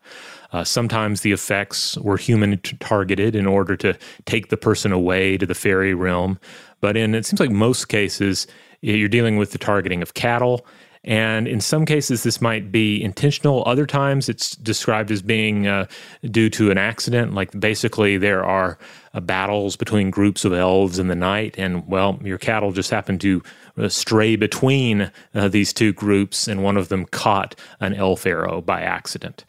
Uh, 0.53 0.63
sometimes 0.63 1.21
the 1.21 1.31
effects 1.31 1.97
were 1.97 2.15
human 2.15 2.59
targeted 2.79 3.35
in 3.35 3.47
order 3.47 3.75
to 3.75 3.97
take 4.25 4.49
the 4.49 4.57
person 4.57 4.91
away 4.91 5.37
to 5.37 5.45
the 5.45 5.55
fairy 5.55 5.93
realm. 5.93 6.39
But 6.79 6.95
in 6.95 7.15
it 7.15 7.25
seems 7.25 7.39
like 7.39 7.49
most 7.49 7.89
cases, 7.89 8.45
you're 8.81 9.09
dealing 9.09 9.37
with 9.37 9.51
the 9.51 9.57
targeting 9.57 10.01
of 10.01 10.13
cattle. 10.13 10.65
And 11.05 11.49
in 11.49 11.59
some 11.59 11.85
cases, 11.85 12.23
this 12.23 12.39
might 12.39 12.71
be 12.71 13.03
intentional. 13.03 13.63
Other 13.65 13.85
times, 13.85 14.29
it's 14.29 14.55
described 14.55 15.11
as 15.11 15.21
being 15.21 15.67
uh, 15.67 15.87
due 16.31 16.49
to 16.51 16.71
an 16.71 16.77
accident. 16.77 17.33
Like 17.33 17.59
basically, 17.59 18.17
there 18.17 18.45
are 18.45 18.77
uh, 19.13 19.19
battles 19.19 19.75
between 19.75 20.11
groups 20.11 20.45
of 20.45 20.53
elves 20.53 20.99
in 20.99 21.07
the 21.07 21.15
night, 21.15 21.55
and 21.57 21.85
well, 21.87 22.19
your 22.23 22.37
cattle 22.37 22.71
just 22.71 22.89
happen 22.89 23.19
to 23.19 23.43
uh, 23.77 23.89
stray 23.89 24.37
between 24.37 25.11
uh, 25.35 25.49
these 25.49 25.73
two 25.73 25.91
groups, 25.91 26.47
and 26.47 26.63
one 26.63 26.77
of 26.77 26.87
them 26.87 27.05
caught 27.05 27.55
an 27.81 27.93
elf 27.93 28.25
arrow 28.25 28.61
by 28.61 28.81
accident. 28.81 29.43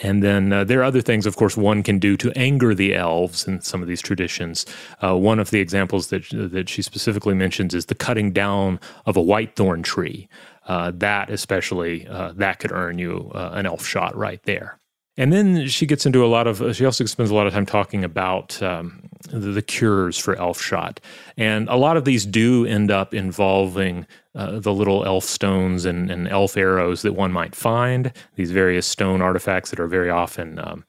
And 0.00 0.22
then 0.22 0.52
uh, 0.52 0.64
there 0.64 0.80
are 0.80 0.84
other 0.84 1.00
things, 1.00 1.26
of 1.26 1.36
course, 1.36 1.56
one 1.56 1.82
can 1.82 1.98
do 1.98 2.16
to 2.18 2.30
anger 2.36 2.74
the 2.74 2.94
elves 2.94 3.48
in 3.48 3.60
some 3.60 3.82
of 3.82 3.88
these 3.88 4.00
traditions. 4.00 4.64
Uh, 5.02 5.16
one 5.16 5.40
of 5.40 5.50
the 5.50 5.58
examples 5.58 6.08
that 6.08 6.24
that 6.30 6.68
she 6.68 6.82
specifically 6.82 7.34
mentions 7.34 7.74
is 7.74 7.86
the 7.86 7.94
cutting 7.94 8.32
down 8.32 8.78
of 9.06 9.16
a 9.16 9.22
whitethorn 9.22 9.82
tree. 9.82 10.28
Uh, 10.68 10.92
that 10.94 11.30
especially 11.30 12.06
uh, 12.06 12.32
that 12.36 12.58
could 12.58 12.70
earn 12.70 12.98
you 12.98 13.30
uh, 13.34 13.50
an 13.54 13.66
elf 13.66 13.84
shot 13.84 14.14
right 14.14 14.42
there. 14.44 14.78
And 15.18 15.32
then 15.32 15.66
she 15.66 15.84
gets 15.84 16.06
into 16.06 16.24
a 16.24 16.28
lot 16.28 16.46
of, 16.46 16.76
she 16.76 16.84
also 16.84 17.04
spends 17.06 17.30
a 17.30 17.34
lot 17.34 17.48
of 17.48 17.52
time 17.52 17.66
talking 17.66 18.04
about 18.04 18.62
um, 18.62 19.02
the, 19.30 19.50
the, 19.50 19.62
cures 19.62 20.16
for 20.16 20.36
elf 20.36 20.62
shot. 20.62 21.00
And 21.36 21.68
a 21.68 21.74
lot 21.74 21.96
of 21.96 22.04
these 22.04 22.24
do 22.24 22.64
end 22.64 22.92
up 22.92 23.12
involving 23.12 24.06
uh, 24.36 24.60
the 24.60 24.72
little 24.72 25.04
elf 25.04 25.24
stones 25.24 25.84
and, 25.84 26.08
and, 26.08 26.28
elf 26.28 26.56
arrows 26.56 27.02
that 27.02 27.14
one 27.14 27.32
might 27.32 27.56
find, 27.56 28.12
these 28.36 28.52
various 28.52 28.86
stone 28.86 29.20
artifacts 29.20 29.70
that 29.70 29.80
are 29.80 29.88
very 29.88 30.08
often 30.08 30.60
um, 30.60 30.84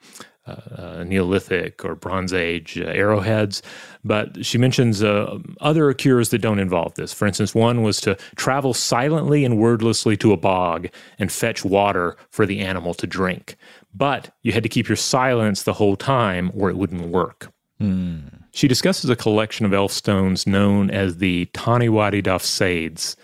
uh, 0.49 1.03
Neolithic 1.03 1.83
or 1.83 1.95
Bronze 1.95 2.33
Age 2.33 2.77
uh, 2.77 2.85
arrowheads. 2.85 3.61
But 4.03 4.45
she 4.45 4.57
mentions 4.57 5.03
uh, 5.03 5.37
other 5.61 5.93
cures 5.93 6.29
that 6.29 6.39
don't 6.39 6.59
involve 6.59 6.95
this. 6.95 7.13
For 7.13 7.25
instance, 7.27 7.53
one 7.53 7.83
was 7.83 7.99
to 8.01 8.15
travel 8.35 8.73
silently 8.73 9.45
and 9.45 9.57
wordlessly 9.57 10.15
to 10.17 10.31
a 10.31 10.37
bog 10.37 10.87
and 11.17 11.31
fetch 11.31 11.65
water 11.65 12.15
for 12.29 12.45
the 12.45 12.59
animal 12.59 12.93
to 12.95 13.07
drink. 13.07 13.57
But 13.93 14.33
you 14.43 14.51
had 14.51 14.63
to 14.63 14.69
keep 14.69 14.87
your 14.87 14.95
silence 14.95 15.63
the 15.63 15.73
whole 15.73 15.95
time 15.95 16.51
or 16.55 16.69
it 16.69 16.77
wouldn't 16.77 17.09
work. 17.09 17.51
Mm. 17.81 18.43
She 18.51 18.67
discusses 18.67 19.09
a 19.09 19.15
collection 19.15 19.65
of 19.65 19.73
elf 19.73 19.91
stones 19.91 20.45
known 20.45 20.89
as 20.89 21.17
the 21.17 21.45
Taniwadi 21.53 22.21
Sades. 22.41 23.15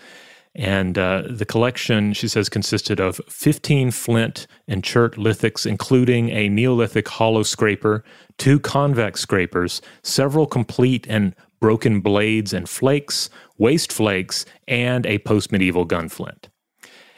And 0.55 0.97
uh, 0.97 1.23
the 1.29 1.45
collection, 1.45 2.13
she 2.13 2.29
says, 2.29 2.47
consisted 2.47 2.99
of 2.99 3.19
15 3.27 3.91
flint 3.91 4.47
and 4.67 4.83
chert 4.83 5.15
lithics, 5.15 5.65
including 5.65 6.29
a 6.29 6.47
Neolithic 6.47 7.07
hollow 7.07 7.43
scraper, 7.43 8.03
two 8.37 8.59
convex 8.59 9.19
scrapers, 9.19 9.81
several 10.01 10.45
complete 10.45 11.05
and 11.09 11.35
broken 11.59 11.99
blades 11.99 12.53
and 12.53 12.69
flakes, 12.69 13.29
waste 13.57 13.91
flakes, 13.91 14.45
and 14.67 15.05
a 15.05 15.19
post 15.19 15.51
medieval 15.51 15.85
gunflint. 15.85 16.47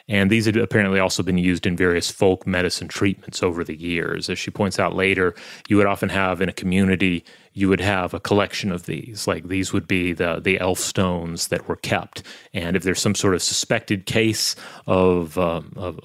And 0.09 0.29
these 0.29 0.45
had 0.45 0.55
apparently 0.55 0.99
also 0.99 1.21
been 1.21 1.37
used 1.37 1.65
in 1.65 1.75
various 1.75 2.09
folk 2.09 2.47
medicine 2.47 2.87
treatments 2.87 3.43
over 3.43 3.63
the 3.63 3.75
years. 3.75 4.29
As 4.29 4.39
she 4.39 4.51
points 4.51 4.79
out 4.79 4.95
later, 4.95 5.35
you 5.67 5.75
would 5.77 5.85
often 5.85 6.09
have 6.09 6.39
in 6.39 6.47
a 6.47 6.53
community, 6.53 7.25
you 7.53 7.67
would 7.67 7.81
have 7.81 8.13
a 8.13 8.19
collection 8.19 8.71
of 8.71 8.85
these. 8.85 9.27
Like 9.27 9.49
these 9.49 9.73
would 9.73 9.87
be 9.87 10.13
the, 10.13 10.39
the 10.39 10.59
elf 10.59 10.79
stones 10.79 11.49
that 11.49 11.67
were 11.67 11.75
kept. 11.75 12.23
And 12.53 12.77
if 12.77 12.83
there's 12.83 13.01
some 13.01 13.15
sort 13.15 13.35
of 13.35 13.41
suspected 13.41 14.05
case 14.05 14.55
of, 14.85 15.37
um, 15.37 15.73
of, 15.75 15.99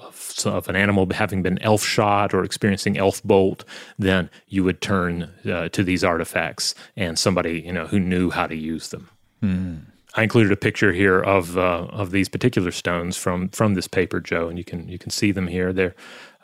of, 0.45 0.67
an 0.67 0.75
animal 0.75 1.07
having 1.13 1.41
been 1.41 1.61
elf 1.61 1.85
shot 1.85 2.33
or 2.33 2.43
experiencing 2.43 2.97
elf 2.97 3.23
bolt, 3.23 3.63
then 3.97 4.29
you 4.49 4.65
would 4.65 4.81
turn 4.81 5.31
uh, 5.49 5.69
to 5.69 5.83
these 5.83 6.03
artifacts 6.03 6.75
and 6.97 7.17
somebody 7.17 7.61
you 7.61 7.71
know 7.71 7.87
who 7.87 7.99
knew 7.99 8.29
how 8.29 8.47
to 8.47 8.55
use 8.55 8.89
them. 8.89 9.09
Hmm. 9.41 9.75
I 10.15 10.23
included 10.23 10.51
a 10.51 10.57
picture 10.57 10.93
here 10.93 11.19
of 11.19 11.57
uh, 11.57 11.87
of 11.89 12.11
these 12.11 12.29
particular 12.29 12.71
stones 12.71 13.17
from 13.17 13.49
from 13.49 13.73
this 13.73 13.87
paper, 13.87 14.19
Joe, 14.19 14.47
and 14.47 14.57
you 14.57 14.63
can 14.63 14.87
you 14.87 14.99
can 14.99 15.09
see 15.09 15.31
them 15.31 15.47
here. 15.47 15.73
They're 15.73 15.95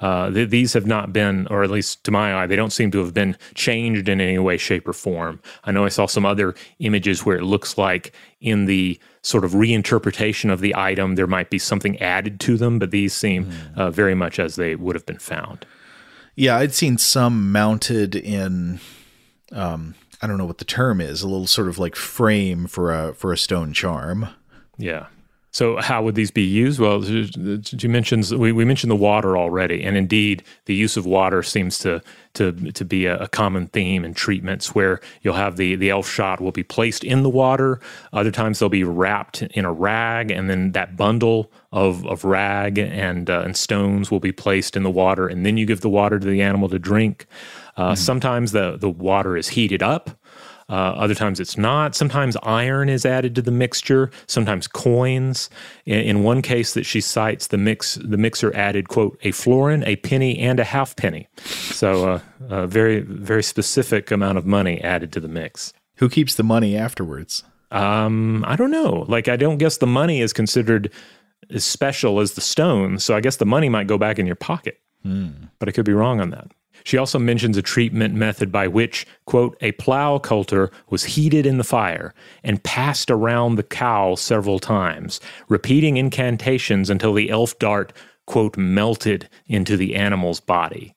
uh, 0.01 0.29
th- 0.31 0.49
these 0.49 0.73
have 0.73 0.85
not 0.85 1.11
been, 1.11 1.45
or 1.47 1.63
at 1.63 1.69
least 1.69 2.03
to 2.05 2.11
my 2.11 2.33
eye, 2.33 2.47
they 2.47 2.55
don't 2.55 2.71
seem 2.71 2.89
to 2.91 2.99
have 2.99 3.13
been 3.13 3.35
changed 3.53 4.07
in 4.07 4.21
any 4.21 4.39
way, 4.39 4.57
shape, 4.57 4.87
or 4.87 4.93
form. 4.93 5.41
I 5.65 5.71
know 5.71 5.85
I 5.85 5.89
saw 5.89 6.05
some 6.05 6.25
other 6.25 6.55
images 6.79 7.25
where 7.25 7.37
it 7.37 7.43
looks 7.43 7.77
like 7.77 8.13
in 8.39 8.65
the 8.65 8.99
sort 9.21 9.43
of 9.43 9.51
reinterpretation 9.51 10.51
of 10.51 10.61
the 10.61 10.73
item, 10.75 11.15
there 11.15 11.27
might 11.27 11.49
be 11.49 11.59
something 11.59 11.99
added 11.99 12.39
to 12.39 12.57
them, 12.57 12.79
but 12.79 12.91
these 12.91 13.13
seem 13.13 13.45
mm. 13.45 13.77
uh, 13.77 13.91
very 13.91 14.15
much 14.15 14.39
as 14.39 14.55
they 14.55 14.75
would 14.75 14.95
have 14.95 15.05
been 15.05 15.19
found. 15.19 15.65
Yeah, 16.35 16.57
I'd 16.57 16.73
seen 16.73 16.97
some 16.97 17.51
mounted 17.51 18.15
in, 18.15 18.79
um, 19.51 19.95
I 20.21 20.27
don't 20.27 20.37
know 20.37 20.45
what 20.45 20.57
the 20.57 20.65
term 20.65 20.99
is, 20.99 21.21
a 21.21 21.27
little 21.27 21.47
sort 21.47 21.67
of 21.67 21.79
like 21.79 21.95
frame 21.95 22.67
for 22.67 22.93
a 22.93 23.13
for 23.13 23.31
a 23.31 23.37
stone 23.37 23.73
charm. 23.73 24.29
Yeah. 24.77 25.07
So, 25.51 25.77
how 25.77 26.03
would 26.03 26.13
these 26.13 26.29
be 26.29 26.43
used? 26.43 26.79
Well, 26.79 27.03
you 27.03 27.89
mentioned 27.89 28.29
we, 28.37 28.51
we 28.51 28.65
mentioned 28.65 28.91
the 28.91 28.95
water 28.95 29.35
already, 29.35 29.83
and 29.83 29.97
indeed, 29.97 30.43
the 30.65 30.75
use 30.75 30.95
of 30.95 31.07
water 31.07 31.41
seems 31.41 31.79
to 31.79 32.03
to 32.35 32.51
to 32.51 32.85
be 32.85 33.07
a, 33.07 33.17
a, 33.17 33.27
common 33.27 33.65
theme 33.67 34.05
in 34.05 34.13
treatments 34.13 34.75
where 34.75 34.99
you'll 35.23 35.33
have 35.33 35.57
the 35.57 35.75
the 35.75 35.89
elf 35.89 36.07
shot 36.07 36.39
will 36.39 36.51
be 36.51 36.61
placed 36.61 37.03
in 37.03 37.23
the 37.23 37.29
water. 37.29 37.79
Other 38.13 38.29
times 38.29 38.59
they'll 38.59 38.69
be 38.69 38.83
wrapped 38.83 39.41
in 39.41 39.65
a 39.65 39.73
rag, 39.73 40.29
and 40.29 40.51
then 40.51 40.73
that 40.73 40.95
bundle 40.95 41.51
of 41.71 42.05
of 42.05 42.23
rag 42.23 42.77
and 42.77 43.27
uh, 43.27 43.41
and 43.41 43.57
stones 43.57 44.11
will 44.11 44.19
be 44.19 44.31
placed 44.31 44.77
in 44.77 44.83
the 44.83 44.91
water, 44.91 45.27
and 45.27 45.47
then 45.47 45.57
you 45.57 45.65
give 45.65 45.81
the 45.81 45.89
water 45.89 46.19
to 46.19 46.27
the 46.27 46.43
animal 46.43 46.69
to 46.69 46.77
drink. 46.77 47.25
Uh, 47.79 47.91
mm-hmm. 47.91 47.95
Sometimes 47.95 48.51
the 48.51 48.77
the 48.77 48.89
water 48.89 49.37
is 49.37 49.47
heated 49.47 49.81
up 49.81 50.19
uh, 50.69 50.93
other 50.97 51.15
times 51.15 51.39
it's 51.39 51.57
not. 51.57 51.95
Sometimes 51.95 52.37
iron 52.43 52.89
is 52.89 53.03
added 53.03 53.33
to 53.35 53.41
the 53.41 53.51
mixture. 53.51 54.11
Sometimes 54.27 54.67
coins. 54.67 55.49
In, 55.87 55.99
in, 55.99 56.23
one 56.23 56.43
case 56.43 56.75
that 56.75 56.85
she 56.85 57.01
cites, 57.01 57.47
the 57.47 57.57
mix 57.57 57.95
the 57.95 58.17
mixer 58.17 58.55
added 58.55 58.87
quote 58.87 59.17
a 59.23 59.31
florin, 59.31 59.83
a 59.85 59.95
penny, 59.97 60.37
and 60.37 60.59
a 60.59 60.63
half 60.63 60.95
penny. 60.95 61.27
So 61.37 62.07
uh, 62.07 62.19
a 62.49 62.67
very 62.67 62.99
very 62.99 63.41
specific 63.41 64.11
amount 64.11 64.37
of 64.37 64.45
money 64.45 64.79
added 64.81 65.11
to 65.13 65.19
the 65.19 65.27
mix. 65.27 65.73
Who 65.95 66.07
keeps 66.07 66.35
the 66.35 66.43
money 66.43 66.77
afterwards? 66.77 67.43
Um, 67.71 68.45
I 68.47 68.55
don't 68.55 68.71
know. 68.71 69.05
Like 69.07 69.27
I 69.27 69.37
don't 69.37 69.57
guess 69.57 69.77
the 69.77 69.87
money 69.87 70.21
is 70.21 70.33
considered 70.33 70.91
as 71.49 71.65
special 71.65 72.19
as 72.19 72.33
the 72.33 72.41
stones. 72.41 73.03
So 73.03 73.15
I 73.15 73.21
guess 73.21 73.37
the 73.37 73.45
money 73.45 73.69
might 73.69 73.87
go 73.87 73.97
back 73.97 74.19
in 74.19 74.27
your 74.27 74.35
pocket. 74.35 74.79
Mm. 75.03 75.49
But 75.57 75.67
I 75.67 75.71
could 75.71 75.85
be 75.85 75.93
wrong 75.93 76.19
on 76.21 76.29
that. 76.29 76.51
She 76.83 76.97
also 76.97 77.19
mentions 77.19 77.57
a 77.57 77.61
treatment 77.61 78.13
method 78.13 78.51
by 78.51 78.67
which, 78.67 79.05
quote, 79.25 79.57
a 79.61 79.71
plow 79.73 80.19
coulter 80.19 80.71
was 80.89 81.03
heated 81.03 81.45
in 81.45 81.57
the 81.57 81.63
fire 81.63 82.13
and 82.43 82.63
passed 82.63 83.11
around 83.11 83.55
the 83.55 83.63
cow 83.63 84.15
several 84.15 84.59
times, 84.59 85.19
repeating 85.47 85.97
incantations 85.97 86.89
until 86.89 87.13
the 87.13 87.29
elf 87.29 87.57
dart, 87.59 87.93
quote, 88.25 88.57
melted 88.57 89.29
into 89.47 89.77
the 89.77 89.95
animal's 89.95 90.39
body. 90.39 90.95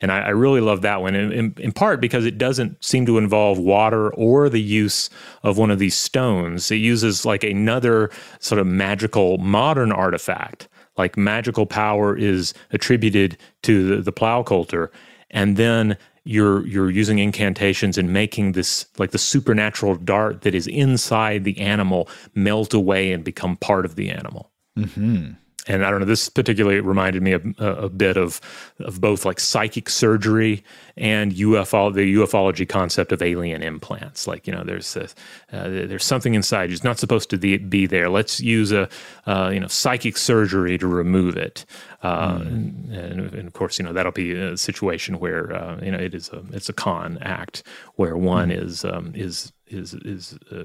And 0.00 0.10
I, 0.10 0.20
I 0.20 0.28
really 0.30 0.60
love 0.60 0.82
that 0.82 1.02
one, 1.02 1.14
in, 1.14 1.32
in, 1.32 1.54
in, 1.58 1.72
part 1.72 2.00
because 2.00 2.24
it 2.24 2.38
doesn't 2.38 2.82
seem 2.82 3.04
to 3.06 3.18
involve 3.18 3.58
water 3.58 4.12
or 4.14 4.48
the 4.48 4.60
use 4.60 5.10
of 5.42 5.58
one 5.58 5.70
of 5.70 5.78
these 5.78 5.94
stones. 5.94 6.70
It 6.70 6.76
uses 6.76 7.26
like 7.26 7.44
another 7.44 8.10
sort 8.38 8.60
of 8.60 8.66
magical 8.66 9.36
modern 9.38 9.92
artifact. 9.92 10.68
Like 10.96 11.16
magical 11.16 11.66
power 11.66 12.16
is 12.16 12.54
attributed 12.72 13.36
to 13.62 13.96
the, 13.96 14.02
the 14.02 14.12
plow 14.12 14.42
coulter 14.42 14.90
and 15.30 15.56
then 15.56 15.96
you're 16.24 16.66
you're 16.66 16.90
using 16.90 17.18
incantations 17.18 17.96
and 17.96 18.12
making 18.12 18.52
this 18.52 18.86
like 18.98 19.10
the 19.10 19.18
supernatural 19.18 19.96
dart 19.96 20.42
that 20.42 20.54
is 20.54 20.66
inside 20.66 21.44
the 21.44 21.58
animal 21.58 22.08
melt 22.34 22.74
away 22.74 23.12
and 23.12 23.24
become 23.24 23.56
part 23.56 23.84
of 23.84 23.96
the 23.96 24.10
animal. 24.10 24.50
Mm-hmm 24.78 25.32
and 25.66 25.84
I 25.84 25.90
don't 25.90 26.00
know. 26.00 26.06
This 26.06 26.28
particularly 26.28 26.80
reminded 26.80 27.22
me 27.22 27.32
a, 27.32 27.40
a, 27.58 27.88
bit 27.88 28.16
of 28.16 28.40
of 28.78 29.00
both 29.00 29.24
like 29.24 29.38
psychic 29.38 29.90
surgery 29.90 30.64
and 30.96 31.32
UFO, 31.32 31.92
the 31.92 32.14
ufology 32.14 32.68
concept 32.68 33.12
of 33.12 33.20
alien 33.22 33.62
implants. 33.62 34.26
Like 34.26 34.46
you 34.46 34.54
know, 34.54 34.64
there's 34.64 34.96
a, 34.96 35.04
uh, 35.52 35.68
there's 35.68 36.04
something 36.04 36.34
inside 36.34 36.70
you. 36.70 36.74
It's 36.74 36.84
not 36.84 36.98
supposed 36.98 37.28
to 37.30 37.36
be 37.36 37.86
there. 37.86 38.08
Let's 38.08 38.40
use 38.40 38.72
a 38.72 38.88
uh, 39.26 39.50
you 39.52 39.60
know 39.60 39.66
psychic 39.66 40.16
surgery 40.16 40.78
to 40.78 40.86
remove 40.86 41.36
it. 41.36 41.66
Uh, 42.02 42.38
mm. 42.38 42.92
and, 42.94 43.20
and, 43.34 43.46
of 43.46 43.52
course, 43.52 43.78
you 43.78 43.84
know 43.84 43.92
that'll 43.92 44.12
be 44.12 44.32
a 44.32 44.56
situation 44.56 45.18
where 45.18 45.52
uh, 45.52 45.78
you 45.82 45.90
know 45.90 45.98
it 45.98 46.14
is 46.14 46.30
a 46.30 46.42
it's 46.52 46.70
a 46.70 46.72
con 46.72 47.18
act 47.20 47.62
where 47.96 48.16
one 48.16 48.48
mm. 48.48 48.62
is 48.62 48.84
um, 48.84 49.12
is 49.14 49.52
is 49.70 49.94
is 49.94 50.38
uh, 50.50 50.64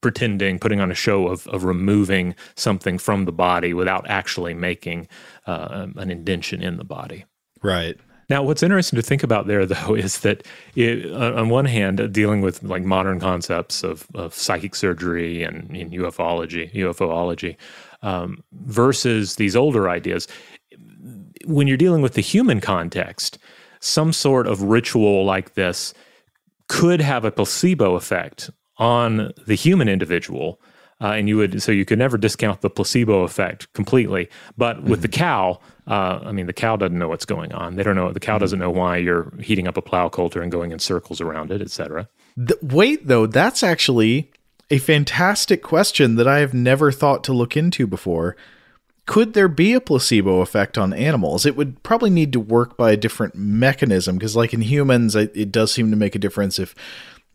pretending, 0.00 0.58
putting 0.58 0.80
on 0.80 0.90
a 0.90 0.94
show 0.94 1.28
of 1.28 1.46
of 1.48 1.64
removing 1.64 2.34
something 2.56 2.98
from 2.98 3.24
the 3.24 3.32
body 3.32 3.72
without 3.74 4.08
actually 4.08 4.54
making 4.54 5.08
uh, 5.46 5.86
an 5.96 6.10
indention 6.10 6.62
in 6.62 6.76
the 6.76 6.84
body. 6.84 7.24
Right. 7.62 7.96
Now, 8.30 8.42
what's 8.42 8.62
interesting 8.62 8.96
to 8.96 9.02
think 9.02 9.22
about 9.22 9.46
there, 9.46 9.66
though, 9.66 9.94
is 9.94 10.20
that 10.20 10.46
it, 10.74 11.12
on 11.12 11.48
one 11.48 11.66
hand, 11.66 12.12
dealing 12.12 12.40
with 12.40 12.62
like 12.62 12.82
modern 12.82 13.20
concepts 13.20 13.82
of, 13.82 14.06
of 14.14 14.34
psychic 14.34 14.74
surgery 14.74 15.42
and 15.42 15.76
in 15.76 15.90
ufology, 15.90 16.72
UFOlogy, 16.74 17.56
um, 18.02 18.42
versus 18.52 19.36
these 19.36 19.56
older 19.56 19.88
ideas, 19.88 20.28
when 21.46 21.66
you're 21.66 21.76
dealing 21.76 22.02
with 22.02 22.14
the 22.14 22.20
human 22.22 22.60
context, 22.60 23.38
some 23.80 24.12
sort 24.12 24.46
of 24.46 24.62
ritual 24.62 25.24
like 25.24 25.54
this 25.54 25.92
could 26.68 27.00
have 27.00 27.24
a 27.24 27.30
placebo 27.30 27.94
effect 27.94 28.50
on 28.78 29.32
the 29.46 29.54
human 29.54 29.88
individual. 29.88 30.60
Uh, 31.00 31.08
and 31.08 31.28
you 31.28 31.36
would 31.36 31.60
so 31.60 31.72
you 31.72 31.84
could 31.84 31.98
never 31.98 32.16
discount 32.16 32.60
the 32.60 32.70
placebo 32.70 33.22
effect 33.22 33.70
completely. 33.72 34.28
But 34.56 34.84
with 34.84 35.00
mm-hmm. 35.00 35.02
the 35.02 35.08
cow, 35.08 35.60
uh, 35.88 36.20
I 36.22 36.32
mean, 36.32 36.46
the 36.46 36.52
cow 36.52 36.76
doesn't 36.76 36.98
know 36.98 37.08
what's 37.08 37.24
going 37.24 37.52
on. 37.52 37.74
They 37.74 37.82
don't 37.82 37.96
know. 37.96 38.12
The 38.12 38.20
cow 38.20 38.34
mm-hmm. 38.34 38.40
doesn't 38.40 38.58
know 38.58 38.70
why 38.70 38.98
you're 38.98 39.32
heating 39.40 39.66
up 39.66 39.76
a 39.76 39.82
plow 39.82 40.08
coulter 40.08 40.40
and 40.40 40.52
going 40.52 40.70
in 40.70 40.78
circles 40.78 41.20
around 41.20 41.50
it, 41.50 41.60
etc. 41.60 42.08
Wait, 42.62 43.06
though, 43.06 43.26
that's 43.26 43.62
actually 43.62 44.30
a 44.70 44.78
fantastic 44.78 45.62
question 45.62 46.14
that 46.16 46.28
I 46.28 46.38
have 46.38 46.54
never 46.54 46.90
thought 46.90 47.24
to 47.24 47.32
look 47.32 47.56
into 47.56 47.86
before 47.86 48.36
could 49.06 49.34
there 49.34 49.48
be 49.48 49.74
a 49.74 49.80
placebo 49.80 50.40
effect 50.40 50.78
on 50.78 50.94
animals? 50.94 51.44
It 51.44 51.56
would 51.56 51.82
probably 51.82 52.10
need 52.10 52.32
to 52.32 52.40
work 52.40 52.76
by 52.76 52.92
a 52.92 52.96
different 52.96 53.34
mechanism 53.34 54.16
because, 54.16 54.34
like 54.34 54.54
in 54.54 54.62
humans, 54.62 55.14
it, 55.14 55.52
does 55.52 55.72
seem 55.72 55.90
to 55.90 55.96
make 55.96 56.14
a 56.14 56.18
difference 56.18 56.58
if 56.58 56.74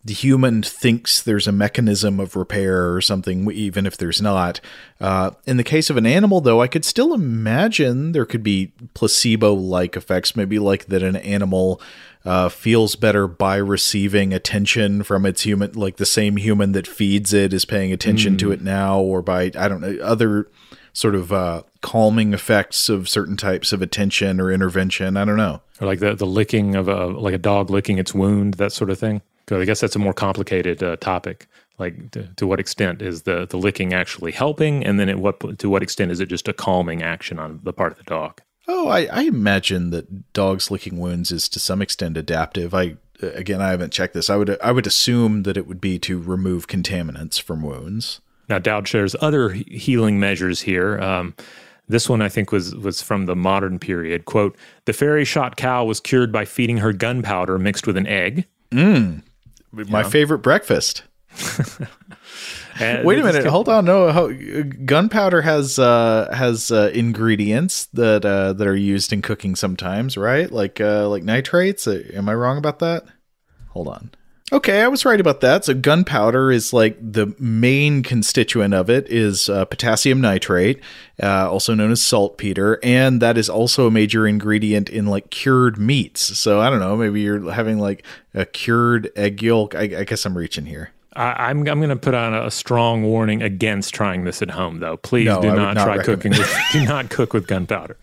the 0.04 0.14
human 0.14 0.64
thinks 0.64 1.22
there's 1.22 1.48
a 1.48 1.52
mechanism 1.52 2.20
of 2.20 2.36
repair 2.36 2.94
or 2.94 3.02
something, 3.02 3.50
even 3.52 3.86
if 3.86 3.98
there's 3.98 4.22
not. 4.22 4.60
Uh, 5.00 5.32
in 5.46 5.58
the 5.58 5.64
case 5.64 5.90
of 5.90 5.98
an 5.98 6.06
animal, 6.06 6.42
though, 6.42 6.62
I 6.62 6.68
could 6.68 6.86
still 6.86 7.14
imagine 7.14 8.14
there 8.14 8.26
could 8.26 8.44
be 8.44 8.72
placebo 8.94 9.54
like 9.54 9.96
effects, 9.96 10.36
maybe 10.36 10.58
like 10.58 10.88
that 10.88 11.04
an 11.04 11.18
animal. 11.18 11.82
Uh, 12.26 12.50
feels 12.50 12.98
better 12.98 13.30
by 13.30 13.56
receiving 13.56 14.34
attention 14.34 15.04
from 15.04 15.26
its 15.26 15.44
human, 15.44 15.72
like 15.72 15.96
the 15.96 16.06
same 16.06 16.36
human 16.36 16.74
that 16.74 16.86
feeds 16.86 17.32
it 17.32 17.54
is 17.54 17.64
paying 17.64 17.94
attention 17.94 18.36
mm. 18.36 18.40
to 18.40 18.52
it 18.52 18.62
now, 18.62 19.00
or 19.00 19.22
by 19.22 19.44
I 19.56 19.70
don't 19.70 19.80
know 19.80 19.98
other 20.04 20.50
sort 20.94 21.16
of 21.16 21.32
uh, 21.32 21.64
calming 21.82 22.34
effects 22.34 22.90
of 22.90 23.10
certain 23.10 23.38
types 23.38 23.72
of 23.72 23.82
attention 23.82 24.40
or 24.40 24.52
intervention. 24.52 25.18
I 25.18 25.26
don't 25.26 25.38
know. 25.38 25.62
Or 25.82 25.88
like 25.88 26.00
the, 26.00 26.16
the 26.16 26.26
licking 26.26 26.76
of 26.76 26.88
a 26.88 27.08
like 27.08 27.34
a 27.34 27.40
dog 27.40 27.70
licking 27.70 27.98
its 27.98 28.14
wound, 28.14 28.56
that 28.56 28.72
sort 28.72 28.90
of 28.90 29.00
thing. 29.00 29.22
I 29.52 29.66
guess 29.66 29.80
that's 29.80 29.96
a 29.96 30.00
more 30.00 30.14
complicated 30.14 30.84
uh, 30.84 30.96
topic. 30.98 31.48
Like 31.80 32.12
to, 32.12 32.28
to, 32.36 32.46
what 32.46 32.60
extent 32.60 33.02
is 33.02 33.24
the, 33.24 33.48
the 33.48 33.58
licking 33.58 33.94
actually 33.94 34.34
helping, 34.34 34.86
and 34.86 35.00
then 35.00 35.08
at 35.08 35.18
what 35.18 35.60
to 35.60 35.70
what 35.70 35.82
extent 35.82 36.12
is 36.12 36.20
it 36.20 36.28
just 36.28 36.48
a 36.48 36.54
calming 36.54 37.02
action 37.02 37.40
on 37.40 37.62
the 37.64 37.72
part 37.72 37.94
of 37.94 37.98
the 37.98 38.04
dog? 38.04 38.42
Oh, 38.68 38.90
I, 38.90 39.06
I 39.06 39.22
imagine 39.24 39.90
that 39.92 40.34
dogs 40.34 40.70
licking 40.70 41.00
wounds 41.00 41.32
is 41.32 41.48
to 41.50 41.60
some 41.60 41.82
extent 41.82 42.18
adaptive. 42.18 42.74
I 42.74 42.98
again, 43.22 43.62
I 43.62 43.70
haven't 43.70 43.94
checked 43.94 44.14
this. 44.14 44.30
I 44.30 44.36
would 44.36 44.60
I 44.62 44.72
would 44.72 44.88
assume 44.88 45.44
that 45.44 45.58
it 45.58 45.68
would 45.68 45.80
be 45.80 45.98
to 46.00 46.20
remove 46.20 46.68
contaminants 46.68 47.42
from 47.42 47.62
wounds. 47.62 48.20
Now, 48.50 48.60
Dowd 48.60 48.88
shares 48.88 49.16
other 49.22 49.50
healing 49.50 50.20
measures 50.20 50.62
here. 50.62 51.00
Um, 51.00 51.36
this 51.88 52.08
one 52.08 52.22
I 52.22 52.30
think 52.30 52.52
was 52.52 52.76
was 52.76 53.02
from 53.02 53.26
the 53.26 53.36
modern 53.36 53.80
period. 53.80 54.26
Quote: 54.26 54.56
The 54.86 54.94
fairy 54.94 55.26
shot 55.26 55.56
cow 55.56 55.86
was 55.86 56.00
cured 56.00 56.32
by 56.32 56.46
feeding 56.46 56.78
her 56.78 56.94
gunpowder 56.94 57.58
mixed 57.58 57.88
with 57.88 57.98
an 57.98 58.08
egg. 58.08 58.46
Mm, 58.72 59.24
my 59.72 60.04
know? 60.04 60.10
favorite 60.10 60.40
breakfast. 60.40 61.04
Wait 62.80 63.20
a 63.20 63.24
minute, 63.24 63.46
hold 63.46 63.68
on. 63.68 63.86
No, 63.86 64.34
gunpowder 64.86 65.42
has 65.42 65.78
uh, 65.80 66.34
has 66.34 66.72
uh, 66.72 66.92
ingredients 66.94 67.88
that 67.88 68.24
uh, 68.24 68.54
that 68.54 68.68
are 68.68 68.76
used 68.76 69.12
in 69.12 69.22
cooking 69.22 69.56
sometimes, 69.56 70.16
right? 70.16 70.50
Like 70.50 70.80
uh, 70.80 71.10
like 71.10 71.24
nitrates. 71.24 71.88
Uh, 71.88 72.04
am 72.14 72.30
I 72.30 72.36
wrong 72.36 72.58
about 72.58 72.80
that? 72.80 73.04
Hold 73.70 73.90
on. 73.90 74.12
Okay, 74.52 74.82
I 74.82 74.88
was 74.88 75.06
right 75.06 75.20
about 75.20 75.42
that. 75.42 75.66
So 75.66 75.76
gunpowder 75.76 76.52
is 76.52 76.74
like 76.74 76.98
the 77.00 77.36
main 77.38 78.02
constituent 78.02 78.74
of 78.74 78.90
it 78.90 79.08
is 79.08 79.48
uh, 79.48 79.66
potassium 79.66 80.22
nitrate, 80.22 80.80
uh, 81.22 81.50
also 81.50 81.76
known 81.76 81.92
as 81.92 82.02
saltpeter, 82.02 82.80
and 82.82 83.22
that 83.22 83.38
is 83.38 83.50
also 83.50 83.86
a 83.88 83.92
major 83.92 84.26
ingredient 84.26 84.90
in 84.90 85.06
like 85.06 85.30
cured 85.30 85.78
meats. 85.78 86.40
So 86.40 86.60
I 86.60 86.70
don't 86.70 86.80
know, 86.80 86.98
maybe 86.98 87.22
you're 87.22 87.52
having 87.52 87.78
like 87.78 88.04
a 88.34 88.46
cured 88.46 89.12
egg 89.16 89.44
yolk. 89.44 89.76
I, 89.76 89.82
I 89.82 90.04
guess 90.04 90.26
I'm 90.26 90.38
reaching 90.38 90.66
here. 90.66 90.92
I, 91.14 91.50
am 91.50 91.62
I'm, 91.62 91.68
I'm 91.68 91.80
going 91.80 91.90
to 91.90 91.96
put 91.96 92.14
on 92.14 92.34
a 92.34 92.50
strong 92.50 93.04
warning 93.04 93.44
against 93.44 93.94
trying 93.94 94.24
this 94.24 94.42
at 94.42 94.50
home, 94.50 94.80
though. 94.80 94.98
Please 94.98 95.26
no, 95.26 95.42
do 95.42 95.48
not, 95.48 95.74
not 95.74 95.84
try 95.84 95.98
recommend. 95.98 96.22
cooking. 96.22 96.32
With, 96.32 96.58
do 96.72 96.86
not 96.86 97.10
cook 97.10 97.34
with 97.34 97.46
gunpowder. 97.46 97.98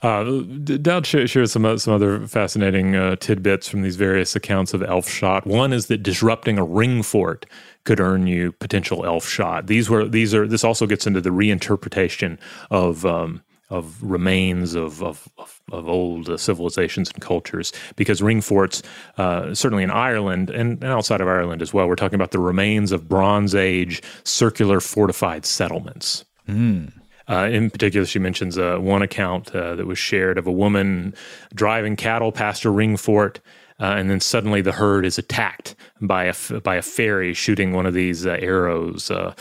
Uh, 0.00 0.42
Dowd 0.80 1.06
shares 1.06 1.50
some 1.50 1.78
some 1.78 1.94
other 1.94 2.26
fascinating 2.26 2.94
uh, 2.94 3.16
tidbits 3.16 3.68
from 3.68 3.82
these 3.82 3.96
various 3.96 4.36
accounts 4.36 4.72
of 4.72 4.82
elf 4.82 5.08
shot. 5.08 5.46
One 5.46 5.72
is 5.72 5.86
that 5.86 6.02
disrupting 6.02 6.58
a 6.58 6.64
ring 6.64 7.02
fort 7.02 7.46
could 7.84 7.98
earn 7.98 8.26
you 8.26 8.52
potential 8.52 9.04
elf 9.04 9.26
shot. 9.26 9.66
These 9.66 9.90
were 9.90 10.06
these 10.06 10.34
are 10.34 10.46
this 10.46 10.62
also 10.62 10.86
gets 10.86 11.06
into 11.06 11.20
the 11.20 11.30
reinterpretation 11.30 12.38
of 12.70 13.04
um, 13.04 13.42
of 13.70 14.00
remains 14.00 14.74
of 14.74 15.02
of, 15.02 15.28
of, 15.36 15.60
of 15.72 15.88
old 15.88 16.28
uh, 16.28 16.36
civilizations 16.36 17.10
and 17.10 17.20
cultures 17.20 17.72
because 17.96 18.22
ring 18.22 18.40
forts, 18.40 18.82
uh, 19.16 19.52
certainly 19.52 19.82
in 19.82 19.90
Ireland 19.90 20.48
and, 20.50 20.82
and 20.82 20.92
outside 20.92 21.20
of 21.20 21.26
Ireland 21.26 21.60
as 21.60 21.74
well, 21.74 21.88
we're 21.88 21.96
talking 21.96 22.14
about 22.14 22.30
the 22.30 22.38
remains 22.38 22.92
of 22.92 23.08
Bronze 23.08 23.54
Age 23.54 24.00
circular 24.22 24.80
fortified 24.80 25.44
settlements. 25.44 26.24
Mm. 26.48 26.92
Uh, 27.28 27.48
in 27.50 27.70
particular, 27.70 28.06
she 28.06 28.18
mentions 28.18 28.56
uh, 28.56 28.78
one 28.78 29.02
account 29.02 29.54
uh, 29.54 29.74
that 29.74 29.86
was 29.86 29.98
shared 29.98 30.38
of 30.38 30.46
a 30.46 30.52
woman 30.52 31.14
driving 31.54 31.96
cattle 31.96 32.32
past 32.32 32.64
a 32.64 32.70
ring 32.70 32.96
fort, 32.96 33.40
uh, 33.80 33.94
and 33.96 34.10
then 34.10 34.18
suddenly 34.18 34.60
the 34.60 34.72
herd 34.72 35.04
is 35.04 35.18
attacked 35.18 35.76
by 36.00 36.24
a 36.24 36.34
by 36.62 36.76
a 36.76 36.82
fairy 36.82 37.32
shooting 37.34 37.72
one 37.72 37.86
of 37.86 37.94
these 37.94 38.26
uh, 38.26 38.36
arrows 38.40 39.10
uh, 39.10 39.34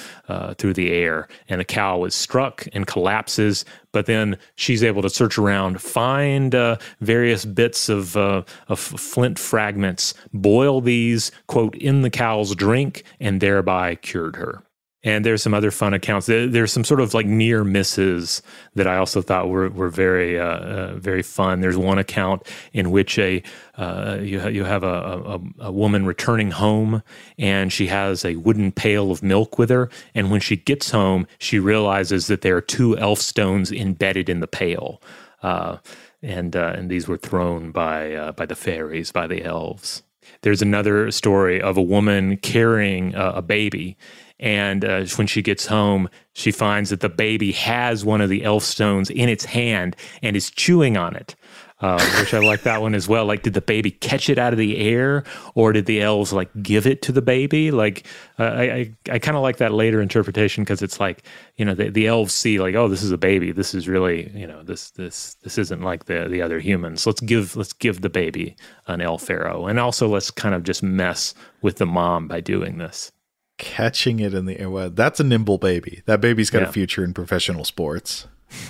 through 0.58 0.74
the 0.74 0.92
air, 0.92 1.28
and 1.50 1.62
the 1.62 1.66
cow 1.66 2.04
is 2.04 2.14
struck 2.14 2.68
and 2.74 2.86
collapses. 2.86 3.66
But 3.94 4.06
then 4.06 4.38
she's 4.56 4.84
able 4.84 5.02
to 5.02 5.10
search 5.10 5.40
around, 5.40 5.82
find 5.82 6.54
various 7.00 7.46
bits 7.46 7.90
of 7.90 8.18
of 8.18 8.46
flint 8.78 9.40
fragments, 9.40 10.14
boil 10.34 10.82
these 10.82 11.32
quote 11.48 11.76
in 11.76 12.02
the 12.02 12.12
cow's 12.12 12.54
drink, 12.54 13.04
and 13.20 13.42
thereby 13.42 13.96
cured 13.96 14.36
her. 14.36 14.62
And 15.08 15.24
there's 15.24 15.42
some 15.42 15.54
other 15.54 15.72
fun 15.72 15.94
accounts. 15.94 16.26
There's 16.26 16.74
some 16.74 16.84
sort 16.84 17.00
of 17.00 17.14
like 17.14 17.26
near 17.26 17.64
misses 17.64 18.42
that 18.76 18.88
I 18.88 18.98
also 18.98 19.22
thought 19.22 19.48
were 19.48 19.70
were 19.70 19.88
very 19.88 20.38
uh, 20.38 20.44
uh, 20.44 20.96
very 20.98 21.24
fun. 21.24 21.62
There's 21.62 21.78
one 21.78 21.98
account 21.98 22.46
in 22.74 22.92
which 22.92 23.18
a 23.18 23.42
uh, 23.78 24.18
you 24.22 24.42
ha- 24.42 24.50
you 24.50 24.66
have 24.66 24.84
a, 24.84 24.88
a, 24.88 25.40
a 25.68 25.72
woman 25.72 26.06
returning 26.06 26.52
home 26.52 27.02
and 27.38 27.72
she 27.72 27.88
has 27.88 28.26
a 28.26 28.36
wooden 28.36 28.74
pail 28.74 29.10
of 29.10 29.24
milk 29.24 29.58
with 29.58 29.70
her. 29.70 29.90
And 30.14 30.30
when 30.30 30.42
she 30.42 30.58
gets 30.58 30.92
home, 30.92 31.26
she 31.40 31.58
realizes 31.58 32.28
that 32.28 32.42
there 32.42 32.58
are 32.58 32.62
two 32.62 32.98
elf 32.98 33.20
stones 33.20 33.72
embedded 33.72 34.28
in 34.28 34.42
the 34.42 34.48
pail. 34.48 35.02
Uh, 35.42 35.78
and 36.22 36.54
uh, 36.54 36.74
and 36.76 36.92
these 36.92 37.08
were 37.08 37.18
thrown 37.18 37.72
by 37.72 38.14
uh, 38.14 38.34
by 38.34 38.46
the 38.46 38.58
fairies, 38.58 39.14
by 39.14 39.26
the 39.26 39.42
elves. 39.46 40.04
There's 40.42 40.62
another 40.62 41.12
story 41.12 41.62
of 41.62 41.78
a 41.78 41.82
woman 41.82 42.36
carrying 42.36 43.14
a 43.16 43.42
baby 43.42 43.96
and 44.40 44.86
uh, 44.86 45.06
when 45.16 45.28
she 45.28 45.42
gets 45.42 45.66
home, 45.66 46.10
she 46.34 46.52
finds 46.52 46.92
that 46.92 47.00
the 47.00 47.10
baby 47.10 47.52
has 47.54 48.06
one 48.06 48.22
of 48.22 48.30
the 48.30 48.44
elf 48.44 48.64
stones 48.64 49.10
in 49.10 49.30
its 49.30 49.46
hand 49.46 49.96
and 50.22 50.36
is 50.36 50.52
chewing 50.52 50.98
on 50.98 51.16
it. 51.16 51.36
Uh, 51.80 52.04
which 52.20 52.34
I 52.34 52.40
like 52.40 52.64
that 52.64 52.82
one 52.82 52.96
as 52.96 53.08
well. 53.08 53.26
Like, 53.26 53.44
did 53.44 53.54
the 53.54 53.62
baby 53.62 53.92
catch 53.92 54.32
it 54.32 54.40
out 54.40 54.52
of 54.52 54.58
the 54.58 54.80
air, 54.80 55.24
or 55.54 55.74
did 55.74 55.86
the 55.86 56.02
elves 56.02 56.34
like 56.34 56.50
give 56.64 56.88
it 56.88 57.04
to 57.04 57.12
the 57.12 57.22
baby? 57.22 57.70
Like, 57.70 58.08
uh, 58.40 58.46
I 58.46 58.64
I, 58.64 58.94
I 59.12 59.20
kind 59.20 59.38
of 59.38 59.44
like 59.44 59.58
that 59.58 59.72
later 59.72 60.02
interpretation 60.02 60.64
because 60.64 60.82
it's 60.82 61.00
like 61.00 61.22
you 61.56 61.64
know 61.64 61.76
the, 61.76 61.90
the 61.92 62.08
elves 62.08 62.34
see 62.34 62.60
like, 62.60 62.74
oh, 62.74 62.88
this 62.88 63.04
is 63.04 63.12
a 63.12 63.18
baby. 63.18 63.52
This 63.52 63.76
is 63.76 63.88
really 63.88 64.32
you 64.34 64.48
know 64.48 64.64
this 64.64 64.90
this 64.90 65.36
this 65.44 65.60
isn't 65.60 65.84
like 65.84 66.06
the 66.06 66.28
the 66.28 66.42
other 66.42 66.60
humans. 66.60 67.06
Let's 67.06 67.22
give 67.22 67.56
let's 67.56 67.74
give 67.74 68.02
the 68.02 68.10
baby 68.10 68.56
an 68.88 69.00
elf 69.00 69.30
arrow, 69.30 69.68
and 69.68 69.80
also 69.80 70.08
let's 70.08 70.32
kind 70.32 70.56
of 70.56 70.64
just 70.64 70.82
mess 70.82 71.36
with 71.62 71.76
the 71.76 71.86
mom 71.86 72.28
by 72.28 72.42
doing 72.42 72.80
this 72.80 73.12
catching 73.58 74.20
it 74.20 74.34
in 74.34 74.46
the 74.46 74.60
air. 74.60 74.70
Well, 74.70 74.90
that's 74.90 75.20
a 75.20 75.24
nimble 75.24 75.58
baby. 75.58 76.02
That 76.06 76.22
baby's 76.22 76.50
got 76.50 76.62
Yeah. 76.64 76.70
a 76.70 76.72
future 76.72 77.04
in 77.04 77.14
professional 77.14 77.64
sports. 77.66 78.28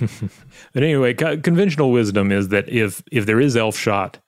But 0.72 0.82
anyway, 0.82 1.14
co- 1.14 1.38
conventional 1.38 1.90
wisdom 1.92 2.30
is 2.32 2.48
that 2.48 2.68
if 2.68 3.02
if 3.12 3.26
there 3.26 3.40
is 3.40 3.56
elf 3.56 3.76
shot 3.76 4.18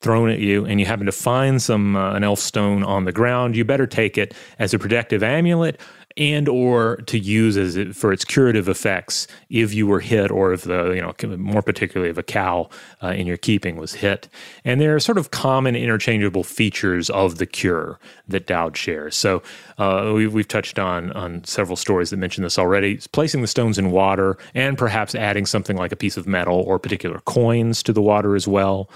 thrown 0.00 0.30
at 0.30 0.38
you 0.40 0.64
and 0.64 0.80
you 0.80 0.86
happen 0.86 1.06
to 1.06 1.12
find 1.12 1.60
some 1.62 1.94
uh, 1.96 2.14
an 2.14 2.24
elf 2.24 2.38
stone 2.38 2.82
on 2.82 3.04
the 3.04 3.12
ground, 3.12 3.56
you 3.56 3.64
better 3.64 3.86
take 3.86 4.16
it 4.18 4.34
as 4.58 4.72
a 4.74 4.78
protective 4.78 5.22
amulet 5.22 5.80
and 6.16 6.48
or 6.48 6.96
to 7.06 7.18
use 7.18 7.56
as 7.56 7.76
it, 7.76 7.96
for 7.96 8.12
its 8.12 8.24
curative 8.24 8.68
effects 8.68 9.26
if 9.48 9.72
you 9.72 9.86
were 9.86 10.00
hit 10.00 10.30
or 10.30 10.52
if 10.52 10.62
the 10.62 10.90
you 10.90 11.00
know 11.00 11.36
more 11.36 11.62
particularly 11.62 12.10
if 12.10 12.18
a 12.18 12.22
cow 12.22 12.68
uh, 13.02 13.08
in 13.08 13.26
your 13.26 13.36
keeping 13.36 13.76
was 13.76 13.94
hit. 13.94 14.28
And 14.64 14.80
there 14.80 14.94
are 14.94 15.00
sort 15.00 15.18
of 15.18 15.30
common 15.30 15.76
interchangeable 15.76 16.44
features 16.44 17.10
of 17.10 17.38
the 17.38 17.46
cure 17.46 17.98
that 18.28 18.46
Dowd 18.46 18.76
shares. 18.76 19.16
So 19.16 19.42
uh, 19.78 20.12
we, 20.14 20.26
we've 20.26 20.48
touched 20.48 20.78
on 20.78 21.12
on 21.12 21.44
several 21.44 21.76
stories 21.76 22.10
that 22.10 22.18
mention 22.18 22.44
this 22.44 22.58
already. 22.58 22.92
it's 22.92 23.06
Placing 23.06 23.42
the 23.42 23.46
stones 23.46 23.78
in 23.78 23.90
water 23.90 24.38
and 24.54 24.76
perhaps 24.78 25.14
adding 25.14 25.46
something 25.46 25.76
like 25.76 25.92
a 25.92 25.96
piece 25.96 26.16
of 26.16 26.26
metal 26.26 26.60
or 26.60 26.78
particular 26.78 27.20
coins 27.20 27.82
to 27.84 27.92
the 27.92 28.02
water 28.02 28.34
as 28.34 28.48
well. 28.48 28.88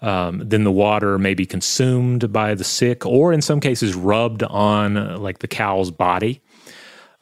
Um, 0.00 0.42
then 0.44 0.64
the 0.64 0.72
water 0.72 1.18
may 1.18 1.34
be 1.34 1.44
consumed 1.44 2.32
by 2.32 2.54
the 2.54 2.64
sick, 2.64 3.04
or 3.04 3.32
in 3.32 3.42
some 3.42 3.60
cases, 3.60 3.94
rubbed 3.94 4.42
on 4.44 4.96
uh, 4.96 5.18
like 5.18 5.40
the 5.40 5.48
cow's 5.48 5.90
body. 5.90 6.40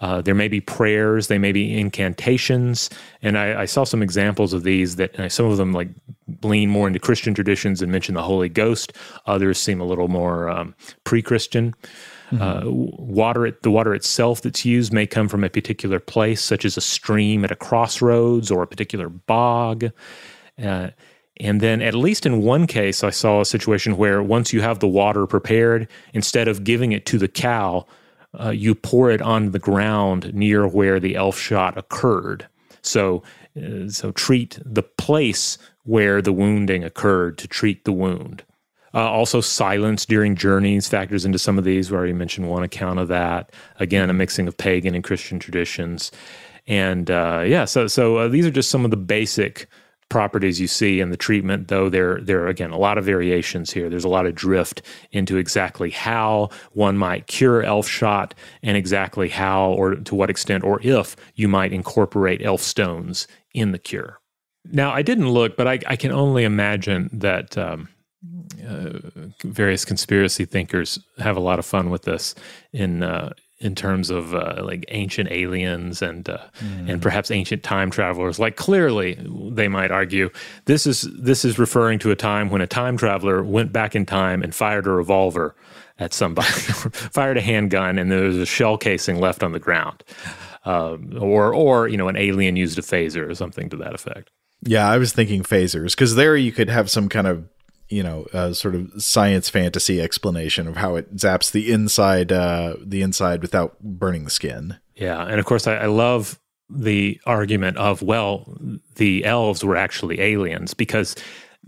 Uh, 0.01 0.21
there 0.21 0.35
may 0.35 0.49
be 0.49 0.61
prayers, 0.61 1.29
they 1.29 1.39
may 1.39 1.53
be 1.53 1.79
incantations, 1.79 2.91
and 3.23 3.39
I, 3.39 3.63
I 3.63 3.65
saw 3.65 3.85
some 3.85 4.03
examples 4.03 4.53
of 4.53 4.63
these 4.63 4.97
that 4.97 5.19
uh, 5.19 5.29
some 5.31 5.47
of 5.47 5.57
them 5.57 5.73
like 5.73 5.89
lean 6.43 6.69
more 6.69 6.87
into 6.87 6.99
Christian 6.99 7.33
traditions 7.33 7.81
and 7.81 7.91
mention 7.91 8.15
the 8.15 8.23
Holy 8.23 8.51
Ghost. 8.51 8.93
Others 9.27 9.59
seem 9.59 9.81
a 9.81 9.85
little 9.85 10.09
more 10.09 10.51
um, 10.51 10.75
pre-Christian. 11.05 11.75
Uh, 12.33 12.63
water, 12.67 13.57
the 13.63 13.71
water 13.71 13.95
itself 13.95 14.43
that's 14.43 14.65
used 14.65 14.93
may 14.93 15.07
come 15.07 15.29
from 15.29 15.45
a 15.45 15.49
particular 15.49 16.01
place, 16.01 16.43
such 16.43 16.65
as 16.65 16.77
a 16.77 16.81
stream 16.81 17.45
at 17.45 17.53
a 17.53 17.57
crossroads 17.57 18.51
or 18.51 18.63
a 18.63 18.67
particular 18.67 19.09
bog. 19.09 19.91
Uh, 20.63 20.89
and 21.39 21.61
then, 21.61 21.81
at 21.83 21.95
least 21.95 22.27
in 22.27 22.43
one 22.43 22.67
case, 22.67 23.05
I 23.05 23.11
saw 23.11 23.41
a 23.41 23.47
situation 23.47 23.97
where 23.97 24.23
once 24.23 24.53
you 24.53 24.61
have 24.61 24.81
the 24.81 24.89
water 24.89 25.27
prepared, 25.27 25.87
instead 26.15 26.49
of 26.49 26.65
giving 26.65 26.93
it 26.93 27.07
to 27.07 27.19
the 27.19 27.29
cow, 27.29 27.87
uh, 28.43 28.51
you 28.51 28.75
pour 28.75 29.11
it 29.11 29.23
on 29.23 29.51
the 29.51 29.59
ground 29.59 30.33
near 30.35 30.67
where 30.67 31.01
the 31.01 31.17
elf 31.17 31.39
shot 31.39 31.77
occurred. 31.77 32.47
So, 32.83 33.23
uh, 33.57 33.89
so 33.89 34.13
treat 34.13 34.59
the 34.65 34.83
place 34.83 35.59
where 35.85 36.21
the 36.21 36.33
wounding 36.33 36.85
occurred 36.85 37.39
to 37.39 37.49
treat 37.49 37.85
the 37.85 37.93
wound. 37.93 38.45
Uh, 38.95 39.11
also, 39.11 39.41
silence 39.43 40.07
during 40.07 40.35
journeys 40.37 40.89
factors 40.89 41.25
into 41.25 41.39
some 41.39 41.59
of 41.59 41.65
these. 41.65 41.91
We 41.91 41.97
already 41.97 42.13
mentioned 42.15 42.49
one 42.49 42.63
account 42.63 42.99
of 42.99 43.09
that. 43.09 43.53
Again, 43.79 44.09
a 44.09 44.15
mixing 44.15 44.49
of 44.49 44.57
pagan 44.57 44.95
and 44.95 45.05
Christian 45.05 45.39
traditions. 45.39 46.11
And 46.67 47.11
uh, 47.11 47.45
yeah, 47.47 47.67
so 47.67 47.87
so 47.87 48.17
uh, 48.17 48.29
these 48.29 48.47
are 48.47 48.51
just 48.51 48.71
some 48.71 48.85
of 48.85 48.91
the 48.91 48.97
basic 48.97 49.69
properties 50.09 50.61
you 50.61 50.69
see 50.69 51.01
in 51.01 51.11
the 51.11 51.17
treatment. 51.17 51.69
Though 51.69 51.89
there 51.89 52.21
there 52.21 52.43
are 52.43 52.49
again 52.49 52.71
a 52.71 52.79
lot 52.79 52.99
of 52.99 53.05
variations 53.05 53.73
here. 53.73 53.89
There's 53.89 54.05
a 54.05 54.09
lot 54.09 54.27
of 54.27 54.35
drift 54.35 54.83
into 55.13 55.37
exactly 55.37 55.91
how 55.91 56.51
one 56.73 56.97
might 56.97 57.27
cure 57.27 57.63
elf 57.63 57.89
shot 57.89 58.35
and 58.63 58.77
exactly 58.77 59.29
how 59.29 59.73
or 59.73 59.97
to 59.97 60.15
what 60.15 60.31
extent 60.31 60.65
or 60.65 60.81
if 60.83 61.17
you 61.35 61.49
might 61.49 61.73
incorporate 61.73 62.45
elf 62.45 62.61
stones 62.61 63.27
in 63.55 63.73
the 63.73 63.79
cure. 63.79 64.21
Now, 64.73 64.91
I 64.91 65.03
didn't 65.03 65.31
look, 65.31 65.57
but 65.57 65.69
I, 65.69 65.79
I 65.87 65.97
can 65.97 66.11
only 66.11 66.45
imagine 66.45 67.09
that 67.13 67.57
um, 67.57 67.89
uh, 68.67 68.99
various 69.45 69.85
conspiracy 69.85 70.45
thinkers 70.45 70.99
have 71.19 71.37
a 71.37 71.41
lot 71.41 71.59
of 71.59 71.67
fun 71.67 71.91
with 71.91 72.03
this 72.03 72.35
in 72.73 73.03
uh, 73.03 73.31
in 73.59 73.75
terms 73.75 74.11
of 74.11 74.35
uh, 74.35 74.61
like 74.63 74.85
ancient 74.89 75.31
aliens 75.31 76.03
and 76.03 76.29
uh, 76.29 76.39
and 76.61 77.01
perhaps 77.01 77.31
ancient 77.31 77.63
time 77.63 77.91
travelers. 77.91 78.39
Like 78.39 78.57
clearly, 78.57 79.19
they 79.51 79.69
might 79.69 79.91
argue 79.91 80.31
this 80.67 80.87
is 80.87 81.09
this 81.19 81.45
is 81.45 81.59
referring 81.59 81.99
to 82.01 82.11
a 82.11 82.17
time 82.17 82.51
when 82.51 82.61
a 82.61 82.67
time 82.67 82.97
traveler 82.97 83.43
went 83.43 83.73
back 83.73 83.95
in 83.95 84.05
time 84.05 84.43
and 84.43 84.55
fired 84.55 84.87
a 84.87 84.91
revolver 84.91 85.55
at 85.99 86.13
somebody, 86.13 86.49
fired 86.51 87.39
a 87.39 87.41
handgun, 87.41 87.99
and 87.99 88.13
there 88.13 88.25
was 88.25 88.37
a 88.37 88.47
shell 88.47 88.77
casing 88.77 89.19
left 89.19 89.43
on 89.43 89.53
the 89.53 89.61
ground. 89.61 90.05
Um, 90.65 91.17
or, 91.21 91.55
or 91.55 91.87
you 91.87 91.97
know, 91.97 92.09
an 92.09 92.17
alien 92.17 92.57
used 92.57 92.77
a 92.77 92.83
phaser 92.83 93.31
or 93.31 93.35
something 93.37 93.71
to 93.71 93.77
that 93.77 93.95
effect. 93.95 94.33
Yeah, 94.63 94.89
I 94.89 94.99
was 94.99 95.13
thinking 95.13 95.45
phasers 95.45 95.93
because 95.93 96.17
there 96.17 96.37
you 96.37 96.51
could 96.51 96.69
have 96.69 96.91
some 96.91 97.09
kind 97.09 97.29
of 97.29 97.49
you 97.89 98.03
know 98.03 98.27
uh, 98.33 98.53
sort 98.53 98.75
of 98.75 98.91
science 99.03 99.49
fantasy 99.49 100.01
explanation 100.01 100.67
of 100.67 100.77
how 100.77 100.97
it 100.97 101.17
zaps 101.17 101.51
the 101.51 101.73
inside 101.73 102.33
uh, 102.33 102.75
the 102.81 103.03
inside 103.03 103.43
without 103.43 103.81
burning 103.81 104.25
the 104.25 104.31
skin. 104.31 104.79
Yeah, 104.95 105.23
and 105.23 105.39
of 105.39 105.47
course, 105.47 105.67
I, 105.67 105.77
I 105.77 105.87
love 105.87 106.41
the 106.69 107.21
argument 107.27 107.77
of 107.77 108.03
well, 108.03 108.59
the 108.97 109.25
elves 109.25 109.65
were 109.65 109.77
actually 109.77 110.21
aliens 110.21 110.75
because 110.75 111.15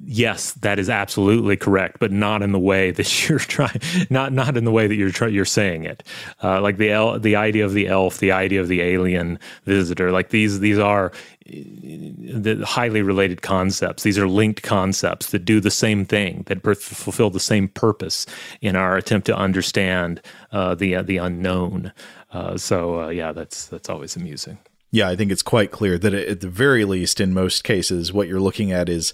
yes, 0.05 0.53
that 0.55 0.79
is 0.79 0.89
absolutely 0.89 1.57
correct, 1.57 1.99
but 1.99 2.13
not 2.13 2.43
in 2.43 2.53
the 2.53 2.59
way 2.59 2.91
that 2.93 3.29
you're 3.29 3.39
trying, 3.39 3.81
not 4.11 4.33
not 4.33 4.57
in 4.57 4.65
the 4.65 4.73
way 4.73 4.87
that 4.87 4.95
you're 4.95 5.11
try, 5.11 5.29
you're 5.29 5.45
saying 5.45 5.85
it. 5.85 6.03
Uh, 6.43 6.61
like 6.61 6.79
the 6.79 6.91
el- 6.91 7.19
the 7.19 7.37
idea 7.37 7.65
of 7.65 7.73
the 7.73 7.89
elf, 7.89 8.19
the 8.19 8.33
idea 8.33 8.61
of 8.61 8.69
the 8.69 8.81
alien 8.81 9.39
visitor, 9.65 10.11
like 10.13 10.31
these 10.31 10.61
these 10.61 10.79
are 10.79 11.13
the 11.49 12.65
highly 12.67 13.03
related 13.03 13.43
concepts. 13.43 14.03
These 14.03 14.19
are 14.19 14.29
linked 14.29 14.63
concepts 14.63 15.31
that 15.31 15.45
do 15.45 15.61
the 15.61 15.71
same 15.71 16.05
thing, 16.05 16.45
that 16.47 16.63
fulfill 16.63 17.31
the 17.31 17.41
same 17.41 17.69
purpose 17.69 18.27
in 18.61 18.77
our 18.77 18.97
attempt 18.97 19.27
to 19.27 19.37
understand 19.37 20.21
uh, 20.53 20.75
the 20.75 20.97
uh, 20.97 21.03
the 21.03 21.17
unknown. 21.17 21.93
Uh, 22.33 22.57
so 22.57 23.03
uh, 23.03 23.09
yeah, 23.09 23.33
that's 23.33 23.67
that's 23.67 23.89
always 23.89 24.17
amusing. 24.17 24.59
Yeah, 24.91 25.09
I 25.09 25.17
think 25.17 25.31
it's 25.31 25.43
quite 25.43 25.71
clear 25.71 25.99
that 25.99 26.15
at 26.15 26.41
the 26.41 26.49
very 26.49 26.85
least, 26.85 27.21
in 27.21 27.35
most 27.35 27.63
cases, 27.63 28.13
what 28.13 28.27
you're 28.27 28.41
looking 28.41 28.73
at 28.73 28.89
is 28.89 29.13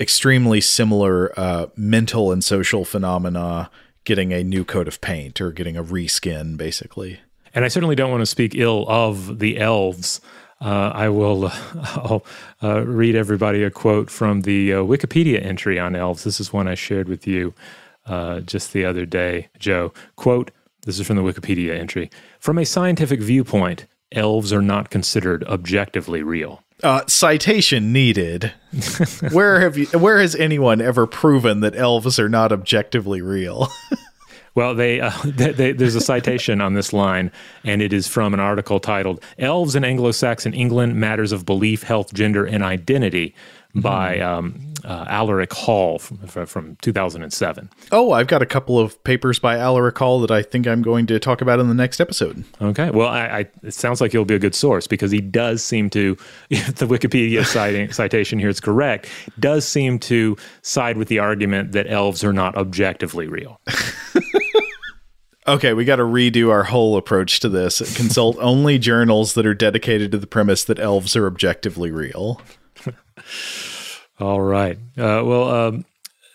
extremely 0.00 0.60
similar 0.60 1.38
uh, 1.38 1.66
mental 1.76 2.32
and 2.32 2.42
social 2.42 2.84
phenomena 2.84 3.70
getting 4.04 4.32
a 4.32 4.42
new 4.42 4.64
coat 4.64 4.88
of 4.88 5.00
paint 5.00 5.40
or 5.40 5.52
getting 5.52 5.76
a 5.76 5.84
reskin, 5.84 6.56
basically. 6.56 7.20
And 7.54 7.64
I 7.64 7.68
certainly 7.68 7.94
don't 7.94 8.10
want 8.10 8.22
to 8.22 8.26
speak 8.26 8.54
ill 8.54 8.84
of 8.88 9.38
the 9.38 9.58
elves. 9.58 10.20
Uh, 10.62 10.92
I 10.94 11.08
will 11.08 11.50
I'll, 11.74 12.24
uh, 12.62 12.86
read 12.86 13.16
everybody 13.16 13.64
a 13.64 13.70
quote 13.70 14.08
from 14.10 14.42
the 14.42 14.74
uh, 14.74 14.76
Wikipedia 14.78 15.44
entry 15.44 15.78
on 15.78 15.96
elves. 15.96 16.22
This 16.22 16.38
is 16.38 16.52
one 16.52 16.68
I 16.68 16.76
shared 16.76 17.08
with 17.08 17.26
you 17.26 17.52
uh, 18.06 18.40
just 18.40 18.72
the 18.72 18.84
other 18.84 19.04
day, 19.04 19.48
Joe. 19.58 19.92
Quote, 20.14 20.52
this 20.84 21.00
is 21.00 21.06
from 21.06 21.16
the 21.16 21.22
Wikipedia 21.22 21.78
entry. 21.78 22.10
From 22.38 22.58
a 22.58 22.64
scientific 22.64 23.20
viewpoint, 23.20 23.86
elves 24.12 24.52
are 24.52 24.62
not 24.62 24.90
considered 24.90 25.44
objectively 25.44 26.22
real. 26.22 26.62
Uh, 26.82 27.02
citation 27.06 27.92
needed. 27.92 28.52
where 29.32 29.60
have 29.60 29.76
you? 29.76 29.86
Where 29.86 30.20
has 30.20 30.34
anyone 30.34 30.80
ever 30.80 31.06
proven 31.06 31.60
that 31.60 31.76
elves 31.76 32.18
are 32.18 32.28
not 32.28 32.50
objectively 32.52 33.20
real? 33.20 33.68
Well, 34.54 34.74
they, 34.74 35.00
uh, 35.00 35.12
they, 35.24 35.52
they, 35.52 35.72
there's 35.72 35.94
a 35.94 36.00
citation 36.00 36.60
on 36.60 36.74
this 36.74 36.92
line, 36.92 37.30
and 37.64 37.82
it 37.82 37.92
is 37.92 38.08
from 38.08 38.34
an 38.34 38.40
article 38.40 38.80
titled 38.80 39.22
"Elves 39.38 39.74
in 39.74 39.84
Anglo-Saxon 39.84 40.54
England: 40.54 40.96
Matters 40.96 41.32
of 41.32 41.46
Belief, 41.46 41.82
Health, 41.82 42.12
Gender, 42.12 42.44
and 42.44 42.62
Identity" 42.62 43.34
by 43.74 44.20
um, 44.20 44.72
uh, 44.84 45.06
Alaric 45.08 45.52
Hall 45.52 45.98
from, 45.98 46.46
from 46.46 46.76
2007. 46.82 47.70
Oh, 47.90 48.12
I've 48.12 48.26
got 48.26 48.42
a 48.42 48.46
couple 48.46 48.78
of 48.78 49.02
papers 49.04 49.38
by 49.38 49.56
Alaric 49.56 49.96
Hall 49.98 50.20
that 50.20 50.30
I 50.30 50.42
think 50.42 50.66
I'm 50.66 50.82
going 50.82 51.06
to 51.06 51.18
talk 51.18 51.40
about 51.40 51.58
in 51.60 51.68
the 51.68 51.74
next 51.74 52.00
episode. 52.00 52.44
Okay. 52.60 52.90
Well, 52.90 53.08
I, 53.08 53.20
I, 53.20 53.38
it 53.62 53.74
sounds 53.74 54.00
like 54.00 54.12
he'll 54.12 54.24
be 54.24 54.34
a 54.34 54.38
good 54.38 54.54
source 54.54 54.86
because 54.86 55.10
he 55.10 55.20
does 55.20 55.62
seem 55.62 55.88
to, 55.90 56.16
if 56.50 56.76
the 56.76 56.86
Wikipedia 56.86 57.44
citing, 57.44 57.92
citation 57.92 58.38
here 58.38 58.48
is 58.48 58.60
correct, 58.60 59.08
does 59.38 59.66
seem 59.66 59.98
to 60.00 60.36
side 60.62 60.96
with 60.96 61.08
the 61.08 61.18
argument 61.18 61.72
that 61.72 61.86
elves 61.90 62.22
are 62.22 62.32
not 62.32 62.56
objectively 62.56 63.26
real. 63.26 63.60
Okay, 65.46 65.72
we 65.72 65.84
got 65.84 65.96
to 65.96 66.04
redo 66.04 66.50
our 66.50 66.62
whole 66.62 66.96
approach 66.96 67.40
to 67.40 67.48
this. 67.48 67.78
Consult 67.96 68.36
only 68.38 68.78
journals 68.78 69.34
that 69.34 69.44
are 69.44 69.54
dedicated 69.54 70.12
to 70.12 70.18
the 70.18 70.26
premise 70.26 70.64
that 70.64 70.78
elves 70.78 71.16
are 71.16 71.26
objectively 71.26 71.90
real. 71.90 72.40
All 74.20 74.40
right. 74.40 74.76
Uh, 74.96 75.22
well, 75.24 75.50
um, 75.50 75.84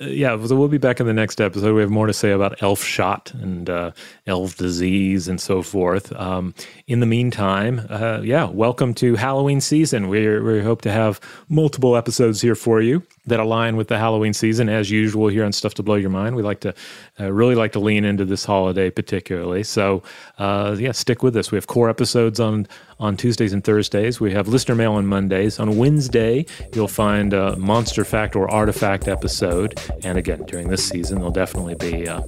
yeah, 0.01 0.37
so 0.45 0.57
we'll 0.57 0.67
be 0.67 0.77
back 0.77 0.99
in 0.99 1.07
the 1.07 1.13
next 1.13 1.39
episode. 1.39 1.73
We 1.73 1.81
have 1.81 1.89
more 1.89 2.05
to 2.05 2.13
say 2.13 2.31
about 2.31 2.61
elf 2.61 2.83
shot 2.83 3.31
and 3.33 3.69
uh, 3.69 3.91
elf 4.27 4.57
disease 4.57 5.29
and 5.29 5.39
so 5.39 5.61
forth. 5.61 6.11
Um, 6.13 6.53
in 6.85 6.99
the 6.99 7.05
meantime, 7.05 7.87
uh, 7.89 8.19
yeah, 8.23 8.45
welcome 8.45 8.93
to 8.95 9.15
Halloween 9.15 9.61
season. 9.61 10.09
We 10.09 10.39
we 10.39 10.61
hope 10.61 10.81
to 10.81 10.91
have 10.91 11.21
multiple 11.47 11.95
episodes 11.95 12.41
here 12.41 12.55
for 12.55 12.81
you 12.81 13.03
that 13.27 13.39
align 13.39 13.75
with 13.75 13.87
the 13.87 13.97
Halloween 13.97 14.33
season. 14.33 14.69
As 14.69 14.89
usual, 14.89 15.27
here 15.27 15.45
on 15.45 15.51
Stuff 15.51 15.75
to 15.75 15.83
Blow 15.83 15.95
Your 15.95 16.09
Mind, 16.09 16.35
we 16.35 16.41
like 16.41 16.61
to 16.61 16.73
uh, 17.19 17.31
really 17.31 17.55
like 17.55 17.73
to 17.73 17.79
lean 17.79 18.05
into 18.05 18.25
this 18.25 18.45
holiday 18.45 18.89
particularly. 18.89 19.63
So, 19.63 20.03
uh, 20.37 20.75
yeah, 20.79 20.91
stick 20.93 21.23
with 21.23 21.35
us. 21.37 21.51
We 21.51 21.57
have 21.57 21.67
core 21.67 21.89
episodes 21.89 22.39
on 22.39 22.67
on 22.99 23.15
Tuesdays 23.15 23.53
and 23.53 23.63
Thursdays. 23.63 24.19
We 24.19 24.31
have 24.33 24.47
listener 24.47 24.75
mail 24.75 24.93
on 24.93 25.05
Mondays. 25.05 25.59
On 25.59 25.77
Wednesday, 25.77 26.45
you'll 26.73 26.87
find 26.87 27.33
a 27.33 27.55
monster 27.57 28.03
fact 28.03 28.35
or 28.35 28.49
artifact 28.49 29.07
episode. 29.07 29.79
And 30.03 30.17
again, 30.17 30.43
during 30.47 30.69
this 30.69 30.87
season, 30.87 31.19
they'll 31.19 31.29
definitely 31.29 31.75
be 31.75 32.07
uh, 32.07 32.21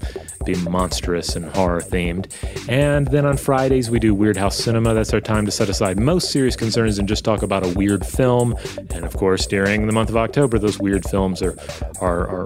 be 0.45 0.55
monstrous 0.69 1.35
and 1.35 1.45
horror 1.45 1.81
themed. 1.81 2.31
And 2.69 3.07
then 3.07 3.25
on 3.25 3.37
Fridays, 3.37 3.89
we 3.89 3.99
do 3.99 4.13
Weird 4.13 4.37
House 4.37 4.57
Cinema. 4.57 4.93
That's 4.93 5.13
our 5.13 5.21
time 5.21 5.45
to 5.45 5.51
set 5.51 5.69
aside 5.69 5.99
most 5.99 6.31
serious 6.31 6.55
concerns 6.55 6.99
and 6.99 7.07
just 7.07 7.25
talk 7.25 7.41
about 7.41 7.65
a 7.65 7.69
weird 7.69 8.05
film. 8.05 8.55
And 8.91 9.05
of 9.05 9.15
course, 9.17 9.47
during 9.47 9.87
the 9.87 9.93
month 9.93 10.09
of 10.09 10.17
October, 10.17 10.59
those 10.59 10.79
weird 10.79 10.88
films 11.09 11.41
are 11.41 11.57
are 12.01 12.27
are, 12.27 12.45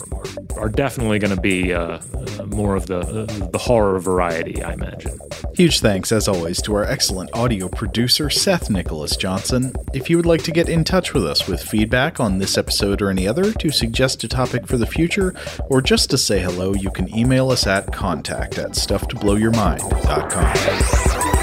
are 0.58 0.70
definitely 0.70 1.18
going 1.20 1.36
to 1.36 1.42
be 1.42 1.74
uh, 1.74 2.00
more 2.48 2.76
of 2.76 2.88
the 2.88 3.00
uh, 3.00 3.26
the 3.50 3.58
horror 3.58 4.00
variety, 4.00 4.64
I 4.64 4.74
imagine. 4.74 5.20
Huge 5.56 5.80
thanks, 5.80 6.12
as 6.12 6.28
always, 6.28 6.62
to 6.64 6.76
our 6.76 6.84
excellent 6.84 7.30
audio 7.34 7.70
producer, 7.70 8.30
Seth 8.30 8.70
Nicholas 8.70 9.16
Johnson. 9.16 9.72
If 9.94 10.10
you 10.10 10.18
would 10.18 10.26
like 10.26 10.44
to 10.44 10.52
get 10.52 10.68
in 10.70 10.84
touch 10.84 11.14
with 11.14 11.26
us 11.26 11.48
with 11.48 11.62
feedback 11.62 12.20
on 12.20 12.40
this 12.40 12.58
episode 12.58 13.02
or 13.02 13.10
any 13.10 13.26
other, 13.28 13.54
to 13.54 13.70
suggest 13.70 14.24
a 14.24 14.28
topic 14.28 14.68
for 14.68 14.78
the 14.78 14.88
future, 14.88 15.34
or 15.70 15.82
just 15.82 16.10
to 16.10 16.18
say 16.18 16.40
hello, 16.40 16.74
you 16.74 16.92
can 16.92 17.16
email 17.16 17.52
us 17.52 17.68
at 17.68 17.94
contact 17.94 18.58
at 18.58 18.72
stufftoblowyourmind.com. 18.72 21.43